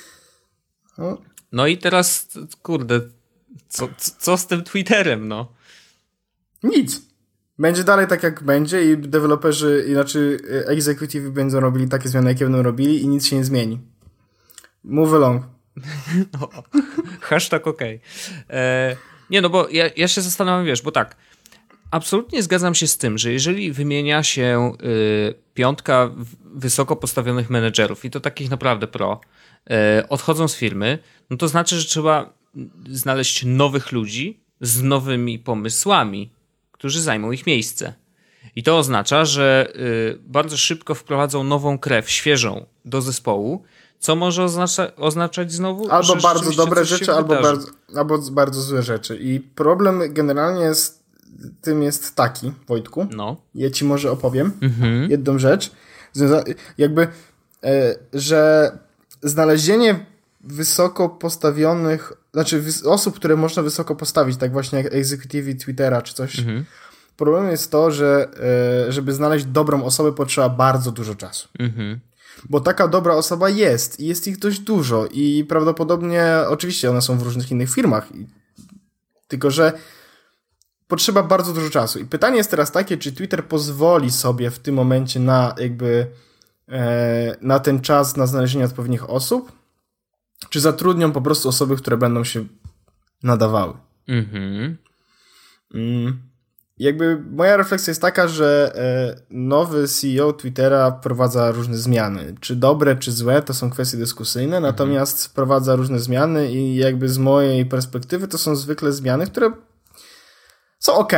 No, 0.99 1.19
no 1.53 1.67
i 1.67 1.79
teraz, 1.79 2.29
kurde, 2.63 3.01
co, 3.69 3.89
co 4.19 4.37
z 4.37 4.47
tym 4.47 4.65
Twitterem, 4.65 5.29
no? 5.29 5.53
Nic. 6.63 7.03
Będzie 7.59 7.85
dalej 7.85 8.07
tak, 8.07 8.23
jak 8.23 8.43
będzie 8.43 8.93
i 8.93 8.99
deweloperzy, 8.99 9.85
inaczej 9.89 10.39
executive 10.67 11.31
będą 11.31 11.61
robili 11.61 11.89
takie 11.89 12.09
zmiany, 12.09 12.31
jakie 12.31 12.45
będą 12.45 12.63
robili 12.63 13.03
i 13.03 13.09
nic 13.09 13.27
się 13.27 13.37
nie 13.37 13.45
zmieni. 13.45 13.81
Move 14.85 15.13
along. 15.13 15.43
no, 16.33 16.49
hashtag 17.21 17.67
OK. 17.67 17.81
E, 18.51 18.97
nie, 19.31 19.41
no 19.41 19.51
bo 19.51 19.69
ja, 19.69 19.91
ja 19.97 20.09
się 20.09 20.21
zastanawiam, 20.21 20.65
wiesz, 20.67 20.83
bo 20.83 20.93
tak, 20.93 21.17
absolutnie 21.91 22.43
zgadzam 22.43 22.75
się 22.75 22.87
z 22.87 22.99
tym, 22.99 23.19
że 23.19 23.33
jeżeli 23.33 23.73
wymienia 23.73 24.23
się 24.23 24.73
y, 24.85 25.35
piątka 25.55 26.11
wysoko 26.45 26.97
postawionych 26.97 27.51
menedżerów 27.51 28.05
i 28.05 28.11
to 28.11 28.21
takich 28.21 28.51
naprawdę 28.51 28.87
pro, 28.87 29.21
y, 30.01 30.09
odchodzą 30.09 30.49
z 30.49 30.57
firmy, 30.57 30.99
no 31.31 31.37
to 31.37 31.49
znaczy, 31.49 31.81
że 31.81 31.87
trzeba 31.87 32.33
znaleźć 32.91 33.45
nowych 33.45 33.93
ludzi 33.93 34.41
z 34.61 34.83
nowymi 34.83 35.39
pomysłami, 35.39 36.31
którzy 36.73 37.01
zajmą 37.01 37.33
ich 37.33 37.47
miejsce. 37.47 37.95
I 38.57 38.63
to 38.63 38.79
oznacza, 38.79 39.25
że 39.25 39.73
y, 39.77 40.19
bardzo 40.27 40.57
szybko 40.57 40.95
wprowadzą 40.95 41.45
nową 41.45 41.79
krew, 41.79 42.11
świeżą 42.11 42.67
do 42.85 43.03
zespołu, 43.03 43.65
co 43.99 44.17
może 44.17 44.45
oznacza, 44.45 44.97
oznaczać 44.97 45.53
znowu. 45.53 45.91
Albo 45.91 46.17
bardzo 46.17 46.51
dobre 46.51 46.85
rzeczy, 46.85 47.13
albo 47.13 47.43
bardzo, 47.43 47.69
albo 47.97 48.19
bardzo 48.19 48.63
złe 48.63 48.83
rzeczy. 48.83 49.17
I 49.17 49.41
problem 49.41 50.03
generalnie 50.09 50.75
z 50.75 50.99
tym 51.63 51.83
jest 51.83 52.15
taki, 52.15 52.53
Wojtku. 52.69 53.07
No. 53.11 53.37
Ja 53.55 53.71
ci 53.71 53.85
może 53.85 54.11
opowiem 54.11 54.53
mhm. 54.61 55.11
jedną 55.11 55.39
rzecz. 55.39 55.71
Jakby, 56.79 57.09
e, 57.65 57.95
że 58.13 58.73
znalezienie 59.23 60.07
wysoko 60.41 61.09
postawionych, 61.09 62.13
znaczy 62.33 62.65
osób, 62.85 63.17
które 63.17 63.37
można 63.37 63.63
wysoko 63.63 63.97
postawić, 63.97 64.37
tak 64.37 64.53
właśnie 64.53 64.79
jak 64.79 64.95
executive 64.95 65.63
Twittera 65.63 66.03
czy 66.03 66.15
coś. 66.15 66.39
Mhm. 66.39 66.65
Problemem 67.17 67.51
jest 67.51 67.71
to, 67.71 67.91
że 67.91 68.29
e, 68.89 68.93
żeby 68.93 69.13
znaleźć 69.13 69.45
dobrą 69.45 69.85
osobę 69.85 70.13
potrzeba 70.13 70.49
bardzo 70.49 70.93
dużo 70.93 71.15
czasu. 71.15 71.49
Mhm. 71.59 72.01
Bo 72.51 72.61
taka 72.61 72.89
dobra 72.89 73.15
osoba 73.15 73.49
jest 73.49 74.01
i 74.01 74.07
jest 74.07 74.27
ich 74.27 74.39
dość 74.39 74.59
dużo 74.59 75.07
i 75.07 75.45
prawdopodobnie, 75.49 76.27
oczywiście 76.49 76.91
one 76.91 77.03
są 77.03 77.19
w 77.19 77.23
różnych 77.23 77.51
innych 77.51 77.71
firmach, 77.71 78.09
tylko 79.29 79.51
że 79.51 79.73
potrzeba 80.89 81.23
bardzo 81.23 81.53
dużo 81.53 81.71
czasu. 81.71 81.99
I 81.99 82.05
pytanie 82.05 82.37
jest 82.37 82.51
teraz 82.51 82.73
takie, 82.73 82.99
czy 82.99 83.13
Twitter 83.13 83.45
pozwoli 83.45 84.11
sobie 84.11 84.51
w 84.51 84.59
tym 84.59 84.75
momencie 84.75 85.21
na 85.21 85.55
jakby 85.59 86.07
e, 86.69 87.37
na 87.41 87.59
ten 87.59 87.81
czas 87.81 88.17
na 88.17 88.27
znalezienie 88.27 88.65
odpowiednich 88.65 89.11
osób, 89.11 89.53
czy 90.51 90.61
zatrudnią 90.61 91.13
po 91.13 91.23
prostu 91.23 91.49
osoby, 91.49 91.77
które 91.77 91.97
będą 91.97 92.25
się 92.25 92.45
nadawały. 93.23 93.75
Mhm. 94.09 94.77
Mm. 95.75 96.23
Jakby 96.79 97.23
moja 97.31 97.57
refleksja 97.57 97.91
jest 97.91 98.01
taka, 98.01 98.29
że 98.29 98.73
e, 98.75 99.21
nowy 99.31 99.89
CEO 99.89 100.33
Twittera 100.33 100.91
wprowadza 100.91 101.51
różne 101.51 101.77
zmiany. 101.77 102.35
Czy 102.41 102.57
dobre, 102.57 102.97
czy 102.97 103.13
złe, 103.13 103.43
to 103.43 103.55
są 103.55 103.71
kwestie 103.71 103.97
dyskusyjne, 103.97 104.57
mhm. 104.57 104.63
natomiast 104.63 105.27
wprowadza 105.27 105.77
różne 105.77 106.01
zmiany 106.01 106.53
i 106.53 106.77
jakby 106.77 107.09
z 107.09 107.19
mojej 107.19 107.67
perspektywy 107.67 108.29
to 108.29 108.39
są 108.39 108.57
zwykle 108.57 108.93
zmiany, 108.93 109.27
które 109.27 109.53
są 110.79 110.95
ok. 110.95 111.13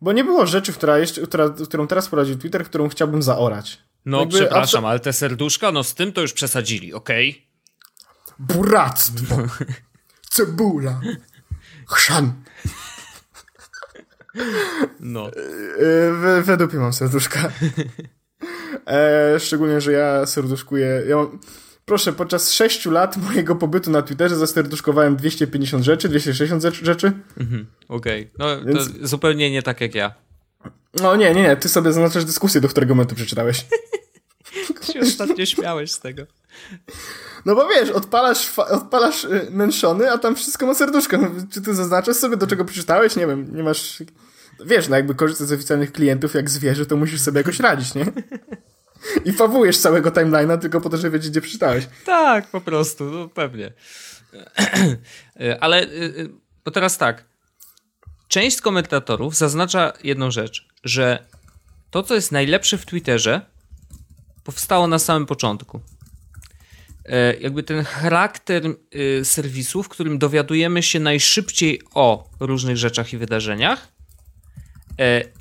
Bo 0.00 0.12
nie 0.12 0.24
było 0.24 0.46
rzeczy, 0.46 0.72
która 0.72 0.98
jeszcze, 0.98 1.22
która, 1.22 1.48
którą 1.50 1.86
teraz 1.86 2.08
prowadził 2.08 2.38
Twitter, 2.38 2.64
którą 2.64 2.88
chciałbym 2.88 3.22
zaorać. 3.22 3.78
No, 4.04 4.20
Jakby 4.20 4.34
przepraszam, 4.38 4.84
ale 4.84 5.00
te 5.00 5.12
serduszka, 5.12 5.72
no 5.72 5.84
z 5.84 5.94
tym 5.94 6.12
to 6.12 6.20
już 6.20 6.32
przesadzili, 6.32 6.94
ok? 6.94 7.08
Buractwo. 8.38 9.36
Cebula. 10.34 11.00
Chrzan. 11.88 12.32
No. 15.00 15.30
W, 16.12 16.42
według 16.44 16.72
mnie 16.72 16.82
mam 16.82 16.92
serduszka. 16.92 17.52
E, 18.86 19.40
szczególnie, 19.40 19.80
że 19.80 19.92
ja 19.92 20.26
serduszkuję. 20.26 21.02
Ja 21.08 21.16
mam, 21.16 21.38
proszę, 21.84 22.12
podczas 22.12 22.52
6 22.52 22.86
lat 22.86 23.16
mojego 23.16 23.56
pobytu 23.56 23.90
na 23.90 24.02
Twitterze 24.02 24.36
zaserduszkowałem 24.36 25.16
250 25.16 25.84
rzeczy, 25.84 26.08
260 26.08 26.62
rzeczy. 26.62 27.12
Mhm, 27.40 27.66
Okej, 27.88 28.30
okay. 28.34 28.58
no 28.58 28.64
Więc... 28.72 29.00
to 29.00 29.06
zupełnie 29.06 29.50
nie 29.50 29.62
tak 29.62 29.80
jak 29.80 29.94
ja. 29.94 30.14
No 31.00 31.16
nie, 31.16 31.34
nie, 31.34 31.42
nie, 31.42 31.56
ty 31.56 31.68
sobie 31.68 31.92
zaznaczasz 31.92 32.24
dyskusję, 32.24 32.60
do 32.60 32.68
którego 32.68 32.94
momentu 32.94 33.14
przeczytałeś. 33.14 33.66
się 34.92 35.00
ostatnio 35.00 35.46
śmiałeś 35.46 35.92
z 35.92 36.00
tego. 36.00 36.22
No 37.44 37.54
bo 37.54 37.68
wiesz, 37.68 37.90
odpalasz, 37.90 38.58
odpalasz 38.58 39.24
y, 39.24 39.48
męczony, 39.50 40.10
a 40.10 40.18
tam 40.18 40.36
wszystko 40.36 40.66
ma 40.66 40.74
serduszko. 40.74 41.16
No, 41.16 41.28
czy 41.52 41.62
ty 41.62 41.74
zaznaczasz 41.74 42.16
sobie, 42.16 42.36
do 42.36 42.46
czego 42.46 42.64
przeczytałeś? 42.64 43.16
Nie 43.16 43.26
wiem, 43.26 43.56
nie 43.56 43.62
masz... 43.62 44.02
Wiesz, 44.64 44.88
no 44.88 44.96
jakby 44.96 45.14
korzystasz 45.14 45.48
z 45.48 45.52
oficjalnych 45.52 45.92
klientów 45.92 46.34
jak 46.34 46.50
zwierzę, 46.50 46.86
to 46.86 46.96
musisz 46.96 47.20
sobie 47.20 47.38
jakoś 47.38 47.60
radzić, 47.60 47.94
nie? 47.94 48.06
I 49.24 49.32
fawujesz 49.32 49.78
całego 49.78 50.10
timeline'a 50.10 50.58
tylko 50.58 50.80
po 50.80 50.88
to, 50.88 50.96
żeby 50.96 51.18
wiedzieć, 51.18 51.30
gdzie 51.30 51.40
przeczytałeś. 51.40 51.88
Tak, 52.04 52.50
po 52.50 52.60
prostu, 52.60 53.04
no 53.04 53.28
pewnie. 53.28 53.72
Ale, 55.60 55.82
y, 55.82 55.86
y, 55.86 56.30
bo 56.64 56.70
teraz 56.70 56.98
tak. 56.98 57.24
Część 58.28 58.60
komentatorów 58.60 59.36
zaznacza 59.36 59.92
jedną 60.04 60.30
rzecz, 60.30 60.68
że 60.84 61.26
to, 61.90 62.02
co 62.02 62.14
jest 62.14 62.32
najlepsze 62.32 62.78
w 62.78 62.86
Twitterze, 62.86 63.40
powstało 64.44 64.86
na 64.86 64.98
samym 64.98 65.26
początku. 65.26 65.80
E, 67.04 67.36
jakby 67.36 67.62
ten 67.62 67.84
charakter 67.84 68.62
y, 68.94 69.24
serwisu, 69.24 69.82
w 69.82 69.88
którym 69.88 70.18
dowiadujemy 70.18 70.82
się 70.82 71.00
najszybciej 71.00 71.80
o 71.94 72.30
różnych 72.40 72.76
rzeczach 72.76 73.12
i 73.12 73.18
wydarzeniach 73.18 73.95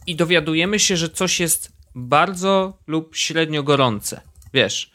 i 0.08 0.16
dowiadujemy 0.16 0.80
się, 0.80 0.98
że 0.98 1.10
coś 1.10 1.40
jest 1.40 1.72
bardzo 1.96 2.78
lub 2.88 3.16
średnio 3.16 3.64
gorące. 3.64 4.22
Wiesz, 4.54 4.92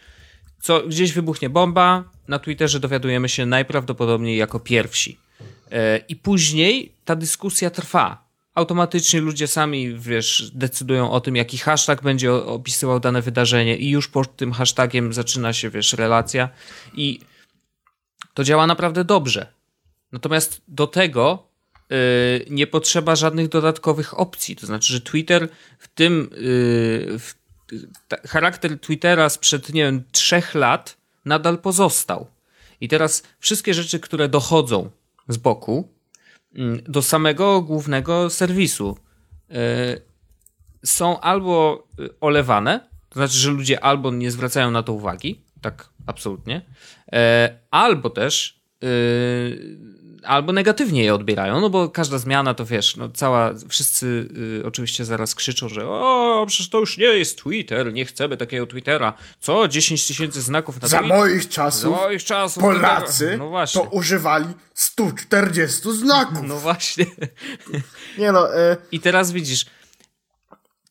co 0.60 0.80
gdzieś 0.80 1.12
wybuchnie 1.12 1.50
bomba, 1.50 2.04
na 2.28 2.38
Twitterze 2.38 2.80
dowiadujemy 2.80 3.28
się 3.28 3.46
najprawdopodobniej 3.46 4.36
jako 4.36 4.60
pierwsi. 4.60 5.18
E, 5.70 5.98
I 5.98 6.16
później 6.16 6.92
ta 7.04 7.16
dyskusja 7.16 7.70
trwa. 7.70 8.30
Automatycznie 8.54 9.20
ludzie 9.20 9.46
sami, 9.46 9.94
wiesz, 9.98 10.50
decydują 10.54 11.10
o 11.10 11.20
tym, 11.20 11.36
jaki 11.36 11.58
hashtag 11.58 12.02
będzie 12.02 12.32
opisywał 12.32 13.00
dane 13.00 13.22
wydarzenie, 13.22 13.76
i 13.76 13.90
już 13.90 14.08
pod 14.08 14.36
tym 14.36 14.52
hashtagiem 14.52 15.12
zaczyna 15.12 15.52
się, 15.52 15.70
wiesz, 15.70 15.92
relacja. 15.92 16.48
I 16.94 17.20
to 18.34 18.44
działa 18.44 18.66
naprawdę 18.66 19.04
dobrze. 19.04 19.52
Natomiast 20.12 20.62
do 20.68 20.86
tego 20.86 21.49
nie 22.50 22.66
potrzeba 22.66 23.16
żadnych 23.16 23.48
dodatkowych 23.48 24.20
opcji. 24.20 24.56
To 24.56 24.66
znaczy, 24.66 24.92
że 24.92 25.00
Twitter 25.00 25.48
w 25.78 25.88
tym 25.88 26.30
y, 26.32 27.18
w, 27.18 27.34
charakter 28.28 28.80
Twittera 28.80 29.28
sprzed, 29.28 29.72
nie 29.72 29.82
wiem, 29.82 30.04
trzech 30.12 30.54
lat 30.54 30.96
nadal 31.24 31.58
pozostał. 31.58 32.26
I 32.80 32.88
teraz 32.88 33.22
wszystkie 33.38 33.74
rzeczy, 33.74 34.00
które 34.00 34.28
dochodzą 34.28 34.90
z 35.28 35.36
boku 35.36 35.88
mm, 36.54 36.80
do 36.88 37.02
samego 37.02 37.62
głównego 37.62 38.30
serwisu 38.30 38.96
y, 39.50 39.54
są 40.84 41.20
albo 41.20 41.86
olewane, 42.20 42.80
to 43.08 43.14
znaczy, 43.14 43.34
że 43.34 43.50
ludzie 43.50 43.84
albo 43.84 44.10
nie 44.10 44.30
zwracają 44.30 44.70
na 44.70 44.82
to 44.82 44.92
uwagi, 44.92 45.40
tak 45.60 45.88
absolutnie, 46.06 46.62
albo 47.70 48.10
też 48.10 48.60
albo 50.22 50.52
negatywnie 50.52 51.04
je 51.04 51.14
odbierają, 51.14 51.60
no 51.60 51.70
bo 51.70 51.88
każda 51.88 52.18
zmiana 52.18 52.54
to 52.54 52.64
wiesz, 52.64 52.96
no 52.96 53.08
cała, 53.08 53.54
wszyscy 53.68 54.28
y, 54.60 54.66
oczywiście 54.66 55.04
zaraz 55.04 55.34
krzyczą, 55.34 55.68
że 55.68 55.88
o, 55.88 56.44
przecież 56.48 56.68
to 56.68 56.78
już 56.78 56.98
nie 56.98 57.04
jest 57.04 57.42
Twitter, 57.42 57.92
nie 57.92 58.04
chcemy 58.04 58.36
takiego 58.36 58.66
Twittera. 58.66 59.12
Co? 59.40 59.68
10 59.68 60.06
tysięcy 60.06 60.40
znaków 60.40 60.82
na 60.82 60.88
Za 60.88 61.02
moich 61.02 61.48
czasów, 61.48 61.94
Za 61.94 62.00
moich 62.00 62.24
czasów 62.24 62.62
Polacy 62.62 63.38
no 63.38 63.66
to 63.72 63.82
używali 63.82 64.46
140 64.74 65.92
znaków. 65.92 66.42
No 66.42 66.56
właśnie. 66.56 67.06
Nie 68.18 68.32
no. 68.32 68.58
Y 68.58 68.76
I 68.92 69.00
teraz 69.00 69.32
widzisz, 69.32 69.66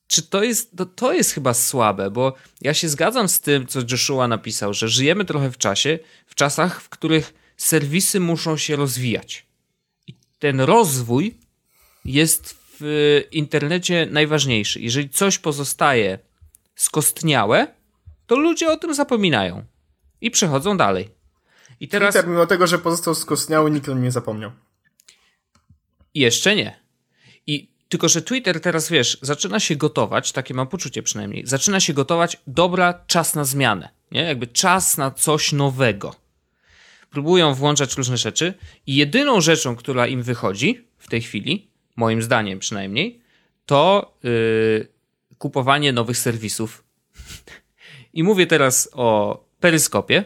czy 0.07 0.21
to 0.21 0.43
jest, 0.43 0.77
to, 0.77 0.85
to 0.85 1.13
jest 1.13 1.31
chyba 1.31 1.53
słabe, 1.53 2.11
bo 2.11 2.33
ja 2.61 2.73
się 2.73 2.89
zgadzam 2.89 3.29
z 3.29 3.41
tym, 3.41 3.67
co 3.67 3.79
Joshua 3.91 4.27
napisał, 4.27 4.73
że 4.73 4.87
żyjemy 4.87 5.25
trochę 5.25 5.51
w 5.51 5.57
czasie, 5.57 5.99
w 6.27 6.35
czasach, 6.35 6.81
w 6.81 6.89
których 6.89 7.33
serwisy 7.59 8.19
muszą 8.19 8.57
się 8.57 8.75
rozwijać. 8.75 9.45
I 10.07 10.13
ten 10.39 10.61
rozwój 10.61 11.37
jest 12.05 12.59
w 12.79 13.21
internecie 13.31 14.07
najważniejszy. 14.11 14.81
Jeżeli 14.81 15.09
coś 15.09 15.37
pozostaje 15.37 16.19
skostniałe, 16.75 17.67
to 18.27 18.35
ludzie 18.35 18.71
o 18.71 18.77
tym 18.77 18.93
zapominają 18.93 19.65
i 20.21 20.31
przechodzą 20.31 20.77
dalej. 20.77 21.09
I 21.79 21.87
teraz. 21.87 22.13
Twitter, 22.13 22.29
mimo 22.29 22.45
tego, 22.45 22.67
że 22.67 22.79
pozostał 22.79 23.15
skostniały, 23.15 23.71
nikt 23.71 23.89
o 23.89 23.93
nim 23.93 24.03
nie 24.03 24.11
zapomniał. 24.11 24.51
Jeszcze 26.13 26.55
nie. 26.55 26.79
I 27.47 27.71
tylko, 27.89 28.09
że 28.09 28.21
Twitter 28.21 28.61
teraz 28.61 28.89
wiesz, 28.89 29.17
zaczyna 29.21 29.59
się 29.59 29.75
gotować, 29.75 30.31
takie 30.31 30.53
mam 30.53 30.67
poczucie 30.67 31.03
przynajmniej, 31.03 31.47
zaczyna 31.47 31.79
się 31.79 31.93
gotować, 31.93 32.37
dobra, 32.47 33.03
czas 33.07 33.35
na 33.35 33.45
zmianę. 33.45 33.89
Nie? 34.11 34.21
Jakby 34.21 34.47
czas 34.47 34.97
na 34.97 35.11
coś 35.11 35.51
nowego 35.51 36.15
próbują 37.09 37.53
włączać 37.53 37.97
różne 37.97 38.17
rzeczy 38.17 38.53
i 38.87 38.95
jedyną 38.95 39.41
rzeczą, 39.41 39.75
która 39.75 40.07
im 40.07 40.23
wychodzi 40.23 40.87
w 40.97 41.07
tej 41.07 41.21
chwili, 41.21 41.67
moim 41.95 42.21
zdaniem 42.21 42.59
przynajmniej, 42.59 43.19
to 43.65 44.13
yy, 44.23 44.87
kupowanie 45.37 45.93
nowych 45.93 46.17
serwisów. 46.17 46.83
I 48.13 48.23
mówię 48.23 48.47
teraz 48.47 48.89
o 48.93 49.39
Peryskopie, 49.59 50.25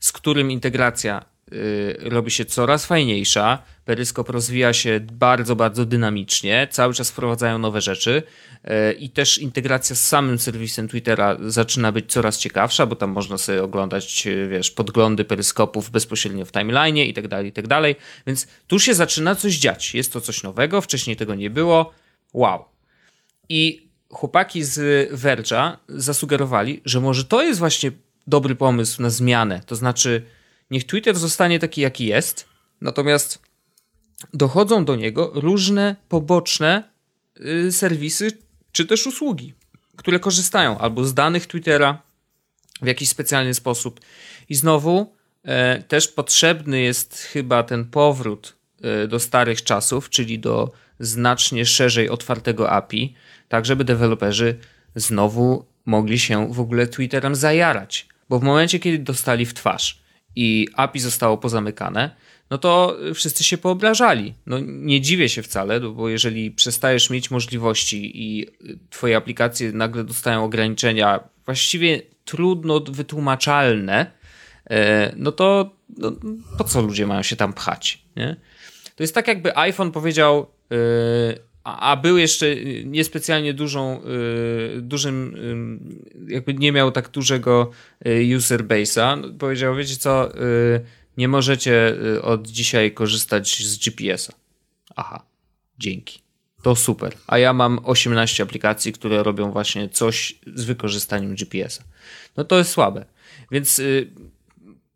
z 0.00 0.12
którym 0.12 0.50
integracja 0.50 1.31
y, 1.52 1.96
robi 2.10 2.30
się 2.30 2.44
coraz 2.44 2.86
fajniejsza. 2.86 3.62
Peryskop 3.84 4.28
rozwija 4.28 4.72
się 4.72 5.00
bardzo, 5.12 5.56
bardzo 5.56 5.84
dynamicznie. 5.84 6.68
Cały 6.70 6.94
czas 6.94 7.10
wprowadzają 7.10 7.58
nowe 7.58 7.80
rzeczy 7.80 8.22
y, 8.64 8.92
i 8.92 9.10
też 9.10 9.38
integracja 9.38 9.96
z 9.96 10.08
samym 10.08 10.38
serwisem 10.38 10.88
Twittera 10.88 11.36
zaczyna 11.46 11.92
być 11.92 12.12
coraz 12.12 12.38
ciekawsza, 12.38 12.86
bo 12.86 12.96
tam 12.96 13.10
można 13.10 13.38
sobie 13.38 13.62
oglądać, 13.62 14.26
y, 14.26 14.48
wiesz, 14.48 14.70
podglądy 14.70 15.24
peryskopów 15.24 15.90
bezpośrednio 15.90 16.44
w 16.44 16.52
timeline 16.52 16.96
i 16.96 17.14
tak 17.14 17.28
dalej, 17.28 17.48
i 17.48 17.52
tak 17.52 17.66
dalej. 17.66 17.96
Więc 18.26 18.46
tu 18.66 18.78
się 18.78 18.94
zaczyna 18.94 19.34
coś 19.34 19.54
dziać. 19.54 19.94
Jest 19.94 20.12
to 20.12 20.20
coś 20.20 20.42
nowego, 20.42 20.80
wcześniej 20.80 21.16
tego 21.16 21.34
nie 21.34 21.50
było. 21.50 21.92
Wow. 22.32 22.64
I 23.48 23.88
chłopaki 24.08 24.64
z 24.64 25.10
Verge'a 25.12 25.76
zasugerowali, 25.88 26.80
że 26.84 27.00
może 27.00 27.24
to 27.24 27.42
jest 27.42 27.58
właśnie 27.58 27.90
dobry 28.26 28.54
pomysł 28.54 29.02
na 29.02 29.10
zmianę. 29.10 29.60
To 29.66 29.76
znaczy, 29.76 30.22
niech 30.72 30.86
Twitter 30.86 31.18
zostanie 31.18 31.58
taki, 31.58 31.80
jaki 31.80 32.06
jest, 32.06 32.48
natomiast 32.80 33.42
dochodzą 34.34 34.84
do 34.84 34.96
niego 34.96 35.32
różne 35.34 35.96
poboczne 36.08 36.90
y, 37.40 37.72
serwisy 37.72 38.38
czy 38.72 38.86
też 38.86 39.06
usługi, 39.06 39.54
które 39.96 40.20
korzystają 40.20 40.78
albo 40.78 41.04
z 41.04 41.14
danych 41.14 41.46
Twittera 41.46 42.02
w 42.82 42.86
jakiś 42.86 43.08
specjalny 43.08 43.54
sposób. 43.54 44.00
I 44.48 44.54
znowu 44.54 45.14
e, 45.44 45.82
też 45.82 46.08
potrzebny 46.08 46.80
jest 46.80 47.18
chyba 47.18 47.62
ten 47.62 47.84
powrót 47.84 48.56
e, 48.82 49.08
do 49.08 49.20
starych 49.20 49.62
czasów, 49.62 50.10
czyli 50.10 50.38
do 50.38 50.72
znacznie 51.00 51.66
szerzej 51.66 52.08
otwartego 52.08 52.70
API, 52.70 53.14
tak 53.48 53.66
żeby 53.66 53.84
deweloperzy 53.84 54.58
znowu 54.96 55.64
mogli 55.84 56.18
się 56.18 56.52
w 56.52 56.60
ogóle 56.60 56.86
Twitterem 56.86 57.34
zajarać. 57.34 58.08
Bo 58.28 58.38
w 58.38 58.42
momencie, 58.42 58.78
kiedy 58.78 58.98
dostali 58.98 59.46
w 59.46 59.54
twarz 59.54 60.01
i 60.36 60.68
API 60.76 61.00
zostało 61.00 61.38
pozamykane, 61.38 62.10
no 62.50 62.58
to 62.58 62.96
wszyscy 63.14 63.44
się 63.44 63.58
poobrażali. 63.58 64.34
No 64.46 64.58
nie 64.60 65.00
dziwię 65.00 65.28
się 65.28 65.42
wcale, 65.42 65.80
no 65.80 65.90
bo 65.90 66.08
jeżeli 66.08 66.50
przestajesz 66.50 67.10
mieć 67.10 67.30
możliwości 67.30 68.22
i 68.22 68.46
twoje 68.90 69.16
aplikacje 69.16 69.72
nagle 69.72 70.04
dostają 70.04 70.44
ograniczenia 70.44 71.20
właściwie 71.44 72.02
trudno 72.24 72.80
wytłumaczalne, 72.80 74.06
e, 74.70 75.12
no 75.16 75.32
to 75.32 75.76
no, 75.98 76.12
po 76.58 76.64
co 76.64 76.82
ludzie 76.82 77.06
mają 77.06 77.22
się 77.22 77.36
tam 77.36 77.52
pchać? 77.52 78.04
Nie? 78.16 78.36
To 78.96 79.02
jest 79.02 79.14
tak, 79.14 79.28
jakby 79.28 79.56
iPhone 79.56 79.92
powiedział, 79.92 80.46
a, 81.64 81.96
był 81.96 82.18
jeszcze 82.18 82.56
niespecjalnie 82.84 83.54
dużą, 83.54 84.00
y, 84.76 84.80
dużym, 84.82 85.34
y, 86.28 86.32
jakby 86.32 86.54
nie 86.54 86.72
miał 86.72 86.92
tak 86.92 87.08
dużego 87.08 87.70
y, 88.06 88.36
user 88.36 88.64
base'a, 88.64 89.36
powiedział, 89.38 89.76
wiecie 89.76 89.96
co, 89.96 90.32
nie 91.16 91.28
możecie 91.28 91.96
od 92.22 92.48
dzisiaj 92.48 92.92
korzystać 92.92 93.64
z 93.64 93.78
GPS-a. 93.78 94.32
Aha, 94.96 95.22
dzięki. 95.78 96.22
To 96.62 96.76
super. 96.76 97.14
A 97.26 97.38
ja 97.38 97.52
mam 97.52 97.80
18 97.84 98.42
aplikacji, 98.42 98.92
które 98.92 99.22
robią 99.22 99.52
właśnie 99.52 99.88
coś 99.88 100.34
z 100.54 100.64
wykorzystaniem 100.64 101.34
GPS-a. 101.34 101.82
No 102.36 102.44
to 102.44 102.58
jest 102.58 102.70
słabe. 102.70 103.04
Więc 103.50 103.80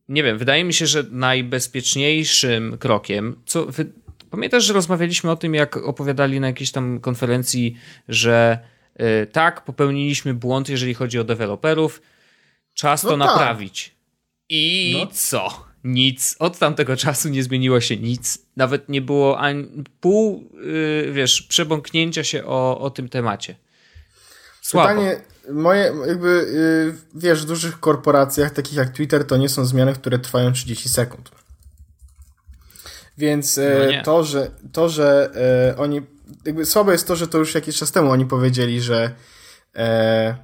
nie 0.09 0.23
wiem, 0.23 0.39
wydaje 0.39 0.65
mi 0.65 0.75
się, 0.75 0.87
że 0.87 1.05
najbezpieczniejszym 1.11 2.79
krokiem, 2.79 3.37
co 3.47 3.67
Pamiętasz, 4.31 4.65
że 4.65 4.73
rozmawialiśmy 4.73 5.31
o 5.31 5.37
tym, 5.37 5.55
jak 5.55 5.77
opowiadali 5.77 6.41
na 6.41 6.47
jakiejś 6.47 6.73
tam 6.73 7.01
konferencji, 7.01 7.77
że 8.09 8.59
y, 9.01 9.27
tak, 9.27 9.65
popełniliśmy 9.65 10.35
błąd, 10.35 10.69
jeżeli 10.69 10.95
chodzi 10.95 11.19
o 11.19 11.25
deweloperów, 11.25 12.03
czas 12.75 13.03
no 13.03 13.11
to 13.11 13.19
tak. 13.19 13.27
naprawić. 13.27 13.97
I 14.49 14.97
no. 15.01 15.07
co? 15.13 15.67
Nic. 15.85 16.37
Od 16.39 16.59
tamtego 16.59 16.97
czasu 16.97 17.29
nie 17.29 17.43
zmieniło 17.43 17.81
się 17.81 17.97
nic. 17.97 18.39
Nawet 18.57 18.89
nie 18.89 19.03
było 19.03 19.39
ani 19.39 19.85
pół, 20.01 20.51
yy, 21.05 21.13
wiesz, 21.13 21.43
przebąknięcia 21.43 22.25
się 22.25 22.45
o, 22.45 22.81
o 22.81 22.91
tym 22.91 23.09
temacie. 23.09 23.57
Słabo. 24.63 24.89
Pytanie, 24.89 25.21
moje, 25.53 25.93
jakby, 26.07 26.29
yy, 27.15 27.21
wiesz, 27.21 27.43
w 27.43 27.47
dużych 27.47 27.81
korporacjach, 27.81 28.51
takich 28.51 28.75
jak 28.75 28.91
Twitter, 28.91 29.27
to 29.27 29.37
nie 29.37 29.49
są 29.49 29.65
zmiany, 29.65 29.93
które 29.93 30.19
trwają 30.19 30.53
30 30.53 30.89
sekund. 30.89 31.31
Więc 33.19 33.59
e, 33.59 33.93
no 33.97 34.03
to, 34.03 34.25
że, 34.25 34.51
to, 34.73 34.89
że 34.89 35.31
e, 35.71 35.77
oni. 35.77 36.01
Jakby 36.45 36.67
słabe 36.67 36.93
jest 36.93 37.07
to, 37.07 37.17
że 37.17 37.29
to 37.29 37.39
już 37.39 37.55
jakiś 37.55 37.77
czas 37.77 37.93
temu 37.93 38.11
oni 38.11 38.27
powiedzieli, 38.27 38.81
że. 38.81 39.11
E, 39.77 40.37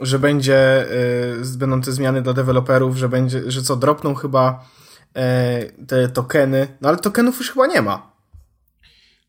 że 0.00 0.18
będzie, 0.18 0.56
e, 0.56 1.58
będą 1.58 1.80
te 1.80 1.92
zmiany 1.92 2.22
dla 2.22 2.32
deweloperów, 2.32 2.96
że 2.96 3.08
będzie, 3.08 3.50
że 3.50 3.62
co, 3.62 3.76
dropną 3.76 4.14
chyba 4.14 4.68
e, 5.16 5.64
te 5.86 6.08
tokeny, 6.08 6.68
no 6.80 6.88
ale 6.88 6.98
tokenów 6.98 7.38
już 7.38 7.50
chyba 7.50 7.66
nie 7.66 7.82
ma. 7.82 8.12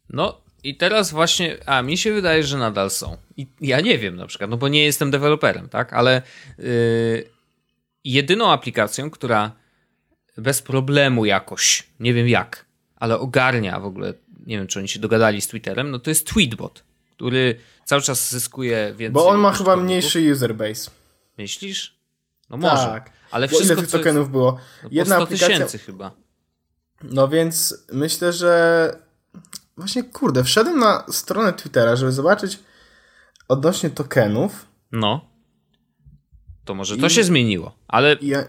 No 0.10 0.42
i 0.64 0.78
teraz 0.78 1.12
właśnie, 1.12 1.58
a 1.66 1.82
mi 1.82 1.98
się 1.98 2.14
wydaje, 2.14 2.44
że 2.44 2.58
nadal 2.58 2.90
są. 2.90 3.18
I 3.38 3.48
ja 3.62 3.82
nie 3.82 3.98
wiem 3.98 4.16
na 4.16 4.28
przykład, 4.28 4.50
no 4.50 4.58
bo 4.58 4.68
nie 4.68 4.84
jestem 4.84 5.12
deweloperem, 5.12 5.70
tak, 5.70 5.94
ale 5.94 6.22
yy, 6.58 7.30
jedyną 8.04 8.52
aplikacją, 8.52 9.10
która 9.10 9.52
bez 10.38 10.62
problemu 10.62 11.26
jakoś, 11.26 11.88
nie 12.00 12.14
wiem 12.14 12.28
jak, 12.28 12.66
ale 12.96 13.20
ogarnia 13.20 13.80
w 13.80 13.86
ogóle, 13.86 14.14
nie 14.46 14.58
wiem 14.58 14.68
czy 14.68 14.80
oni 14.80 14.88
się 14.88 15.00
dogadali 15.00 15.42
z 15.42 15.48
Twitterem, 15.48 15.92
no 15.92 16.00
to 16.00 16.10
jest 16.10 16.28
Tweetbot, 16.28 16.84
który 17.12 17.60
cały 17.86 18.02
czas 18.02 18.32
zyskuje 18.32 18.94
więcej. 18.98 19.14
Bo 19.14 19.28
on 19.28 19.40
ma 19.40 19.52
chyba 19.52 19.76
mniejszy 19.76 20.32
user 20.32 20.56
base. 20.56 20.92
Myślisz? 21.38 21.96
No 22.50 22.58
może. 22.58 22.86
Tak. 22.86 23.12
Ale 23.32 23.48
wszystko, 23.48 23.74
ile 23.74 23.82
tych 23.82 23.92
tokenów 23.92 24.22
jest... 24.22 24.32
było? 24.32 24.60
No 24.84 24.90
Jedna 24.92 25.16
100 25.16 25.24
aplikacja... 25.24 25.48
tysięcy 25.48 25.78
chyba. 25.78 26.12
No 27.04 27.28
więc 27.28 27.86
myślę, 27.92 28.34
że 28.34 28.92
właśnie 29.78 30.04
kurde, 30.04 30.44
wszedłem 30.44 30.80
na 30.80 31.06
stronę 31.12 31.54
Twittera, 31.54 31.96
żeby 31.96 32.12
zobaczyć 32.12 32.60
odnośnie 33.48 33.90
tokenów. 33.90 34.66
No. 34.92 35.26
To 36.66 36.76
może 36.76 36.98
to 36.98 37.08
I... 37.08 37.10
się 37.10 37.24
zmieniło, 37.24 37.78
ale 37.88 38.18
ja... 38.22 38.44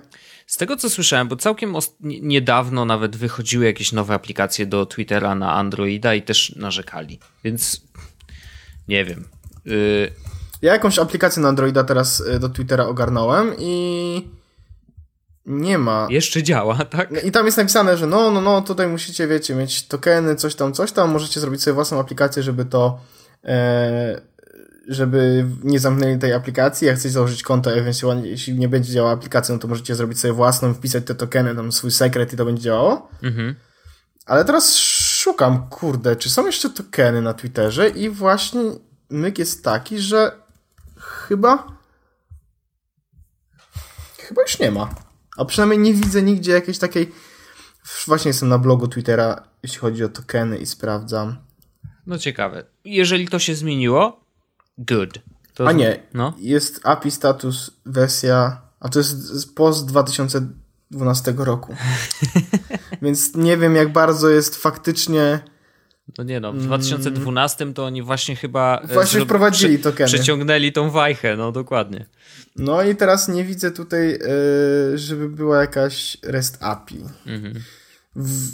Z 0.47 0.57
tego 0.57 0.77
co 0.77 0.91
słyszałem, 0.91 1.29
bo 1.29 1.37
całkiem 1.37 1.75
niedawno 2.01 2.85
nawet 2.85 3.17
wychodziły 3.17 3.65
jakieś 3.65 3.93
nowe 3.93 4.15
aplikacje 4.15 4.67
do 4.67 4.87
Twittera 4.87 5.35
na 5.35 5.55
Androida 5.55 6.15
i 6.15 6.23
też 6.23 6.57
narzekali. 6.57 7.21
Więc 7.45 7.81
nie 8.89 9.05
wiem. 9.05 9.29
Y 9.67 10.13
ja 10.63 10.73
jakąś 10.73 10.99
aplikację 10.99 11.43
na 11.43 11.49
Androida 11.49 11.85
teraz 11.85 12.21
y, 12.21 12.39
do 12.39 12.49
Twittera 12.49 12.87
ogarnąłem 12.87 13.53
i 13.59 14.31
nie 15.47 15.79
ma. 15.79 16.07
Jeszcze 16.11 16.43
działa, 16.43 16.85
tak? 16.85 17.25
I 17.25 17.33
tam 17.33 17.47
jest 17.47 17.59
napisane, 17.59 17.97
że 17.97 18.07
no, 18.07 18.31
no, 18.31 18.41
no, 18.41 18.63
tutaj 18.63 18.89
musicie, 18.89 19.27
wiecie, 19.27 19.55
mieć 19.55 19.87
tokeny, 19.87 20.37
coś 20.37 20.55
tam, 20.55 20.73
coś 20.73 20.93
tam, 20.93 21.11
możecie 21.11 21.41
zrobić 21.41 21.63
sobie 21.63 21.75
własną 21.75 22.01
aplikację, 22.01 22.43
żeby 22.43 22.65
to 22.65 23.01
e, 23.45 24.21
żeby 24.89 25.47
nie 25.65 25.81
zamknęli 25.81 26.19
tej 26.19 26.33
aplikacji, 26.33 26.87
jak 26.87 26.97
chcecie 26.97 27.11
założyć 27.11 27.43
konto, 27.43 27.75
ewentualnie 27.75 28.29
jeśli 28.29 28.55
nie 28.55 28.69
będzie 28.69 28.93
działała 28.93 29.15
aplikacja, 29.15 29.55
no 29.55 29.61
to 29.61 29.69
możecie 29.69 29.95
zrobić 29.95 30.21
sobie 30.21 30.35
własną, 30.35 30.75
wpisać 30.75 31.05
te 31.05 31.15
tokeny, 31.15 31.55
tam 31.55 31.73
swój 31.73 31.91
sekret 31.91 32.33
i 32.33 32.37
to 32.37 32.45
będzie 32.45 32.63
działało. 32.63 33.09
Mhm. 33.23 33.55
Ale 34.27 34.45
teraz 34.45 34.77
szukam, 34.77 35.69
kurde, 35.69 36.17
czy 36.17 36.31
są 36.31 36.47
jeszcze 36.47 36.71
tokeny 36.71 37.23
na 37.23 37.35
Twitterze 37.35 37.89
i 37.89 38.11
właśnie 38.11 38.61
myk 39.11 39.39
jest 39.39 39.65
taki, 39.65 39.99
że 39.99 40.33
chyba 40.99 41.77
chyba 44.19 44.43
już 44.43 44.59
nie 44.59 44.71
ma. 44.71 44.95
A 45.37 45.45
przynajmniej 45.45 45.79
nie 45.79 45.95
widzę 45.95 46.23
nigdzie 46.23 46.53
jakiejś 46.53 46.79
takiej 46.79 47.13
właśnie 48.07 48.29
jestem 48.29 48.49
na 48.49 48.59
blogu 48.59 48.89
Twittera, 48.89 49.43
jeśli 49.63 49.79
chodzi 49.79 50.05
o 50.05 50.09
tokeny 50.09 50.59
i 50.59 50.67
sprawdzam. 50.67 51.37
No 52.07 52.19
ciekawe. 52.19 52.65
Jeżeli 52.85 53.29
to 53.29 53.39
się 53.39 53.55
zmieniło, 53.55 54.26
good. 54.79 55.19
To 55.55 55.69
a 55.69 55.73
nie, 55.73 56.03
no? 56.15 56.35
jest 56.39 56.81
API 56.85 57.11
status 57.11 57.71
wersja, 57.87 58.61
a 58.81 58.89
to 58.89 58.99
jest 58.99 59.55
post 59.55 59.87
2012 59.87 61.35
roku. 61.37 61.75
Więc 63.03 63.35
nie 63.35 63.57
wiem 63.57 63.75
jak 63.75 63.93
bardzo 63.93 64.29
jest 64.29 64.57
faktycznie... 64.57 65.41
No 66.19 66.25
nie 66.25 66.41
no, 66.41 66.53
w 66.53 66.63
2012 66.63 67.73
to 67.75 67.85
oni 67.85 68.03
właśnie 68.03 68.37
chyba... 68.37 68.81
E, 68.89 68.95
właśnie 68.95 69.21
wprowadzili 69.21 69.79
tokeny. 69.79 70.09
Przeciągnęli 70.09 70.73
tą 70.73 70.91
wajchę, 70.91 71.37
no 71.37 71.53
dokładnie. 71.53 72.07
No 72.57 72.83
i 72.83 72.97
teraz 72.97 73.29
nie 73.29 73.45
widzę 73.45 73.71
tutaj, 73.71 74.15
e, 74.15 74.99
żeby 74.99 75.29
była 75.29 75.61
jakaś 75.61 76.17
REST 76.23 76.59
API. 76.61 77.05
Mhm. 77.27 77.55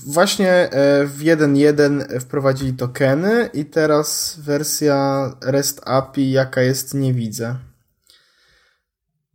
Właśnie 0.06 0.50
e, 0.50 1.06
w 1.06 1.18
1.1 1.18 2.20
wprowadzili 2.20 2.72
tokeny 2.72 3.50
i 3.54 3.64
teraz 3.64 4.36
wersja 4.38 5.30
REST 5.40 5.80
API 5.84 6.30
jaka 6.30 6.62
jest 6.62 6.94
nie 6.94 7.14
widzę. 7.14 7.56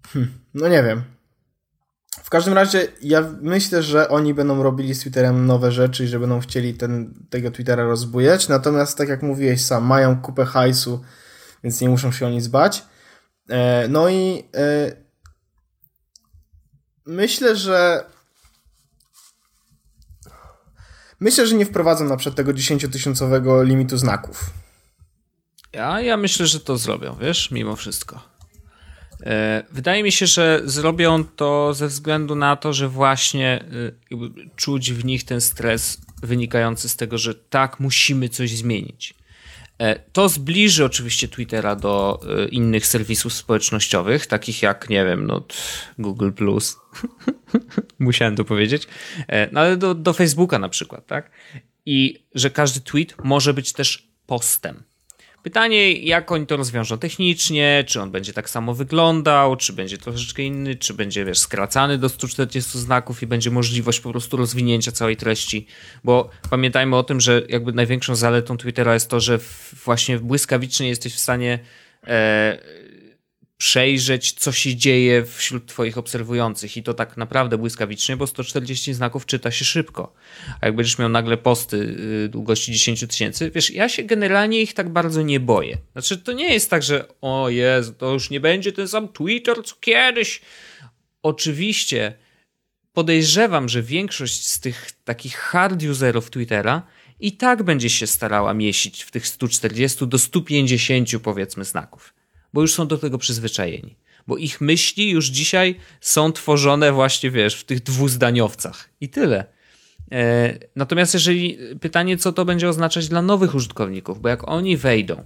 Hm, 0.08 0.28
no 0.54 0.68
nie 0.68 0.84
wiem. 0.84 1.04
W 2.24 2.30
każdym 2.30 2.54
razie 2.54 2.88
ja 3.02 3.34
myślę, 3.42 3.84
że 3.84 4.10
oni 4.10 4.34
będą 4.34 4.64
robili 4.64 4.96
z 4.96 5.00
Twitterem 5.00 5.46
nowe 5.46 5.72
rzeczy 5.72 6.04
i 6.04 6.08
że 6.08 6.20
będą 6.20 6.40
chcieli 6.40 6.74
ten, 6.74 7.14
tego 7.30 7.52
Twittera 7.52 7.84
rozbujać. 7.84 8.48
Natomiast 8.48 8.98
tak 8.98 9.10
jak 9.10 9.24
mówiłeś 9.24 9.66
sam, 9.66 9.84
mają 9.84 10.22
kupę 10.22 10.46
hajsu, 10.46 11.04
więc 11.64 11.82
nie 11.82 11.90
muszą 11.90 12.12
się 12.12 12.28
o 12.28 12.30
nic 12.30 12.48
bać. 12.48 12.86
E, 13.50 13.88
no 13.88 14.10
i 14.10 14.44
e, 14.56 14.92
myślę, 17.06 17.56
że 17.56 18.06
Myślę, 21.20 21.47
że 21.47 21.55
nie 21.55 21.65
wprowadzą 21.65 22.05
na 22.05 22.18
przykład 22.18 22.36
tego 22.36 22.53
10-tysiącowego 22.53 23.65
limitu 23.65 23.97
znaków. 23.97 24.49
Ja, 25.74 26.01
ja 26.01 26.18
myślę, 26.18 26.47
że 26.47 26.59
to 26.59 26.78
zrobią, 26.78 27.15
wiesz, 27.22 27.51
mimo 27.51 27.76
wszystko. 27.76 28.22
E, 29.24 29.63
wydaje 29.72 30.03
mi 30.03 30.11
się, 30.11 30.28
że 30.28 30.61
zrobią 30.65 31.24
to 31.24 31.74
ze 31.74 31.88
względu 31.88 32.36
na 32.36 32.55
to, 32.55 32.74
że 32.74 32.89
właśnie 32.89 33.65
e, 34.11 34.45
czuć 34.55 34.93
w 34.93 35.05
nich 35.05 35.24
ten 35.24 35.41
stres 35.41 36.01
wynikający 36.24 36.89
z 36.89 36.95
tego, 36.95 37.18
że 37.18 37.36
tak, 37.36 37.80
musimy 37.80 38.30
coś 38.30 38.51
zmienić. 38.51 39.13
E, 39.80 40.00
to 40.00 40.30
zbliży 40.30 40.86
oczywiście 40.86 41.28
Twittera 41.28 41.76
do 41.76 42.20
innych 42.52 42.86
serwisów 42.86 43.34
społecznościowych, 43.34 44.28
takich 44.28 44.62
jak, 44.62 44.90
nie 44.90 45.06
wiem, 45.06 45.28
no, 45.28 45.44
Google. 46.00 46.32
Musiałem 48.00 48.36
to 48.36 48.46
powiedzieć, 48.46 48.88
no 49.52 49.60
ale 49.60 49.78
do, 49.78 49.96
do 49.96 50.14
Facebooka 50.14 50.60
na 50.60 50.70
przykład, 50.70 51.08
tak? 51.08 51.32
I 51.86 52.24
że 52.36 52.50
każdy 52.50 52.82
tweet 52.82 53.16
może 53.24 53.54
być 53.54 53.74
też 53.74 54.08
postem. 54.26 54.84
Pytanie, 55.44 55.94
jak 55.94 56.32
oni 56.32 56.48
to 56.48 56.58
rozwiążą 56.58 56.98
technicznie, 56.98 57.84
czy 57.88 58.02
on 58.02 58.12
będzie 58.12 58.34
tak 58.34 58.50
samo 58.50 58.74
wyglądał, 58.74 59.56
czy 59.56 59.74
będzie 59.74 59.98
troszeczkę 59.98 60.44
inny, 60.44 60.76
czy 60.76 60.94
będzie, 60.94 61.26
wiesz, 61.26 61.40
skracany 61.40 61.98
do 61.98 62.10
140 62.10 62.80
znaków 62.80 63.24
i 63.24 63.28
będzie 63.28 63.52
możliwość 63.52 64.00
po 64.00 64.12
prostu 64.12 64.38
rozwinięcia 64.38 64.92
całej 64.92 65.18
treści, 65.18 65.68
bo 66.04 66.30
pamiętajmy 66.50 66.96
o 66.96 67.04
tym, 67.04 67.22
że 67.22 67.42
jakby 67.50 67.74
największą 67.74 68.16
zaletą 68.16 68.58
Twittera 68.58 68.94
jest 68.94 69.10
to, 69.10 69.20
że 69.20 69.40
właśnie 69.86 70.20
błyskawicznie 70.20 70.90
jesteś 70.90 71.14
w 71.16 71.20
stanie 71.20 71.60
e, 72.08 72.58
przejrzeć, 73.58 74.32
co 74.32 74.51
się 74.51 74.76
dzieje 74.76 75.26
wśród 75.26 75.66
Twoich 75.66 75.97
obserwujących 75.97 76.78
i 76.78 76.84
to 76.84 76.93
tak 76.93 77.18
naprawdę 77.18 77.58
błyskawicznie, 77.58 78.18
bo 78.18 78.28
140 78.28 78.93
znaków 78.93 79.26
czyta 79.26 79.51
się 79.51 79.66
szybko. 79.66 80.14
A 80.62 80.66
jak 80.66 80.76
będziesz 80.76 80.97
miał 80.97 81.10
nagle 81.10 81.38
posty 81.38 81.78
y, 82.26 82.30
długości 82.30 82.72
10 82.72 83.08
tysięcy, 83.08 83.51
wiesz, 83.55 83.72
ja 83.72 83.89
się 83.89 84.03
generalnie 84.03 84.62
ich 84.62 84.74
tak 84.74 84.89
bardzo 84.89 85.22
nie 85.22 85.39
boję. 85.39 85.78
Znaczy, 85.91 86.18
to 86.18 86.32
nie 86.32 86.53
jest 86.53 86.70
tak, 86.70 86.84
że 86.84 87.08
o 87.22 87.49
Jezu, 87.49 87.93
to 87.93 88.14
już 88.14 88.30
nie 88.30 88.39
będzie 88.39 88.72
ten 88.72 88.88
sam 88.88 89.08
Twitter 89.08 89.64
co 89.66 89.76
kiedyś. 89.80 90.41
Oczywiście 91.24 92.14
podejrzewam, 92.93 93.70
że 93.70 93.84
większość 93.84 94.47
z 94.49 94.60
tych 94.60 94.91
takich 95.03 95.36
hard 95.36 95.84
userów 95.84 96.30
Twittera 96.30 96.88
i 97.20 97.38
tak 97.38 97.64
będzie 97.64 97.89
się 97.89 98.08
starała 98.08 98.53
mieścić 98.53 99.03
w 99.03 99.12
tych 99.12 99.28
140 99.28 100.08
do 100.08 100.20
150 100.20 101.10
powiedzmy 101.24 101.66
znaków 101.66 102.16
bo 102.54 102.62
już 102.62 102.74
są 102.74 102.88
do 102.88 102.98
tego 102.98 103.18
przyzwyczajeni. 103.18 103.95
Bo 104.28 104.38
ich 104.38 104.62
myśli 104.62 105.10
już 105.10 105.28
dzisiaj 105.28 105.76
są 106.02 106.32
tworzone 106.32 106.91
właśnie, 106.91 107.32
wiesz, 107.32 107.56
w 107.56 107.64
tych 107.64 107.84
dwuzdaniowcach. 107.84 108.89
I 109.02 109.10
tyle. 109.10 109.45
E, 110.12 110.54
natomiast 110.76 111.14
jeżeli 111.14 111.58
pytanie, 111.82 112.18
co 112.18 112.34
to 112.34 112.45
będzie 112.45 112.70
oznaczać 112.70 113.08
dla 113.08 113.22
nowych 113.22 113.56
użytkowników, 113.56 114.22
bo 114.22 114.30
jak 114.30 114.48
oni 114.48 114.78
wejdą 114.78 115.24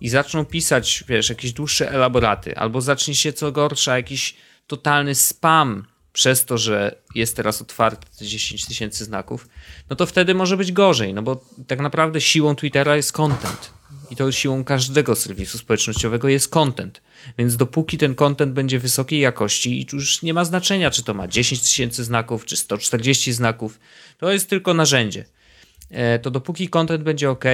i 0.00 0.08
zaczną 0.08 0.44
pisać, 0.44 1.04
wiesz, 1.08 1.28
jakieś 1.28 1.52
dłuższe 1.52 1.90
elaboraty, 1.90 2.56
albo 2.56 2.80
zacznie 2.80 3.14
się 3.14 3.32
co 3.32 3.52
gorsza 3.52 3.96
jakiś 3.96 4.36
totalny 4.66 5.14
spam 5.14 5.86
przez 6.12 6.44
to, 6.44 6.58
że 6.58 7.02
jest 7.14 7.36
teraz 7.36 7.62
otwarty 7.62 8.24
10 8.24 8.66
tysięcy 8.66 9.04
znaków, 9.04 9.48
no 9.90 9.96
to 9.96 10.06
wtedy 10.06 10.34
może 10.34 10.56
być 10.56 10.72
gorzej, 10.72 11.14
no 11.14 11.22
bo 11.22 11.44
tak 11.66 11.80
naprawdę 11.80 12.20
siłą 12.20 12.54
Twittera 12.54 12.96
jest 12.96 13.12
content. 13.12 13.75
I 14.10 14.16
to 14.16 14.32
siłą 14.32 14.64
każdego 14.64 15.14
serwisu 15.14 15.58
społecznościowego 15.58 16.28
jest 16.28 16.48
content. 16.48 17.02
Więc 17.38 17.56
dopóki 17.56 17.98
ten 17.98 18.14
content 18.14 18.52
będzie 18.52 18.78
wysokiej 18.78 19.20
jakości 19.20 19.80
i 19.80 19.86
już 19.92 20.22
nie 20.22 20.34
ma 20.34 20.44
znaczenia, 20.44 20.90
czy 20.90 21.02
to 21.02 21.14
ma 21.14 21.28
10 21.28 21.62
tysięcy 21.62 22.04
znaków, 22.04 22.44
czy 22.44 22.56
140 22.56 23.32
znaków, 23.32 23.80
to 24.18 24.32
jest 24.32 24.50
tylko 24.50 24.74
narzędzie. 24.74 25.24
E, 25.90 26.18
to 26.18 26.30
dopóki 26.30 26.68
content 26.68 27.02
będzie 27.02 27.30
ok, 27.30 27.44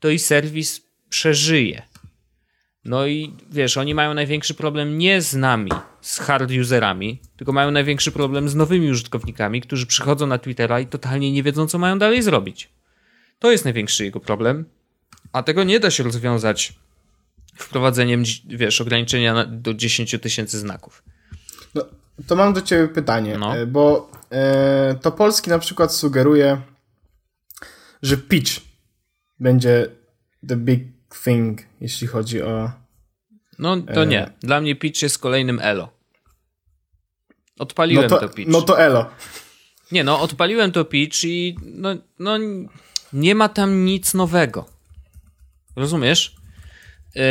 to 0.00 0.10
i 0.10 0.18
serwis 0.18 0.82
przeżyje. 1.08 1.82
No 2.84 3.06
i 3.06 3.32
wiesz, 3.50 3.76
oni 3.76 3.94
mają 3.94 4.14
największy 4.14 4.54
problem 4.54 4.98
nie 4.98 5.22
z 5.22 5.34
nami, 5.34 5.70
z 6.00 6.18
hard 6.18 6.50
userami, 6.60 7.20
tylko 7.36 7.52
mają 7.52 7.70
największy 7.70 8.12
problem 8.12 8.48
z 8.48 8.54
nowymi 8.54 8.90
użytkownikami, 8.90 9.60
którzy 9.60 9.86
przychodzą 9.86 10.26
na 10.26 10.38
Twittera 10.38 10.80
i 10.80 10.86
totalnie 10.86 11.32
nie 11.32 11.42
wiedzą, 11.42 11.66
co 11.66 11.78
mają 11.78 11.98
dalej 11.98 12.22
zrobić. 12.22 12.68
To 13.38 13.50
jest 13.50 13.64
największy 13.64 14.04
jego 14.04 14.20
problem 14.20 14.64
a 15.32 15.42
tego 15.42 15.64
nie 15.64 15.80
da 15.80 15.90
się 15.90 16.02
rozwiązać 16.02 16.74
wprowadzeniem, 17.56 18.22
wiesz, 18.46 18.80
ograniczenia 18.80 19.44
do 19.44 19.74
10 19.74 20.16
tysięcy 20.22 20.58
znaków. 20.58 21.02
No, 21.74 21.84
to 22.26 22.36
mam 22.36 22.52
do 22.52 22.62
ciebie 22.62 22.88
pytanie, 22.88 23.38
no. 23.38 23.56
E, 23.56 23.66
bo 23.66 24.10
e, 24.30 24.94
to 25.02 25.12
Polski 25.12 25.50
na 25.50 25.58
przykład 25.58 25.94
sugeruje, 25.94 26.60
że 28.02 28.16
pitch 28.16 28.60
będzie 29.40 29.86
the 30.48 30.56
big 30.56 30.82
thing, 31.24 31.60
jeśli 31.80 32.06
chodzi 32.06 32.42
o... 32.42 32.70
No 33.58 33.76
to 33.76 34.02
e, 34.02 34.06
nie. 34.06 34.30
Dla 34.40 34.60
mnie 34.60 34.76
pitch 34.76 35.02
jest 35.02 35.18
kolejnym 35.18 35.60
elo. 35.62 35.88
Odpaliłem 37.58 38.04
no 38.04 38.08
to, 38.08 38.28
to 38.28 38.34
pitch. 38.34 38.50
No 38.50 38.62
to 38.62 38.80
elo. 38.80 39.10
Nie 39.92 40.04
no, 40.04 40.20
odpaliłem 40.20 40.72
to 40.72 40.84
pitch 40.84 41.24
i 41.24 41.56
no, 41.62 41.96
no 42.18 42.38
nie 43.12 43.34
ma 43.34 43.48
tam 43.48 43.84
nic 43.84 44.14
nowego. 44.14 44.77
Rozumiesz? 45.78 46.34
Yy, 47.14 47.22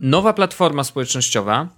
nowa 0.00 0.32
platforma 0.32 0.84
społecznościowa 0.84 1.68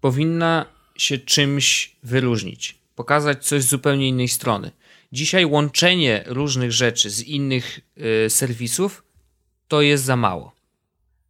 powinna 0.00 0.66
się 0.96 1.18
czymś 1.18 1.96
wyróżnić, 2.02 2.78
pokazać 2.94 3.46
coś 3.46 3.62
z 3.62 3.68
zupełnie 3.68 4.08
innej 4.08 4.28
strony. 4.28 4.70
Dzisiaj 5.12 5.46
łączenie 5.46 6.24
różnych 6.26 6.72
rzeczy 6.72 7.10
z 7.10 7.22
innych 7.22 7.80
yy, 7.96 8.30
serwisów 8.30 9.02
to 9.68 9.82
jest 9.82 10.04
za 10.04 10.16
mało. 10.16 10.52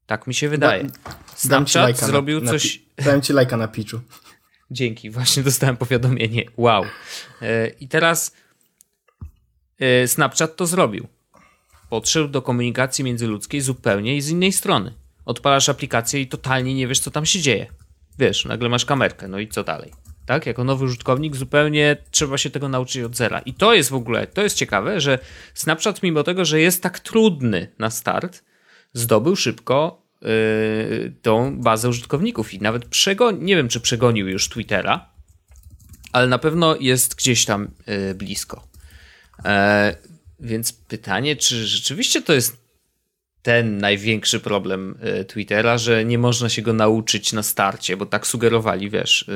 Tak 0.07 0.27
mi 0.27 0.35
się 0.35 0.49
wydaje. 0.49 0.85
Da, 0.85 1.17
Snapchat 1.37 1.99
zrobił 1.99 2.41
na, 2.41 2.51
coś. 2.51 2.81
Na, 2.99 3.05
dałem 3.05 3.23
ci 3.23 3.33
lajka 3.33 3.57
na 3.57 3.69
pitchu. 3.69 4.01
Dzięki, 4.71 5.11
właśnie 5.11 5.43
dostałem 5.43 5.77
powiadomienie. 5.77 6.45
Wow. 6.57 6.85
Yy, 7.41 7.75
I 7.81 7.89
teraz 7.89 8.33
Snapchat 10.07 10.57
to 10.57 10.67
zrobił 10.67 11.07
podszedł 11.93 12.28
do 12.28 12.43
komunikacji 12.43 13.05
międzyludzkiej 13.05 13.61
zupełnie 13.61 14.22
z 14.22 14.28
innej 14.28 14.53
strony. 14.53 14.95
Odpalasz 15.24 15.68
aplikację 15.68 16.20
i 16.20 16.26
totalnie 16.26 16.74
nie 16.74 16.88
wiesz, 16.88 17.01
co 17.01 17.11
tam 17.11 17.26
się 17.26 17.40
dzieje. 17.40 17.66
Wiesz, 18.18 18.45
nagle 18.45 18.68
masz 18.68 18.84
kamerkę, 18.84 19.28
no 19.28 19.38
i 19.38 19.49
co 19.49 19.64
dalej? 19.64 19.93
Tak, 20.26 20.47
jako 20.47 20.64
nowy 20.64 20.84
użytkownik 20.84 21.36
zupełnie 21.36 21.97
trzeba 22.11 22.38
się 22.38 22.51
tego 22.51 22.68
nauczyć 22.68 23.03
od 23.03 23.16
zera. 23.16 23.40
I 23.40 23.55
to 23.55 23.74
jest 23.74 23.90
w 23.90 23.95
ogóle, 23.95 24.26
to 24.26 24.43
jest 24.43 24.57
ciekawe, 24.57 25.01
że 25.01 25.18
Snapchat 25.55 26.03
mimo 26.03 26.22
tego, 26.22 26.45
że 26.45 26.61
jest 26.61 26.82
tak 26.82 27.01
trudny 27.01 27.68
na 27.78 27.90
start, 27.90 28.45
zdobył 28.93 29.36
szybko 29.36 30.03
yy, 30.22 31.14
tą 31.22 31.61
bazę 31.61 31.88
użytkowników 31.88 32.55
i 32.55 32.61
nawet 32.61 32.84
przegonił, 32.84 33.43
nie 33.43 33.57
wiem 33.57 33.68
czy 33.68 33.80
przegonił 33.80 34.28
już 34.28 34.49
Twittera, 34.49 35.09
ale 36.12 36.26
na 36.26 36.38
pewno 36.38 36.76
jest 36.80 37.14
gdzieś 37.14 37.45
tam 37.45 37.70
yy, 37.86 38.14
blisko. 38.14 38.68
Więc 40.43 40.72
pytanie, 40.72 41.36
czy 41.36 41.66
rzeczywiście 41.66 42.22
to 42.22 42.32
jest 42.32 42.62
ten 43.43 43.78
największy 43.78 44.40
problem 44.40 44.99
e, 45.01 45.24
Twittera, 45.24 45.78
że 45.78 46.05
nie 46.05 46.18
można 46.18 46.49
się 46.49 46.62
go 46.62 46.72
nauczyć 46.72 47.32
na 47.32 47.43
starcie, 47.43 47.97
bo 47.97 48.07
tak 48.07 48.26
sugerowali, 48.26 48.90
wiesz, 48.90 49.28
e, 49.28 49.32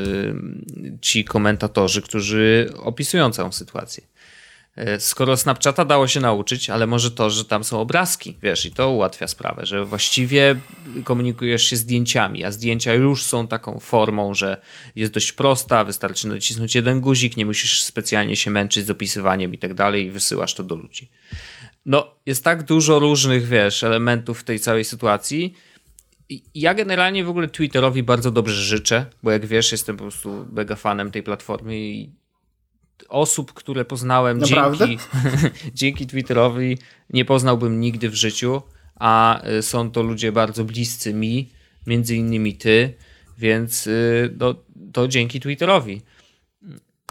ci 1.01 1.25
komentatorzy, 1.25 2.03
którzy 2.03 2.73
opisują 2.77 3.31
całą 3.31 3.53
sytuację. 3.53 4.03
E, 4.77 5.01
skoro 5.01 5.37
Snapchata 5.37 5.85
dało 5.85 6.09
się 6.09 6.21
nauczyć, 6.21 6.71
ale 6.71 6.87
może 6.87 7.11
to, 7.11 7.31
że 7.31 7.45
tam 7.45 7.65
są 7.65 7.81
obrazki, 7.81 8.37
wiesz, 8.43 8.67
i 8.67 8.73
to 8.73 8.91
ułatwia 8.91 9.29
sprawę, 9.29 9.67
że 9.67 9.85
właściwie 9.85 10.57
komunikujesz 11.05 11.65
się 11.65 11.77
zdjęciami, 11.77 12.45
a 12.45 12.53
zdjęcia 12.53 12.95
już 12.95 13.23
są 13.23 13.49
taką 13.49 13.79
formą, 13.79 14.35
że 14.35 14.61
jest 14.97 15.13
dość 15.13 15.33
prosta, 15.33 15.85
wystarczy 15.85 16.29
nacisnąć 16.29 16.75
jeden 16.75 17.01
guzik, 17.01 17.37
nie 17.37 17.47
musisz 17.47 17.83
specjalnie 17.83 18.37
się 18.37 18.51
męczyć 18.51 18.87
z 18.87 18.91
opisywaniem 18.91 19.55
i 19.55 19.59
tak 19.59 19.75
dalej 19.75 20.05
i 20.05 20.11
wysyłasz 20.11 20.55
to 20.55 20.63
do 20.63 20.75
ludzi. 20.75 21.11
No, 21.87 22.15
jest 22.27 22.45
tak 22.45 22.63
dużo 22.63 22.99
różnych, 22.99 23.47
wiesz, 23.47 23.85
elementów 23.85 24.41
w 24.41 24.45
tej 24.45 24.61
całej 24.61 24.85
sytuacji. 24.85 25.55
Ja 26.55 26.75
generalnie 26.75 27.25
w 27.25 27.29
ogóle 27.29 27.49
Twitterowi 27.49 28.03
bardzo 28.03 28.31
dobrze 28.31 28.63
życzę, 28.63 29.07
bo 29.23 29.31
jak 29.31 29.47
wiesz, 29.47 29.73
jestem 29.73 29.97
po 29.97 30.03
prostu 30.03 30.47
mega 30.53 30.77
fanem 30.77 31.11
tej 31.11 31.23
platformy 31.23 31.79
i 31.79 32.11
osób, 33.09 33.53
które 33.53 33.85
poznałem 33.85 34.45
dzięki, 34.45 34.99
dzięki 35.75 36.07
Twitterowi, 36.07 36.79
nie 37.11 37.25
poznałbym 37.25 37.81
nigdy 37.81 38.11
w 38.11 38.15
życiu, 38.15 38.63
a 38.95 39.43
y, 39.49 39.63
są 39.63 39.91
to 39.91 40.03
ludzie 40.03 40.33
bardzo 40.33 40.65
bliscy 40.65 41.15
mi, 41.15 41.53
między 41.87 42.17
innymi 42.17 42.57
ty, 42.57 42.95
więc 43.39 43.87
y, 43.87 44.35
to, 44.39 44.65
to 44.93 45.09
dzięki 45.09 45.41
Twitterowi. 45.41 46.03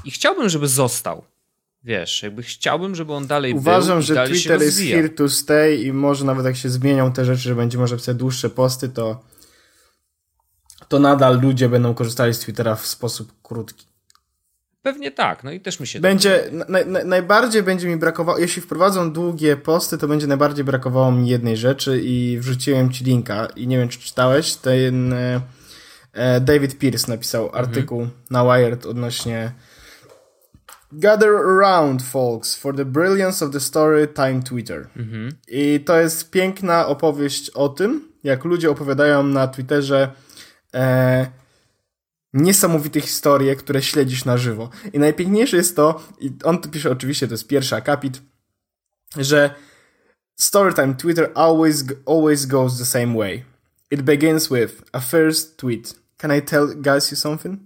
I 0.05 0.11
chciałbym, 0.11 0.49
żeby 0.49 0.67
został. 0.67 1.23
Wiesz, 1.83 2.23
jakby 2.23 2.43
chciałbym, 2.43 2.95
żeby 2.95 3.13
on 3.13 3.27
dalej 3.27 3.53
Uważam, 3.53 3.97
był 3.97 4.01
że 4.01 4.27
Twitter 4.27 4.61
jest 4.61 4.79
here 4.79 5.09
to 5.09 5.29
stay 5.29 5.75
i 5.75 5.93
może 5.93 6.25
nawet 6.25 6.45
jak 6.45 6.55
się 6.55 6.69
zmienią 6.69 7.11
te 7.13 7.25
rzeczy, 7.25 7.41
że 7.41 7.55
będzie 7.55 7.77
może 7.77 7.97
pisać 7.97 8.17
dłuższe 8.17 8.49
posty, 8.49 8.89
to 8.89 9.23
to 10.87 10.99
nadal 10.99 11.41
ludzie 11.41 11.69
będą 11.69 11.93
korzystali 11.93 12.33
z 12.33 12.39
Twittera 12.39 12.75
w 12.75 12.87
sposób 12.87 13.33
krótki. 13.43 13.85
Pewnie 14.85 15.11
tak, 15.11 15.43
no 15.43 15.51
i 15.51 15.59
też 15.59 15.79
mi 15.79 15.87
się 15.87 15.99
będzie 15.99 16.43
na, 16.51 16.65
na, 16.85 17.03
Najbardziej 17.03 17.63
będzie 17.63 17.87
mi 17.87 17.97
brakowało, 17.97 18.37
jeśli 18.37 18.61
wprowadzą 18.61 19.11
długie 19.11 19.57
posty, 19.57 19.97
to 19.97 20.07
będzie 20.07 20.27
najbardziej 20.27 20.65
brakowało 20.65 21.11
mi 21.11 21.29
jednej 21.29 21.57
rzeczy 21.57 22.01
i 22.03 22.37
wrzuciłem 22.39 22.91
ci 22.91 23.03
linka 23.03 23.47
i 23.55 23.67
nie 23.67 23.77
wiem, 23.77 23.89
czy 23.89 23.99
czytałeś, 23.99 24.55
ten 24.55 25.13
e, 25.13 25.41
e 26.13 26.41
David 26.41 26.77
Pierce 26.77 27.11
napisał 27.11 27.45
mhm. 27.45 27.65
artykuł 27.65 28.07
na 28.29 28.43
Wired 28.43 28.85
odnośnie 28.85 29.51
Gather 30.91 31.29
around, 31.35 32.03
folks, 32.03 32.55
for 32.55 32.75
the 32.75 32.85
brilliance 32.85 33.45
of 33.45 33.51
the 33.51 33.59
story 33.59 34.07
Time 34.07 34.41
Twitter. 34.43 34.87
Mhm. 34.97 35.29
I 35.47 35.79
to 35.85 35.99
jest 35.99 36.31
piękna 36.31 36.87
opowieść 36.87 37.49
o 37.49 37.69
tym, 37.69 38.07
jak 38.23 38.45
ludzie 38.45 38.71
opowiadają 38.71 39.23
na 39.23 39.47
Twitterze 39.47 40.11
e, 40.73 41.44
niesamowite 42.35 43.01
historie, 43.01 43.55
które 43.55 43.81
śledzisz 43.81 44.25
na 44.25 44.37
żywo. 44.37 44.69
I 44.93 44.99
najpiękniejsze 44.99 45.57
jest 45.57 45.75
to, 45.75 46.03
i 46.19 46.31
on 46.43 46.61
tu 46.61 46.69
pisze 46.69 46.91
oczywiście, 46.91 47.27
to 47.27 47.33
jest 47.33 47.47
pierwszy 47.47 47.75
akapit, 47.75 48.21
że 49.17 49.55
Storytime 50.35 50.95
Twitter 50.95 51.31
always, 51.35 51.83
always 52.05 52.45
goes 52.45 52.77
the 52.77 52.85
same 52.85 53.15
way. 53.15 53.43
It 53.91 54.01
begins 54.01 54.49
with 54.49 54.83
a 54.91 54.99
first 54.99 55.57
tweet. 55.57 55.95
Can 56.17 56.31
I 56.31 56.41
tell 56.41 56.67
guys 56.75 57.11
you 57.11 57.17
something? 57.17 57.59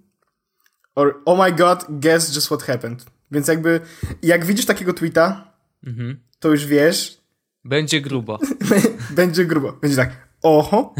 Or, 0.96 1.22
oh 1.26 1.36
my 1.36 1.52
god, 1.52 1.86
guess 2.00 2.36
just 2.36 2.48
what 2.48 2.64
happened. 2.64 3.06
Więc 3.32 3.48
jakby, 3.48 3.80
jak 4.22 4.46
widzisz 4.46 4.66
takiego 4.66 4.94
tweeta, 4.94 5.54
mhm. 5.88 6.20
to 6.40 6.50
już 6.50 6.66
wiesz. 6.66 7.22
Będzie 7.66 8.02
grubo. 8.02 8.40
będzie 9.16 9.46
grubo. 9.46 9.74
Będzie 9.74 9.98
tak, 9.98 10.30
oho. 10.42 10.94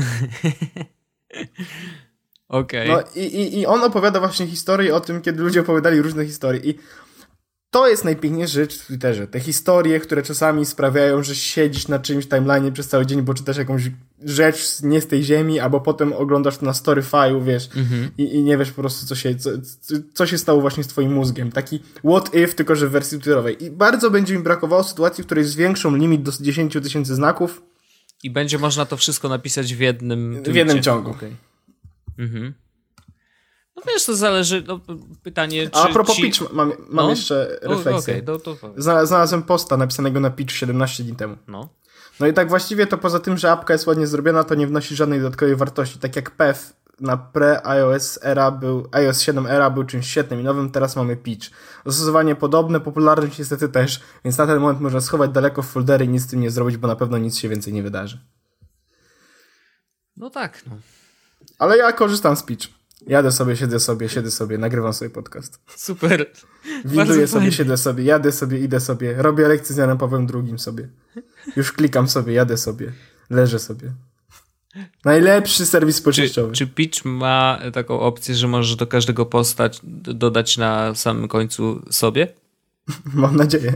Okej. 2.50 2.92
Okay. 2.92 3.04
No 3.04 3.22
i, 3.22 3.26
i, 3.26 3.60
i 3.60 3.66
on 3.66 3.84
opowiada 3.84 4.20
właśnie 4.20 4.48
historię 4.48 4.96
o 4.96 5.00
tym, 5.00 5.22
kiedy 5.22 5.44
ludzie 5.44 5.62
opowiadali 5.62 6.02
różne 6.02 6.26
historie. 6.26 6.62
I 6.64 6.76
to 7.72 7.88
jest 7.88 8.06
najpiękniejsza 8.06 8.54
rzecz 8.54 8.80
w 8.80 8.88
Twitterze. 8.88 9.28
Te 9.28 9.40
historie, 9.40 10.00
które 10.00 10.24
czasami 10.24 10.66
sprawiają, 10.66 11.24
że 11.24 11.36
siedzisz 11.36 11.88
na 11.88 12.00
czymś 12.00 12.28
timeline 12.28 12.72
przez 12.72 12.88
cały 12.88 13.06
dzień, 13.06 13.22
bo 13.22 13.34
czytasz 13.34 13.58
jakąś 13.58 13.84
rzecz 14.26 14.82
nie 14.82 15.02
z 15.02 15.08
tej 15.08 15.24
ziemi, 15.24 15.60
albo 15.60 15.80
potem 15.82 16.14
oglądasz 16.14 16.58
to 16.58 16.66
na 16.66 16.72
storyfy'u, 16.72 17.46
wiesz, 17.46 17.70
mhm. 17.76 18.12
i, 18.18 18.36
i 18.36 18.44
nie 18.44 18.58
wiesz 18.58 18.72
po 18.72 18.82
prostu, 18.82 19.06
co 19.06 19.16
się, 19.16 19.36
co, 19.36 19.50
co 20.14 20.26
się 20.28 20.38
stało 20.38 20.62
właśnie 20.62 20.84
z 20.84 20.88
twoim 20.88 21.14
mózgiem. 21.14 21.52
Taki 21.52 21.80
what 22.06 22.36
if, 22.36 22.54
tylko 22.54 22.76
że 22.76 22.88
w 22.88 22.92
wersji 22.92 23.18
twitterowej. 23.18 23.64
I 23.64 23.72
bardzo 23.72 24.12
będzie 24.12 24.38
mi 24.38 24.44
brakowało 24.44 24.84
sytuacji, 24.84 25.24
w 25.24 25.26
której 25.26 25.44
zwiększą 25.44 25.96
limit 25.96 26.22
do 26.22 26.32
10 26.42 26.74
tysięcy 26.74 27.16
znaków. 27.16 27.62
I 28.24 28.30
będzie 28.30 28.58
można 28.58 28.86
to 28.86 28.98
wszystko 28.98 29.30
napisać 29.30 29.76
w 29.76 29.80
jednym 29.80 30.44
W 30.44 30.56
jednym 30.56 30.82
ciągu. 30.82 31.12
Okay. 31.12 31.49
Mhm. 32.20 32.54
No 33.76 33.84
wiesz, 33.88 34.06
to 34.06 34.16
zależy, 34.16 34.64
no, 34.68 34.80
pytanie, 35.24 35.70
czy 35.70 35.80
A, 35.80 35.84
a 35.84 35.94
propos 35.94 36.16
ci... 36.16 36.22
Pitch, 36.22 36.42
mam, 36.42 36.70
mam 36.90 37.06
no? 37.06 37.10
jeszcze 37.10 37.60
refleksję. 37.62 38.14
Okay, 38.14 38.40
to, 38.40 38.56
to... 38.56 38.74
Znalazłem 38.78 39.44
posta 39.44 39.78
napisanego 39.78 40.20
na 40.20 40.30
Pitch 40.30 40.54
17 40.54 41.04
dni 41.04 41.16
temu. 41.16 41.38
No. 41.48 41.70
No 42.20 42.28
i 42.28 42.34
tak 42.34 42.50
właściwie 42.50 42.88
to 42.88 42.98
poza 42.98 43.20
tym, 43.20 43.38
że 43.38 43.52
apka 43.52 43.74
jest 43.74 43.88
ładnie 43.88 44.08
zrobiona, 44.08 44.44
to 44.44 44.56
nie 44.56 44.68
wnosi 44.68 44.96
żadnej 44.96 45.20
dodatkowej 45.20 45.56
wartości. 45.56 46.00
Tak 46.00 46.16
jak 46.16 46.32
PEF 46.32 46.74
na 47.00 47.18
pre-iOS 47.18 48.20
era 48.22 48.52
był, 48.52 48.88
iOS 48.92 49.22
7 49.22 49.48
era 49.48 49.70
był 49.70 49.84
czymś 49.84 50.08
świetnym 50.08 50.40
i 50.40 50.44
nowym, 50.44 50.72
teraz 50.72 50.96
mamy 50.96 51.18
Pitch. 51.18 51.50
Zastosowanie 51.86 52.36
podobne, 52.36 52.80
popularność 52.80 53.40
niestety 53.40 53.70
też, 53.70 54.02
więc 54.26 54.38
na 54.38 54.48
ten 54.48 54.60
moment 54.60 54.82
można 54.82 55.02
schować 55.02 55.32
daleko 55.32 55.62
w 55.62 55.68
foldery 55.68 56.06
i 56.06 56.10
nic 56.10 56.24
z 56.24 56.28
tym 56.28 56.40
nie 56.40 56.52
zrobić, 56.52 56.78
bo 56.78 56.88
na 56.88 56.96
pewno 56.96 57.18
nic 57.18 57.38
się 57.38 57.50
więcej 57.50 57.74
nie 57.74 57.84
wydarzy. 57.84 58.20
No 60.18 60.30
tak, 60.30 60.64
no. 60.68 60.78
Ale 61.60 61.78
ja 61.78 61.94
korzystam 61.94 62.36
z 62.36 62.44
Pitch. 62.44 62.68
Jadę 63.08 63.32
sobie, 63.32 63.56
siedzę 63.56 63.80
sobie, 63.80 64.10
siedzę 64.10 64.32
sobie, 64.32 64.58
nagrywam 64.58 64.94
sobie 64.94 65.10
podcast. 65.10 65.60
Super. 65.76 66.32
Winduję 66.86 67.28
sobie, 67.28 67.28
fajnie. 67.28 67.52
siedzę 67.52 67.78
sobie, 67.78 68.04
jadę 68.04 68.32
sobie, 68.32 68.60
idę 68.60 68.80
sobie, 68.80 69.14
robię 69.18 69.48
lekcję 69.48 69.76
z 69.76 69.78
Janem 69.78 69.98
Pawłem 69.98 70.28
II 70.34 70.60
sobie. 70.60 70.90
Już 71.56 71.72
klikam 71.72 72.10
sobie, 72.10 72.34
jadę 72.34 72.58
sobie, 72.58 72.92
leżę 73.30 73.60
sobie. 73.60 73.92
Najlepszy 75.06 75.66
serwis 75.66 75.96
społecznościowy. 75.96 76.54
Czy, 76.54 76.66
czy 76.66 76.74
Pitch 76.74 77.06
ma 77.06 77.60
taką 77.74 78.00
opcję, 78.00 78.36
że 78.36 78.48
możesz 78.48 78.76
do 78.76 78.88
każdego 78.88 79.26
posta 79.26 79.70
dodać 80.04 80.58
na 80.58 80.96
samym 80.96 81.28
końcu 81.28 81.82
sobie? 81.90 82.28
Mam 83.14 83.36
nadzieję. 83.36 83.74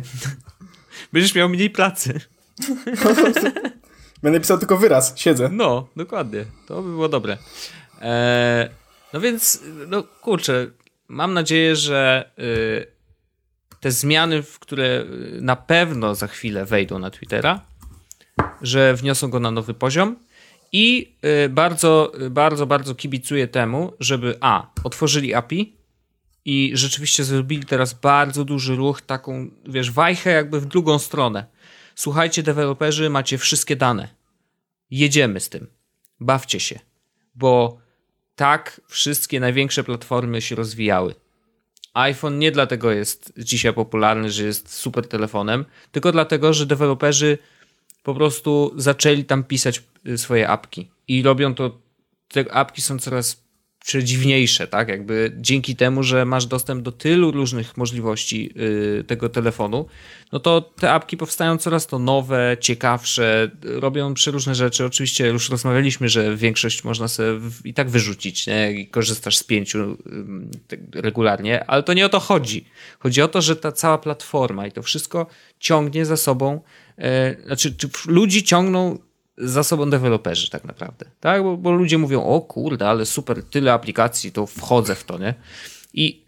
Będziesz 1.13 1.35
miał 1.35 1.49
mniej 1.49 1.69
pracy. 1.69 2.19
Będę 4.23 4.39
pisał 4.39 4.57
tylko 4.57 4.77
wyraz, 4.77 5.13
siedzę. 5.17 5.49
No, 5.51 5.87
dokładnie. 5.95 6.45
To 6.67 6.81
by 6.81 6.89
było 6.89 7.09
dobre. 7.09 7.37
Eee, 8.01 8.69
no 9.13 9.19
więc, 9.19 9.63
no 9.87 10.03
kurczę, 10.21 10.67
mam 11.07 11.33
nadzieję, 11.33 11.75
że 11.75 12.31
y, 12.39 12.87
te 13.79 13.91
zmiany, 13.91 14.43
w 14.43 14.59
które 14.59 15.05
na 15.41 15.55
pewno 15.55 16.15
za 16.15 16.27
chwilę 16.27 16.65
wejdą 16.65 16.99
na 16.99 17.09
Twittera, 17.09 17.61
że 18.61 18.93
wniosą 18.93 19.29
go 19.29 19.39
na 19.39 19.51
nowy 19.51 19.73
poziom 19.73 20.15
i 20.71 21.15
y, 21.45 21.49
bardzo, 21.49 22.11
bardzo, 22.29 22.65
bardzo 22.65 22.95
kibicuję 22.95 23.47
temu, 23.47 23.93
żeby 23.99 24.37
a, 24.41 24.67
otworzyli 24.83 25.33
API 25.33 25.77
i 26.45 26.71
rzeczywiście 26.73 27.23
zrobili 27.23 27.65
teraz 27.65 27.93
bardzo 27.93 28.45
duży 28.45 28.75
ruch, 28.75 29.01
taką, 29.01 29.49
wiesz, 29.67 29.91
wajchę 29.91 30.31
jakby 30.31 30.59
w 30.59 30.65
drugą 30.65 30.99
stronę. 30.99 31.45
Słuchajcie, 31.95 32.43
deweloperzy, 32.43 33.09
macie 33.09 33.37
wszystkie 33.37 33.75
dane. 33.75 34.07
Jedziemy 34.91 35.39
z 35.39 35.49
tym. 35.49 35.67
Bawcie 36.19 36.59
się. 36.59 36.79
Bo 37.35 37.77
tak 38.35 38.81
wszystkie 38.87 39.39
największe 39.39 39.83
platformy 39.83 40.41
się 40.41 40.55
rozwijały. 40.55 41.15
iPhone 41.93 42.39
nie 42.39 42.51
dlatego 42.51 42.91
jest 42.91 43.33
dzisiaj 43.37 43.73
popularny, 43.73 44.31
że 44.31 44.43
jest 44.43 44.73
super 44.73 45.07
telefonem, 45.07 45.65
tylko 45.91 46.11
dlatego, 46.11 46.53
że 46.53 46.65
deweloperzy 46.65 47.37
po 48.03 48.15
prostu 48.15 48.73
zaczęli 48.75 49.25
tam 49.25 49.43
pisać 49.43 49.83
y, 50.07 50.17
swoje 50.17 50.49
apki 50.49 50.91
i 51.07 51.23
robią 51.23 51.55
to. 51.55 51.83
Te 52.27 52.53
apki 52.53 52.81
są 52.81 52.99
coraz 52.99 53.42
przedziwniejsze, 53.83 54.67
tak? 54.67 54.89
Jakby 54.89 55.35
dzięki 55.37 55.75
temu, 55.75 56.03
że 56.03 56.25
masz 56.25 56.45
dostęp 56.45 56.81
do 56.81 56.91
tylu 56.91 57.31
różnych 57.31 57.77
możliwości 57.77 58.53
yy, 58.55 59.03
tego 59.07 59.29
telefonu, 59.29 59.85
no 60.31 60.39
to 60.39 60.61
te 60.61 60.91
apki 60.91 61.17
powstają 61.17 61.57
coraz 61.57 61.87
to 61.87 61.99
nowe, 61.99 62.57
ciekawsze, 62.59 63.51
robią 63.63 64.13
przeróżne 64.13 64.55
rzeczy. 64.55 64.85
Oczywiście 64.85 65.27
już 65.27 65.49
rozmawialiśmy, 65.49 66.09
że 66.09 66.37
większość 66.37 66.83
można 66.83 67.07
sobie 67.07 67.39
w, 67.39 67.65
i 67.65 67.73
tak 67.73 67.89
wyrzucić, 67.89 68.47
nie? 68.47 68.71
I 68.71 68.87
korzystasz 68.87 69.37
z 69.37 69.43
pięciu 69.43 69.97
yy, 70.71 71.01
regularnie, 71.01 71.65
ale 71.65 71.83
to 71.83 71.93
nie 71.93 72.05
o 72.05 72.09
to 72.09 72.19
chodzi. 72.19 72.65
Chodzi 72.99 73.21
o 73.21 73.27
to, 73.27 73.41
że 73.41 73.55
ta 73.55 73.71
cała 73.71 73.97
platforma 73.97 74.67
i 74.67 74.71
to 74.71 74.81
wszystko 74.81 75.27
ciągnie 75.59 76.05
za 76.05 76.17
sobą, 76.17 76.61
yy, 76.97 77.05
znaczy, 77.45 77.75
czy 77.75 77.89
ludzi 78.07 78.43
ciągną 78.43 78.99
za 79.37 79.63
sobą 79.63 79.89
deweloperzy 79.89 80.49
tak 80.49 80.63
naprawdę, 80.63 81.05
tak? 81.19 81.43
Bo, 81.43 81.57
bo, 81.57 81.71
ludzie 81.71 81.97
mówią, 81.97 82.23
o 82.23 82.41
kurde, 82.41 82.87
ale 82.89 83.05
super, 83.05 83.43
tyle 83.43 83.73
aplikacji, 83.73 84.31
to 84.31 84.45
wchodzę 84.45 84.95
w 84.95 85.03
to, 85.03 85.17
nie? 85.17 85.33
I 85.93 86.23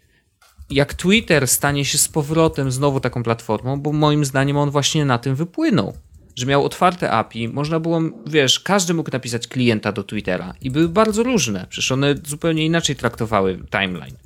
jak 0.70 0.94
Twitter 0.94 1.48
stanie 1.48 1.84
się 1.84 1.98
z 1.98 2.08
powrotem 2.08 2.70
znowu 2.70 3.00
taką 3.00 3.22
platformą, 3.22 3.80
bo 3.80 3.92
moim 3.92 4.24
zdaniem 4.24 4.56
on 4.56 4.70
właśnie 4.70 5.04
na 5.04 5.18
tym 5.18 5.34
wypłynął, 5.34 5.94
że 6.36 6.46
miał 6.46 6.64
otwarte 6.64 7.10
API, 7.10 7.48
można 7.48 7.80
było, 7.80 8.00
wiesz, 8.26 8.60
każdy 8.60 8.94
mógł 8.94 9.10
napisać 9.12 9.48
klienta 9.48 9.92
do 9.92 10.04
Twittera 10.04 10.54
i 10.60 10.70
były 10.70 10.88
bardzo 10.88 11.22
różne, 11.22 11.66
przecież 11.68 11.92
one 11.92 12.14
zupełnie 12.26 12.66
inaczej 12.66 12.96
traktowały 12.96 13.58
timeline. 13.70 14.16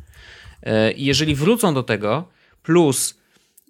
E, 0.62 0.92
I 0.92 1.04
jeżeli 1.04 1.34
wrócą 1.34 1.74
do 1.74 1.82
tego, 1.82 2.28
plus 2.62 3.20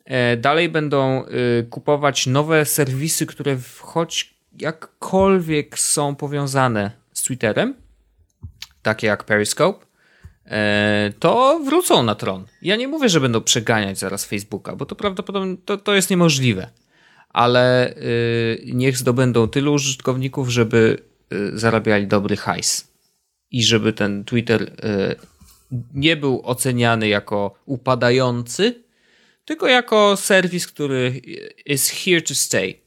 e, 0.05 0.37
dalej 0.37 0.69
będą 0.69 1.25
e, 1.25 1.63
kupować 1.63 2.27
nowe 2.27 2.65
serwisy, 2.65 3.27
które 3.27 3.59
choć 3.81 4.40
jakkolwiek 4.59 5.79
są 5.79 6.15
powiązane 6.15 6.91
z 7.13 7.23
Twitterem, 7.23 7.75
takie 8.83 9.07
jak 9.07 9.25
Periscope, 9.25 9.87
e, 10.47 11.13
to 11.19 11.61
wrócą 11.65 12.03
na 12.03 12.15
tron. 12.15 12.47
Ja 12.63 12.77
nie 12.77 12.89
mówię, 12.89 13.09
że 13.09 13.21
będą 13.21 13.41
przeganiać 13.41 13.99
zaraz 13.99 14.25
Facebooka, 14.25 14.77
bo 14.77 14.87
to 14.87 14.97
prawdopodobnie 14.97 15.57
to, 15.65 15.77
to 15.77 15.95
jest 15.95 16.11
niemożliwe. 16.11 16.71
Ale 17.29 17.95
yy, 18.67 18.73
niech 18.75 18.97
zdobędą 18.97 19.49
tylu 19.49 19.73
użytkowników, 19.73 20.49
żeby 20.49 20.99
yy, 21.31 21.59
zarabiali 21.59 22.07
dobry 22.07 22.37
hajs. 22.37 22.89
I 23.51 23.65
żeby 23.65 23.93
ten 23.93 24.25
Twitter 24.25 24.61
yy, 24.61 25.17
nie 25.95 26.17
był 26.17 26.43
oceniany 26.45 27.09
jako 27.09 27.55
upadający, 27.67 28.85
tylko 29.45 29.67
jako 29.67 30.17
serwis, 30.17 30.67
który 30.67 31.21
is 31.67 31.91
here 31.91 32.23
to 32.23 32.35
stay. 32.35 32.81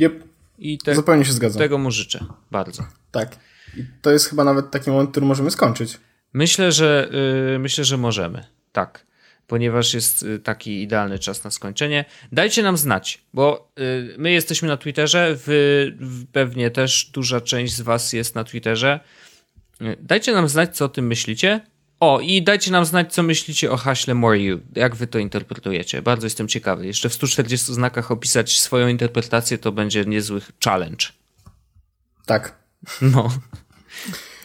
Yep. 0.00 0.24
I 0.58 0.78
te, 0.78 0.94
Zupełnie 0.94 1.24
się 1.24 1.32
zgadzam. 1.32 1.58
Tego 1.58 1.78
mu 1.78 1.90
życzę 1.90 2.26
bardzo. 2.50 2.86
Tak. 3.10 3.36
I 3.76 3.84
to 4.02 4.10
jest 4.10 4.28
chyba 4.28 4.44
nawet 4.44 4.70
taki 4.70 4.90
moment, 4.90 5.10
który 5.10 5.26
możemy 5.26 5.50
skończyć. 5.50 5.98
Myślę, 6.32 6.72
że 6.72 7.08
yy, 7.52 7.58
myślę, 7.58 7.84
że 7.84 7.96
możemy. 7.96 8.44
Tak. 8.72 9.06
Ponieważ 9.46 9.94
jest 9.94 10.22
y, 10.22 10.38
taki 10.38 10.82
idealny 10.82 11.18
czas 11.18 11.44
na 11.44 11.50
skończenie. 11.50 12.04
Dajcie 12.32 12.62
nam 12.62 12.76
znać, 12.76 13.24
bo 13.34 13.72
yy, 13.76 14.14
my 14.18 14.30
jesteśmy 14.30 14.68
na 14.68 14.76
Twitterze, 14.76 15.34
wy, 15.46 15.96
pewnie 16.32 16.70
też 16.70 17.10
duża 17.12 17.40
część 17.40 17.74
z 17.74 17.80
was 17.80 18.12
jest 18.12 18.34
na 18.34 18.44
Twitterze. 18.44 19.00
Yy, 19.80 19.96
dajcie 20.00 20.32
nam 20.32 20.48
znać, 20.48 20.76
co 20.76 20.84
o 20.84 20.88
tym 20.88 21.06
myślicie. 21.06 21.60
O, 22.04 22.20
i 22.20 22.42
dajcie 22.42 22.70
nam 22.70 22.84
znać, 22.84 23.12
co 23.12 23.22
myślicie 23.22 23.70
o 23.70 23.76
haśle 23.76 24.14
More 24.14 24.38
You. 24.38 24.60
Jak 24.74 24.96
wy 24.96 25.06
to 25.06 25.18
interpretujecie? 25.18 26.02
Bardzo 26.02 26.26
jestem 26.26 26.48
ciekawy. 26.48 26.86
Jeszcze 26.86 27.08
w 27.08 27.14
140 27.14 27.74
znakach 27.74 28.10
opisać 28.10 28.60
swoją 28.60 28.88
interpretację 28.88 29.58
to 29.58 29.72
będzie 29.72 30.04
niezły 30.04 30.40
challenge. 30.64 31.06
Tak. 32.26 32.54
No. 33.02 33.30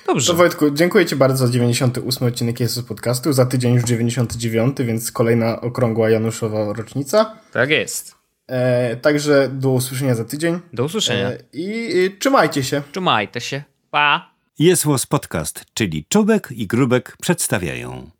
Dobrze. 0.08 0.32
To 0.32 0.38
Wojtku, 0.38 0.72
dziękuję 0.72 1.06
Ci 1.06 1.16
bardzo 1.16 1.48
za 1.48 1.54
98 1.54 2.28
odcinek 2.28 2.60
Jesus 2.60 2.86
Podcastu. 2.86 3.34
Za 3.34 3.46
tydzień 3.46 3.74
już 3.74 3.84
99, 3.84 4.78
więc 4.80 5.12
kolejna 5.12 5.62
okrągła 5.62 6.10
Januszowa 6.10 6.74
rocznica. 6.74 7.38
Tak 7.52 7.70
jest. 7.70 8.16
E, 8.48 8.96
także 8.96 9.50
do 9.54 9.70
usłyszenia 9.70 10.16
za 10.16 10.26
tydzień. 10.26 10.60
Do 10.74 10.84
usłyszenia. 10.84 11.30
E, 11.30 11.38
i, 11.54 11.98
I 11.98 12.18
trzymajcie 12.18 12.64
się. 12.64 12.82
Trzymajcie 12.92 13.42
się. 13.42 13.64
Pa. 13.92 14.39
Jest 14.60 14.84
Podcast, 15.06 15.66
czyli 15.74 16.06
Czubek 16.10 16.52
i 16.52 16.68
Grubek 16.68 17.18
przedstawiają. 17.22 18.19